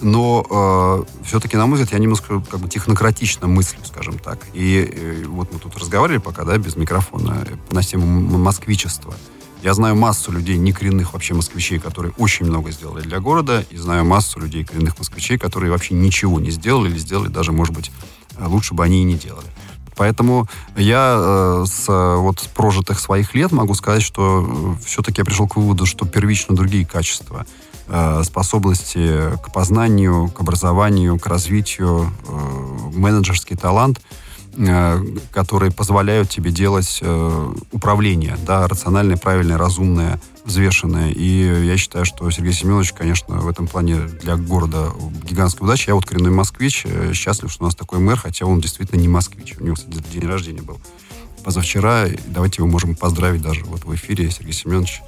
Но 0.00 1.04
все-таки, 1.24 1.56
на 1.56 1.66
мой 1.66 1.78
взгляд, 1.78 1.92
я 1.92 1.98
немножко 2.00 2.40
как 2.50 2.58
бы 2.58 2.68
технократично 2.68 3.46
мыслю, 3.46 3.78
скажем 3.84 4.18
так. 4.18 4.40
И 4.52 4.90
э, 4.92 5.24
вот 5.28 5.52
мы 5.52 5.60
тут 5.60 5.76
разговаривали 5.76 6.18
пока, 6.18 6.44
да, 6.44 6.58
без 6.58 6.74
микрофона, 6.74 7.44
э, 7.46 7.54
на 7.72 7.82
тему 7.84 8.38
москвичества. 8.38 9.14
Я 9.62 9.74
знаю 9.74 9.94
массу 9.94 10.32
людей, 10.32 10.56
не 10.56 10.72
коренных 10.72 11.12
вообще 11.12 11.34
москвичей, 11.34 11.78
которые 11.78 12.12
очень 12.18 12.46
много 12.46 12.72
сделали 12.72 13.02
для 13.02 13.20
города, 13.20 13.64
и 13.70 13.76
знаю 13.76 14.04
массу 14.04 14.40
людей, 14.40 14.64
коренных 14.64 14.98
москвичей, 14.98 15.38
которые 15.38 15.70
вообще 15.70 15.94
ничего 15.94 16.40
не 16.40 16.50
сделали, 16.50 16.90
или 16.90 16.98
сделали 16.98 17.28
даже, 17.28 17.52
может 17.52 17.72
быть, 17.72 17.92
э, 18.36 18.44
лучше 18.44 18.74
бы 18.74 18.82
они 18.82 19.02
и 19.02 19.04
не 19.04 19.14
делали. 19.14 19.46
Поэтому 19.96 20.48
я 20.74 21.14
э, 21.16 21.64
с 21.68 21.88
э, 21.88 22.16
вот 22.16 22.40
с 22.40 22.48
прожитых 22.48 22.98
своих 22.98 23.36
лет 23.36 23.52
могу 23.52 23.74
сказать, 23.74 24.02
что 24.02 24.76
все-таки 24.84 25.20
я 25.20 25.24
пришел 25.24 25.46
к 25.46 25.54
выводу, 25.54 25.86
что 25.86 26.06
первично 26.06 26.56
другие 26.56 26.84
качества. 26.84 27.46
Способности 28.22 29.36
к 29.42 29.52
познанию, 29.52 30.30
к 30.30 30.40
образованию, 30.40 31.18
к 31.18 31.26
развитию, 31.26 32.10
менеджерский 32.94 33.56
талант, 33.56 34.00
которые 35.30 35.72
позволяют 35.72 36.28
тебе 36.28 36.50
делать 36.50 36.98
э, 37.00 37.54
управление, 37.72 38.36
да, 38.46 38.68
рациональное, 38.68 39.16
правильное, 39.16 39.56
разумное, 39.56 40.20
взвешенное. 40.44 41.10
И 41.10 41.66
я 41.66 41.76
считаю, 41.78 42.04
что 42.04 42.30
Сергей 42.30 42.52
Семенович, 42.52 42.92
конечно, 42.92 43.36
в 43.36 43.48
этом 43.48 43.66
плане 43.66 44.00
для 44.22 44.36
города 44.36 44.92
гигантская 45.24 45.66
удача. 45.66 45.90
Я 45.90 45.94
вот 45.94 46.04
коренной 46.04 46.30
москвич, 46.30 46.82
э, 46.84 47.12
счастлив, 47.14 47.50
что 47.50 47.64
у 47.64 47.66
нас 47.66 47.74
такой 47.74 47.98
мэр, 47.98 48.18
хотя 48.18 48.44
он 48.44 48.60
действительно 48.60 49.00
не 49.00 49.08
москвич. 49.08 49.54
У 49.58 49.64
него, 49.64 49.74
кстати, 49.74 50.02
день 50.12 50.26
рождения 50.26 50.62
был 50.62 50.78
позавчера. 51.42 52.06
Давайте 52.26 52.60
его 52.60 52.68
можем 52.68 52.94
поздравить 52.94 53.42
даже 53.42 53.64
вот 53.64 53.84
в 53.84 53.94
эфире, 53.94 54.30
Сергей 54.30 54.52
Семенович. 54.52 55.00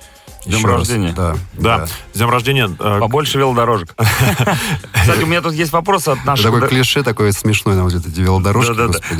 С 0.44 0.46
днем 0.46 0.58
Еще 0.58 0.66
раз. 0.68 0.76
рождения. 0.78 1.12
Да, 1.16 1.36
Да, 1.54 1.86
с 2.12 2.18
днем 2.18 2.28
рождения. 2.28 2.76
э, 2.78 2.98
Побольше 3.00 3.38
велодорожек. 3.38 3.94
Кстати, 4.92 5.22
у 5.22 5.26
меня 5.26 5.40
тут 5.40 5.54
есть 5.54 5.72
вопрос 5.72 6.06
от 6.08 6.22
наших... 6.24 6.44
Такое 6.44 6.68
клише 6.68 7.02
такое 7.02 7.32
смешное, 7.32 7.76
на 7.76 7.84
вот 7.84 7.94
эти 7.94 8.20
велодорожки. 8.20 8.72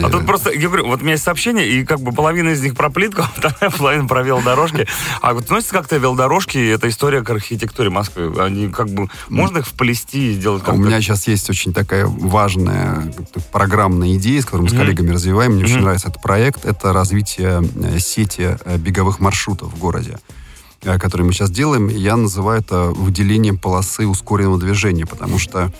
А 0.03 0.11
тут 0.11 0.27
просто, 0.27 0.51
я 0.53 0.69
говорю, 0.69 0.87
вот 0.87 1.01
у 1.01 1.03
меня 1.03 1.13
есть 1.13 1.25
сообщение, 1.25 1.67
и 1.67 1.85
как 1.85 2.01
бы 2.01 2.13
половина 2.13 2.51
из 2.51 2.61
них 2.63 2.77
про 2.77 2.91
плитку, 2.91 3.23
а 3.23 3.31
вторая 3.35 3.71
половина 3.71 4.07
про 4.07 4.23
велодорожки. 4.23 4.87
А 5.23 5.33
вот 5.33 5.45
относятся 5.45 5.73
как-то 5.73 5.97
велодорожки, 5.97 6.59
и 6.59 6.67
эта 6.69 6.89
история 6.89 7.23
к 7.23 7.31
архитектуре 7.31 7.89
Москвы? 7.91 8.35
Они 8.43 8.69
как 8.69 8.89
бы, 8.91 9.09
можно 9.29 9.59
их 9.59 9.67
вплести 9.67 10.33
и 10.33 10.35
сделать 10.35 10.63
А 10.63 10.67
как-то? 10.67 10.81
У 10.81 10.85
меня 10.85 11.01
сейчас 11.01 11.27
есть 11.27 11.49
очень 11.49 11.73
такая 11.73 12.07
важная 12.07 13.13
программная 13.51 14.15
идея, 14.17 14.43
с 14.43 14.45
которой 14.45 14.63
мы 14.63 14.69
с 14.69 14.73
коллегами 14.73 15.11
развиваем. 15.11 15.53
Мне 15.53 15.65
очень 15.65 15.81
нравится 15.81 16.09
этот 16.09 16.21
проект. 16.21 16.65
Это 16.65 16.93
развитие 16.93 17.63
э, 17.77 17.99
сети 17.99 18.59
э, 18.65 18.77
беговых 18.77 19.21
маршрутов 19.21 19.73
в 19.73 19.79
городе, 19.79 20.19
который 20.85 21.23
мы 21.23 21.33
сейчас 21.33 21.51
делаем. 21.51 21.89
Я 21.89 22.17
называю 22.17 22.61
это 22.61 22.91
выделением 22.91 23.59
полосы 23.59 24.07
ускоренного 24.07 24.59
движения, 24.59 25.07
потому 25.07 25.39
что... 25.39 25.73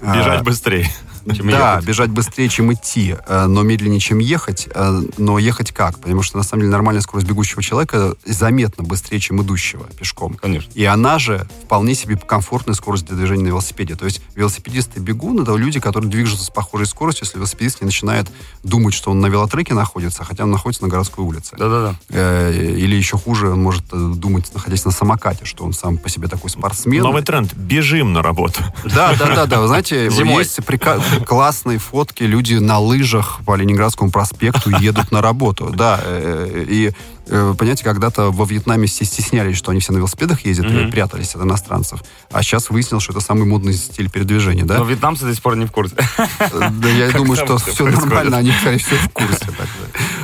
э, 0.00 0.14
Бежать 0.14 0.42
быстрее. 0.44 0.90
Чем 1.34 1.50
да, 1.50 1.74
ехать. 1.74 1.86
бежать 1.88 2.10
быстрее, 2.10 2.48
чем 2.48 2.72
идти, 2.72 3.16
э, 3.26 3.46
но 3.46 3.62
медленнее, 3.62 4.00
чем 4.00 4.18
ехать. 4.18 4.68
э, 4.74 5.02
Но 5.18 5.38
ехать 5.38 5.72
как? 5.72 5.98
Потому 5.98 6.22
что, 6.22 6.36
на 6.36 6.42
самом 6.42 6.62
деле, 6.62 6.72
нормальная 6.72 7.02
скорость 7.02 7.26
бегущего 7.28 7.62
человека 7.62 8.14
заметно 8.26 8.84
быстрее, 8.84 9.20
чем 9.20 9.40
идущего 9.42 9.84
пешком. 9.98 10.34
Конечно. 10.34 10.70
И 10.74 10.84
она 10.84 11.18
же 11.18 11.46
вполне 11.64 11.94
себе 11.94 12.16
комфортная 12.16 12.74
скорость 12.74 13.06
для 13.06 13.16
движения 13.16 13.44
на 13.44 13.48
велосипеде. 13.48 13.94
То 13.94 14.04
есть 14.04 14.20
велосипедисты 14.34 15.00
бегун— 15.00 15.40
это 15.42 15.54
люди, 15.56 15.80
которые 15.80 16.10
движутся 16.10 16.44
с 16.46 16.50
похожей 16.50 16.86
скоростью, 16.86 17.24
если 17.26 17.38
велосипедист 17.38 17.80
не 17.80 17.86
начинает 17.86 18.28
думать, 18.62 18.94
что 18.94 19.10
он 19.10 19.20
на 19.20 19.26
велотреке 19.26 19.74
находится, 19.74 20.24
хотя 20.24 20.44
он 20.44 20.50
находится 20.50 20.82
на 20.82 20.88
городской 20.88 21.24
улице. 21.24 21.56
Да-да-да. 21.56 21.96
Э, 22.10 22.52
Или 22.52 22.96
еще 22.96 23.16
хуже, 23.18 23.50
он 23.50 23.62
может 23.62 23.84
думать, 23.92 24.50
находясь 24.54 24.84
на 24.84 24.90
самокате, 24.90 25.44
что 25.44 25.64
он 25.64 25.72
сам 25.72 25.98
по 25.98 26.08
себе 26.08 26.28
такой 26.28 26.50
спортсмен. 26.50 27.02
Новый 27.02 27.22
тренд. 27.22 27.52
Бежим 27.54 28.12
на 28.12 28.22
работу. 28.22 28.60
Да, 28.84 29.14
да, 29.18 29.34
да, 29.34 29.46
да. 29.46 29.60
Вы 29.60 29.66
знаете, 29.68 30.10
Зимой. 30.22 30.42
есть 30.44 30.58
прика- 30.64 31.00
классные 31.26 31.78
фотки, 31.78 32.22
люди 32.24 32.54
на 32.54 32.78
лыжах 32.78 33.40
по 33.44 33.54
Ленинградскому 33.56 34.10
проспекту 34.10 34.70
едут 34.70 35.10
на 35.12 35.20
работу. 35.22 35.70
Да, 35.74 36.00
э, 36.02 36.64
и 36.68 36.92
э, 37.26 37.54
понимаете, 37.56 37.84
когда-то 37.84 38.30
во 38.30 38.44
Вьетнаме 38.44 38.86
все 38.86 39.04
стеснялись, 39.04 39.56
что 39.56 39.70
они 39.70 39.80
все 39.80 39.92
на 39.92 39.98
велосипедах 39.98 40.44
ездят 40.44 40.66
и 40.66 40.74
Мгм. 40.74 40.90
прятались 40.90 41.34
от 41.34 41.42
иностранцев. 41.42 42.02
А 42.30 42.42
сейчас 42.42 42.70
выяснилось, 42.70 43.04
что 43.04 43.12
это 43.12 43.20
самый 43.20 43.46
модный 43.46 43.74
стиль 43.74 44.10
передвижения, 44.10 44.64
да? 44.64 44.78
Но 44.78 44.84
вьетнамцы 44.84 45.24
до 45.24 45.32
сих 45.34 45.42
пор 45.42 45.56
не 45.56 45.66
в 45.66 45.72
курсе. 45.72 45.94
Э, 46.38 46.70
Да, 46.70 46.88
я 46.88 47.10
думаю, 47.16 47.36
что 47.36 47.58
все 47.58 47.84
нормально, 47.86 48.38
они, 48.38 48.52
скорее 48.60 48.78
всего, 48.78 48.96
в 48.98 49.08
курсе. 49.10 49.46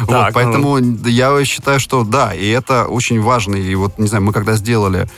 Вот, 0.01 0.11
ну. 0.11 0.27
поэтому 0.33 0.79
я 1.07 1.45
считаю, 1.45 1.81
что 1.81 2.05
да, 2.05 2.35
и 2.35 2.49
это 2.49 2.87
очень 2.87 3.21
важно. 3.21 3.57
И 3.57 3.75
вот, 3.75 3.99
не 3.99 4.09
знаю, 4.09 4.25
мы 4.25 4.33
когда 4.33 4.55
сделали 4.55 5.01
э, 5.03 5.09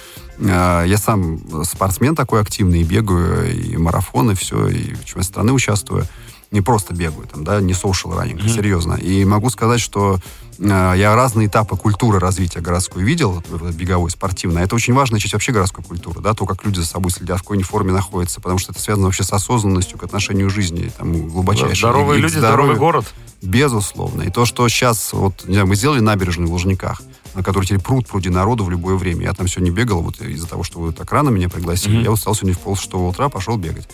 я 0.41 0.97
сам 0.97 1.39
спортсмен 1.65 2.17
такой 2.17 2.41
активный, 2.41 2.81
и 2.81 2.85
бегаю, 2.85 3.53
и 3.53 3.77
марафоны, 3.77 4.35
все, 4.35 4.69
и 4.69 4.95
в 4.95 5.05
чемпионате 5.05 5.29
страны 5.29 5.53
участвую. 5.53 6.07
не 6.51 6.61
просто 6.61 6.95
бегаю, 6.95 7.27
там, 7.29 7.45
да, 7.45 7.61
не 7.61 7.73
social 7.73 8.13
running, 8.17 8.37
mm-hmm. 8.37 8.55
серьезно. 8.55 8.95
И 8.95 9.25
могу 9.25 9.51
сказать, 9.51 9.81
что 9.81 10.19
э, 10.59 10.95
я 10.97 11.15
разные 11.15 11.47
этапы 11.47 11.77
культуры 11.77 12.19
развития 12.19 12.61
городской 12.61 13.05
видел, 13.05 13.43
беговой, 13.73 14.11
спортивной. 14.11 14.63
Это 14.63 14.75
очень 14.75 14.93
важная 14.93 15.21
часть 15.21 15.33
вообще 15.33 15.53
городской 15.53 15.85
культуры, 15.85 16.21
да, 16.21 16.35
то, 16.35 16.47
как 16.47 16.65
люди 16.65 16.81
за 16.81 16.87
собой 16.87 17.13
следят, 17.13 17.39
в 17.39 17.43
какой 17.43 17.63
форме 17.63 17.93
находятся, 17.93 18.41
потому 18.41 18.59
что 18.59 18.73
это 18.73 18.81
связано 18.81 19.07
вообще 19.07 19.23
с 19.23 19.33
осознанностью 19.33 19.99
к 19.99 20.03
отношению 20.03 20.51
жизни, 20.51 20.91
там, 20.99 21.29
глубочайшей. 21.29 21.77
Здоровые 21.77 22.21
люди, 22.21 22.39
здоровый 22.39 22.77
город. 22.77 23.07
Безусловно. 23.43 24.23
И 24.23 24.31
то, 24.31 24.45
что 24.45 24.69
сейчас, 24.69 25.13
вот, 25.13 25.45
не 25.47 25.55
знаю, 25.55 25.69
мы 25.69 25.77
сделали 25.77 26.01
набережную 26.01 26.49
в 26.49 26.53
Лужниках, 26.53 27.01
на 27.35 27.43
который 27.43 27.65
теперь 27.65 27.81
пруд 27.81 28.07
пруди 28.07 28.29
народу 28.29 28.65
в 28.65 28.71
любое 28.71 28.97
время. 28.97 29.25
Я 29.25 29.33
там 29.33 29.49
сегодня 29.49 29.73
бегал, 29.73 30.03
вот 30.03 30.21
из-за 30.21 30.49
того, 30.49 30.63
что 30.63 30.81
вы 30.81 30.93
так 30.93 31.11
рано 31.13 31.31
меня 31.31 31.49
пригласили, 31.49 31.99
mm-hmm. 31.99 32.05
я 32.05 32.13
устал 32.13 32.35
сегодня 32.35 32.55
в 32.55 32.61
пол 32.61 32.77
шестого 32.77 33.09
утра, 33.09 33.29
пошел 33.29 33.57
бегать. 33.57 33.89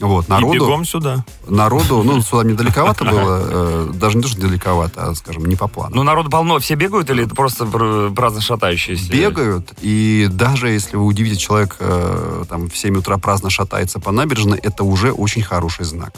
Вот, 0.00 0.28
народу, 0.28 0.54
и 0.54 0.58
бегом 0.58 0.84
сюда. 0.84 1.24
Народу, 1.46 2.02
ну, 2.02 2.20
сюда 2.22 2.42
мне 2.42 2.54
далековато 2.54 3.04
было, 3.04 3.40
э, 3.44 3.90
даже 3.94 4.16
не 4.16 4.22
то, 4.22 4.28
что 4.28 4.40
далековато, 4.40 5.08
а, 5.08 5.14
скажем, 5.14 5.44
не 5.44 5.54
по 5.54 5.68
плану. 5.68 5.94
Ну, 5.94 6.02
народу 6.02 6.28
полно, 6.28 6.58
все 6.58 6.74
бегают 6.74 7.08
или 7.10 7.24
это 7.24 7.34
просто 7.36 7.66
праздно 7.66 8.40
шатающиеся? 8.40 9.12
Бегают, 9.12 9.72
и 9.80 10.28
даже 10.32 10.70
если 10.70 10.96
вы 10.96 11.04
удивите 11.04 11.36
человек, 11.36 11.76
э, 11.78 12.44
там, 12.48 12.68
в 12.68 12.76
7 12.76 12.98
утра 12.98 13.16
праздно 13.18 13.48
шатается 13.48 14.00
по 14.00 14.10
набережной, 14.10 14.58
это 14.58 14.82
уже 14.82 15.12
очень 15.12 15.42
хороший 15.42 15.84
знак. 15.84 16.12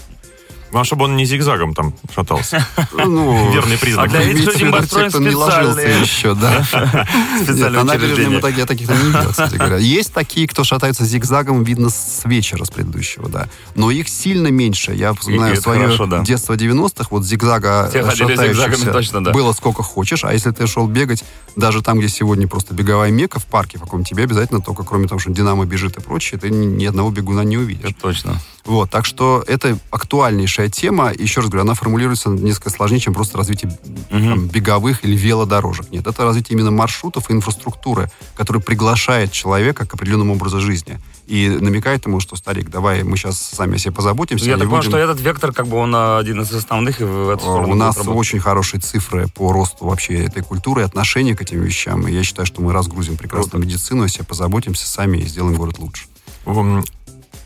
Главное, 0.75 0.87
чтобы 0.87 1.05
он 1.05 1.15
не 1.15 1.25
зигзагом 1.25 1.73
там 1.73 1.95
шатался. 2.13 2.67
Ну, 2.93 3.53
Верный 3.55 3.79
признак. 3.79 4.07
А 4.07 4.09
для 4.09 4.23
этих 4.23 4.47
людей 4.47 4.65
мы 4.65 4.83
строим 4.83 5.09
кто 5.09 5.21
не 5.21 5.33
ложился 5.33 5.81
еще, 5.83 6.35
да. 6.35 6.65
Специальное 7.45 7.85
учреждение. 7.85 8.41
так, 8.41 8.57
я 8.57 8.67
таких 8.67 8.89
не 8.89 8.97
видел, 8.97 9.31
кстати 9.31 9.55
говоря. 9.55 9.77
Есть 9.77 10.13
такие, 10.13 10.49
кто 10.49 10.65
шатаются 10.65 11.05
зигзагом, 11.05 11.63
видно 11.63 11.91
с 11.91 12.23
вечера, 12.25 12.65
с 12.65 12.71
предыдущего, 12.71 13.29
да. 13.29 13.49
Но 13.77 13.93
их 13.93 14.09
сильно 14.09 14.49
меньше. 14.49 14.93
Я 14.93 15.15
знаю 15.21 15.57
свое 15.63 16.25
детство 16.25 16.55
90-х, 16.55 17.07
вот 17.11 17.25
зигзага 17.25 17.89
шатающихся 17.93 19.21
было 19.31 19.53
сколько 19.53 19.85
хочешь, 19.85 20.25
а 20.25 20.33
если 20.33 20.51
ты 20.51 20.67
шел 20.67 20.89
бегать, 20.89 21.23
даже 21.55 21.83
там, 21.83 22.01
где 22.01 22.09
сегодня 22.09 22.49
просто 22.49 22.75
беговая 22.75 23.13
мека 23.13 23.39
в 23.39 23.45
парке 23.45 23.79
в 23.79 23.83
каком 23.83 24.03
тебе 24.03 24.25
обязательно 24.25 24.61
только, 24.61 24.83
кроме 24.83 25.07
того, 25.07 25.21
что 25.21 25.31
Динамо 25.31 25.67
бежит 25.67 25.97
и 25.99 26.01
прочее, 26.01 26.41
ты 26.41 26.51
ни 26.51 26.85
одного 26.85 27.11
бегуна 27.11 27.43
не 27.43 27.59
увидишь. 27.59 27.91
Это 27.91 28.01
точно. 28.01 28.41
Вот, 28.65 28.91
так 28.91 29.05
что 29.05 29.45
это 29.47 29.79
актуальнейшая 29.91 30.64
тема. 30.69 31.13
Еще 31.13 31.41
раз 31.41 31.49
говорю, 31.49 31.63
она 31.63 31.75
формулируется 31.75 32.29
несколько 32.31 32.71
сложнее, 32.71 33.01
чем 33.01 33.15
просто 33.15 33.39
развитие 33.39 33.71
угу. 33.71 33.99
там, 34.11 34.47
беговых 34.47 35.05
или 35.05 35.17
велодорожек. 35.17 35.91
Нет, 35.91 36.07
это 36.07 36.25
развитие 36.25 36.57
именно 36.57 36.71
маршрутов 36.71 37.31
и 37.31 37.33
инфраструктуры, 37.33 38.11
которая 38.37 38.63
приглашает 38.63 39.33
человека 39.33 39.87
к 39.87 39.95
определенному 39.95 40.35
образу 40.35 40.61
жизни 40.61 40.99
и 41.27 41.49
намекает 41.49 42.05
ему, 42.07 42.21
что, 42.21 42.37
старик, 42.37 42.69
давай 42.69 43.03
мы 43.03 43.17
сейчас 43.17 43.41
сами 43.41 43.77
о 43.77 43.79
себе 43.79 43.93
позаботимся. 43.93 44.45
Я 44.45 44.57
так 44.57 44.65
понимаю, 44.65 44.83
что 44.83 44.99
этот 44.99 45.21
вектор, 45.21 45.53
как 45.53 45.67
бы, 45.67 45.79
он 45.79 45.95
один 45.95 46.43
из 46.43 46.53
основных, 46.53 47.01
и 47.01 47.05
в 47.05 47.31
эту 47.31 47.41
сторону 47.41 47.73
У 47.73 47.75
нас 47.77 47.97
работать. 47.97 48.19
очень 48.19 48.41
хорошие 48.41 48.81
цифры 48.81 49.29
по 49.29 49.51
росту 49.53 49.87
вообще 49.87 50.25
этой 50.25 50.43
культуры 50.43 50.83
и 50.83 50.85
отношения 50.85 51.35
к 51.35 51.41
этим 51.41 51.63
вещам, 51.63 52.07
и 52.07 52.13
я 52.13 52.23
считаю, 52.23 52.45
что 52.45 52.61
мы 52.61 52.73
разгрузим 52.73 53.17
прекрасную 53.17 53.63
Круто. 53.63 53.67
медицину, 53.67 54.05
о 54.05 54.09
себе 54.09 54.25
позаботимся 54.25 54.87
сами 54.87 55.19
и 55.19 55.27
сделаем 55.27 55.57
город 55.57 55.79
лучше 55.79 56.05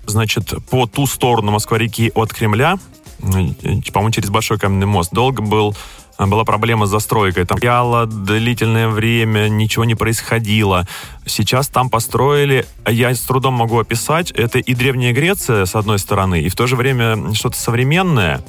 значит, 0.09 0.55
по 0.71 0.87
ту 0.87 1.07
сторону 1.07 1.53
Москва-реки 1.53 2.13
от 2.15 2.33
Кремля, 2.33 2.79
по-моему, 3.21 4.11
через 4.11 4.31
Большой 4.31 4.59
Каменный 4.59 4.87
мост, 4.87 5.13
долго 5.13 5.43
был 5.43 5.77
была 6.19 6.45
проблема 6.45 6.87
с 6.87 6.91
застройкой. 6.91 7.47
Там 7.47 7.59
стояло 7.59 8.07
длительное 8.07 8.89
время, 8.89 9.49
ничего 9.49 9.85
не 9.85 9.95
происходило. 9.95 10.87
Сейчас 11.25 11.69
там 11.69 11.91
построили, 11.91 12.67
я 12.87 13.15
с 13.15 13.21
трудом 13.21 13.55
могу 13.55 13.79
описать, 13.79 14.33
это 14.33 14.59
и 14.59 14.75
Древняя 14.75 15.13
Греция, 15.13 15.65
с 15.65 15.77
одной 15.77 16.01
стороны, 16.01 16.41
и 16.41 16.49
в 16.49 16.57
то 16.57 16.67
же 16.67 16.75
время 16.75 17.35
что-то 17.35 17.57
современное, 17.57 18.41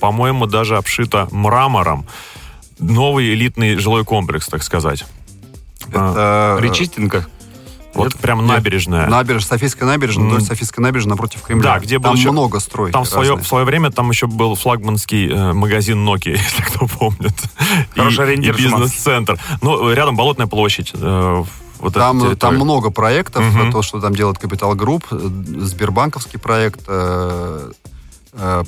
по-моему, 0.00 0.46
даже 0.46 0.78
обшито 0.78 1.28
мрамором. 1.30 2.06
Новый 2.78 3.34
элитный 3.34 3.76
жилой 3.76 4.04
комплекс, 4.04 4.46
так 4.46 4.62
сказать. 4.62 5.04
Это... 5.88 6.56
Причистенко? 6.58 7.26
Вот 7.94 8.12
Нет, 8.12 8.18
прям 8.18 8.46
набережная. 8.46 9.08
Набережная, 9.08 9.48
Софийская 9.48 9.88
набережная, 9.88 10.26
вдоль 10.26 10.42
Софийской 10.42 10.80
набережной 10.80 11.12
напротив 11.12 11.42
Кремля. 11.42 11.74
Да, 11.74 11.78
где 11.78 11.98
был 11.98 12.10
Там 12.10 12.14
еще, 12.16 12.30
много 12.30 12.60
стройки 12.60 12.92
Там 12.92 13.04
в 13.04 13.08
свое, 13.08 13.34
в 13.34 13.46
свое 13.46 13.64
время 13.64 13.90
там 13.90 14.10
еще 14.10 14.26
был 14.26 14.54
флагманский 14.54 15.28
э, 15.28 15.52
магазин 15.52 16.06
Nokia, 16.06 16.32
если 16.32 16.62
кто 16.62 16.86
помнит. 16.86 17.34
Хороший 17.94 18.26
и. 18.26 18.40
И 18.40 18.50
бизнес-центр. 18.52 19.38
Ну, 19.62 19.92
рядом 19.92 20.16
Болотная 20.16 20.46
площадь. 20.46 20.92
Э, 20.94 21.44
вот 21.80 21.94
там, 21.94 22.36
там 22.36 22.56
много 22.56 22.90
проектов, 22.90 23.44
угу. 23.54 23.70
то, 23.70 23.82
что 23.82 24.00
там 24.00 24.14
делает 24.14 24.38
Capital 24.38 24.74
Group, 24.74 25.04
э, 25.10 25.16
Сбербанковский 25.18 26.38
проект, 26.38 26.80
Э, 26.88 27.70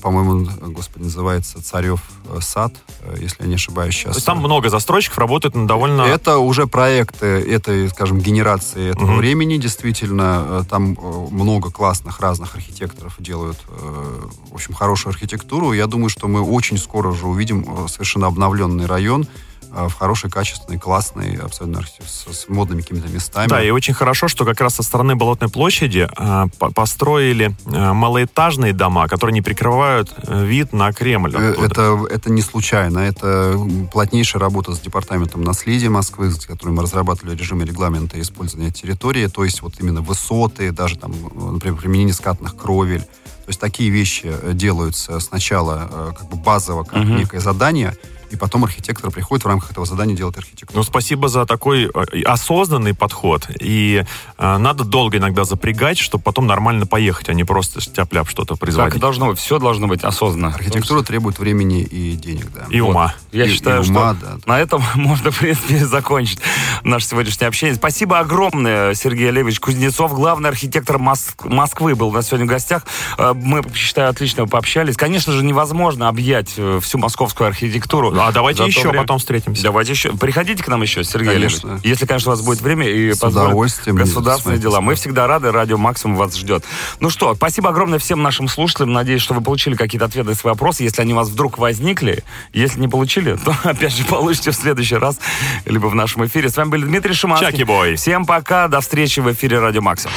по-моему, 0.03 0.49
господи, 0.73 1.05
называется 1.05 1.63
Царев 1.63 2.03
э, 2.29 2.39
сад, 2.41 2.73
э, 3.03 3.17
если 3.21 3.45
я 3.45 3.49
не 3.49 3.55
ошибаюсь 3.55 3.95
сейчас. 3.95 4.13
То 4.13 4.19
есть 4.19 4.27
там 4.27 4.39
много 4.39 4.69
застройщиков 4.69 5.19
работают 5.19 5.55
на 5.55 5.67
довольно... 5.67 6.03
Это 6.03 6.39
уже 6.39 6.67
проекты 6.67 7.27
этой, 7.27 7.89
скажем, 7.89 8.19
генерации 8.19 8.91
этого 8.91 9.13
угу. 9.13 9.19
времени, 9.19 9.59
действительно. 9.59 10.65
Там 10.69 10.99
много 11.31 11.71
классных 11.71 12.21
разных 12.21 12.57
архитекторов 12.57 13.15
делают, 13.19 13.59
в 13.69 14.55
общем, 14.55 14.75
хорошую 14.75 15.13
архитектуру. 15.13 15.73
Я 15.73 15.87
думаю, 15.87 16.09
что 16.09 16.27
мы 16.27 16.41
очень 16.41 16.79
скоро 16.79 17.09
уже 17.09 17.27
увидим 17.27 17.89
совершенно 17.89 18.27
обновленный 18.27 18.87
район, 18.87 19.27
в 19.71 19.93
хороший, 19.93 20.31
качественный, 20.31 20.79
классный, 20.79 21.37
абсолютно 21.37 21.83
с, 21.83 22.27
с 22.27 22.49
модными 22.49 22.83
какими-то 22.83 23.09
местами. 23.09 23.49
Да, 23.49 23.63
и 23.63 23.71
очень 23.71 23.95
хорошо, 23.95 24.29
что 24.29 24.45
как 24.45 24.61
раз 24.61 24.75
со 24.75 24.83
стороны 24.83 25.15
Болотной 25.15 25.49
площади 25.49 26.09
э, 26.17 26.47
построили 26.75 27.55
э, 27.67 27.93
малоэтажные 27.93 28.73
дома, 28.73 29.07
которые 29.09 29.35
не 29.35 29.43
прикрывают 29.43 30.13
э, 30.17 30.45
вид 30.45 30.73
на 30.73 30.93
Кремль. 30.93 31.35
Э, 31.37 31.55
это, 31.63 32.05
это 32.11 32.31
не 32.31 32.43
случайно. 32.43 32.99
Это 32.99 33.57
плотнейшая 33.93 34.41
работа 34.41 34.75
с 34.75 34.81
департаментом 34.81 35.43
наследия 35.43 35.89
Москвы, 35.89 36.31
с 36.31 36.47
которым 36.47 36.77
мы 36.77 36.83
разрабатывали 36.83 37.37
режимы 37.37 37.65
регламента 37.65 38.21
использования 38.21 38.71
территории, 38.71 39.27
то 39.27 39.45
есть 39.45 39.63
вот 39.63 39.75
именно 39.81 40.01
высоты, 40.01 40.73
даже 40.73 40.99
там, 40.99 41.13
например, 41.35 41.77
применение 41.79 42.15
скатных 42.15 42.57
кровель. 42.57 43.03
То 43.03 43.53
есть 43.53 43.61
такие 43.61 43.91
вещи 43.91 44.33
делаются 44.53 45.19
сначала 45.19 46.15
как 46.17 46.29
бы 46.29 46.37
базово, 46.37 46.85
как 46.85 47.03
угу. 47.03 47.15
некое 47.15 47.41
задание, 47.41 47.97
и 48.31 48.37
потом 48.37 48.65
архитектор 48.65 49.11
приходит 49.11 49.45
в 49.45 49.49
рамках 49.49 49.73
этого 49.73 49.85
задания 49.85 50.17
делать 50.17 50.37
архитектуру. 50.37 50.79
Ну, 50.79 50.85
спасибо 50.85 51.29
за 51.29 51.47
такой 51.47 51.91
э, 51.93 52.23
осознанный 52.23 52.95
подход. 52.95 53.49
И 53.61 54.05
э, 54.39 54.57
надо 54.57 54.85
долго 54.85 55.19
иногда 55.19 55.45
запрягать, 55.45 55.99
чтобы 55.99 56.23
потом 56.23 56.47
нормально 56.47 56.87
поехать, 56.87 57.29
а 57.29 57.35
не 57.35 57.45
просто 57.45 57.81
тяп 57.81 58.11
что-то 58.29 58.57
производить. 58.57 58.95
Так 58.95 59.01
должно 59.01 59.29
быть. 59.29 59.39
Все 59.39 59.59
должно 59.59 59.89
быть 59.89 60.05
осознанно. 60.05 60.55
Архитектура 60.55 61.03
требует 61.03 61.39
времени 61.39 61.83
и 61.83 62.13
денег, 62.13 62.53
да. 62.53 62.67
И 62.71 62.81
вот. 62.81 62.91
ума. 62.91 63.15
Я 63.33 63.47
и, 63.47 63.51
считаю, 63.51 63.83
и 63.83 63.89
ума, 63.89 64.15
что 64.15 64.27
да. 64.27 64.39
на 64.47 64.61
этом 64.61 64.83
можно, 64.95 65.31
в 65.31 65.39
принципе, 65.39 65.85
закончить 65.85 66.41
наше 66.85 67.07
сегодняшнее 67.07 67.49
общение. 67.49 67.75
Спасибо 67.75 68.21
огромное, 68.21 68.95
Сергей 68.95 69.29
Олегович 69.29 69.59
Кузнецов, 69.59 70.15
главный 70.15 70.51
архитектор 70.51 70.99
Моск... 70.99 71.45
Москвы, 71.45 71.95
был 71.95 72.09
у 72.09 72.13
нас 72.13 72.29
сегодня 72.29 72.47
в 72.47 72.49
гостях. 72.49 72.87
Э, 73.19 73.33
мы, 73.35 73.63
считаю, 73.75 74.11
отлично 74.11 74.47
пообщались. 74.47 74.97
Конечно 74.97 75.33
же, 75.33 75.45
невозможно 75.45 76.09
объять 76.09 76.51
всю 76.51 76.99
московскую 76.99 77.49
архитектуру 77.49 78.11
а 78.29 78.33
давайте 78.33 78.65
еще 78.65 78.89
время... 78.89 79.01
потом 79.01 79.19
встретимся. 79.19 79.63
Давайте 79.63 79.93
еще. 79.93 80.13
Приходите 80.17 80.63
к 80.63 80.69
нам 80.69 80.83
еще, 80.83 81.05
Сергей 81.05 81.35
конечно. 81.35 81.71
Олегович. 81.71 81.87
Если, 81.87 82.07
конечно, 82.07 82.33
у 82.33 82.35
вас 82.35 82.45
будет 82.45 82.61
время 82.61 82.89
и 82.89 83.13
С 83.13 83.23
удовольствием. 83.23 83.97
Государственные 83.97 84.59
дела. 84.59 84.81
Мы 84.81 84.95
всегда 84.95 85.27
рады. 85.27 85.51
Радио 85.53 85.79
Максимум 85.79 86.17
вас 86.17 86.37
ждет. 86.37 86.65
Ну 87.01 87.11
что, 87.11 87.35
спасибо 87.35 87.71
огромное 87.71 87.99
всем 87.99 88.23
нашим 88.23 88.49
слушателям. 88.49 88.93
Надеюсь, 88.93 89.23
что 89.23 89.35
вы 89.35 89.41
получили 89.41 89.75
какие-то 89.75 90.07
ответы 90.07 90.31
на 90.31 90.35
свои 90.35 90.53
вопросы. 90.53 90.83
Если 90.83 91.01
они 91.03 91.13
у 91.13 91.17
вас 91.17 91.29
вдруг 91.29 91.59
возникли, 91.59 92.25
если 92.53 92.81
не 92.81 92.89
получили, 92.89 93.37
то 93.37 93.55
опять 93.65 93.95
же 93.95 94.05
получите 94.05 94.51
в 94.51 94.55
следующий 94.55 94.97
раз, 94.97 95.19
либо 95.65 95.87
в 95.87 95.95
нашем 95.95 96.25
эфире. 96.27 96.49
С 96.49 96.57
вами 96.57 96.71
был 96.71 96.81
Дмитрий 96.81 97.15
Шиманский. 97.15 97.47
Чаки 97.47 97.65
бой. 97.65 97.97
Всем 97.97 98.27
пока. 98.27 98.69
До 98.69 98.81
встречи 98.81 99.21
в 99.21 99.33
эфире 99.33 99.59
Радио 99.59 99.81
Максимум. 99.81 100.15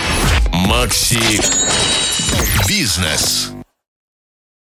Макси 0.52 1.42
Бизнес. 2.68 3.63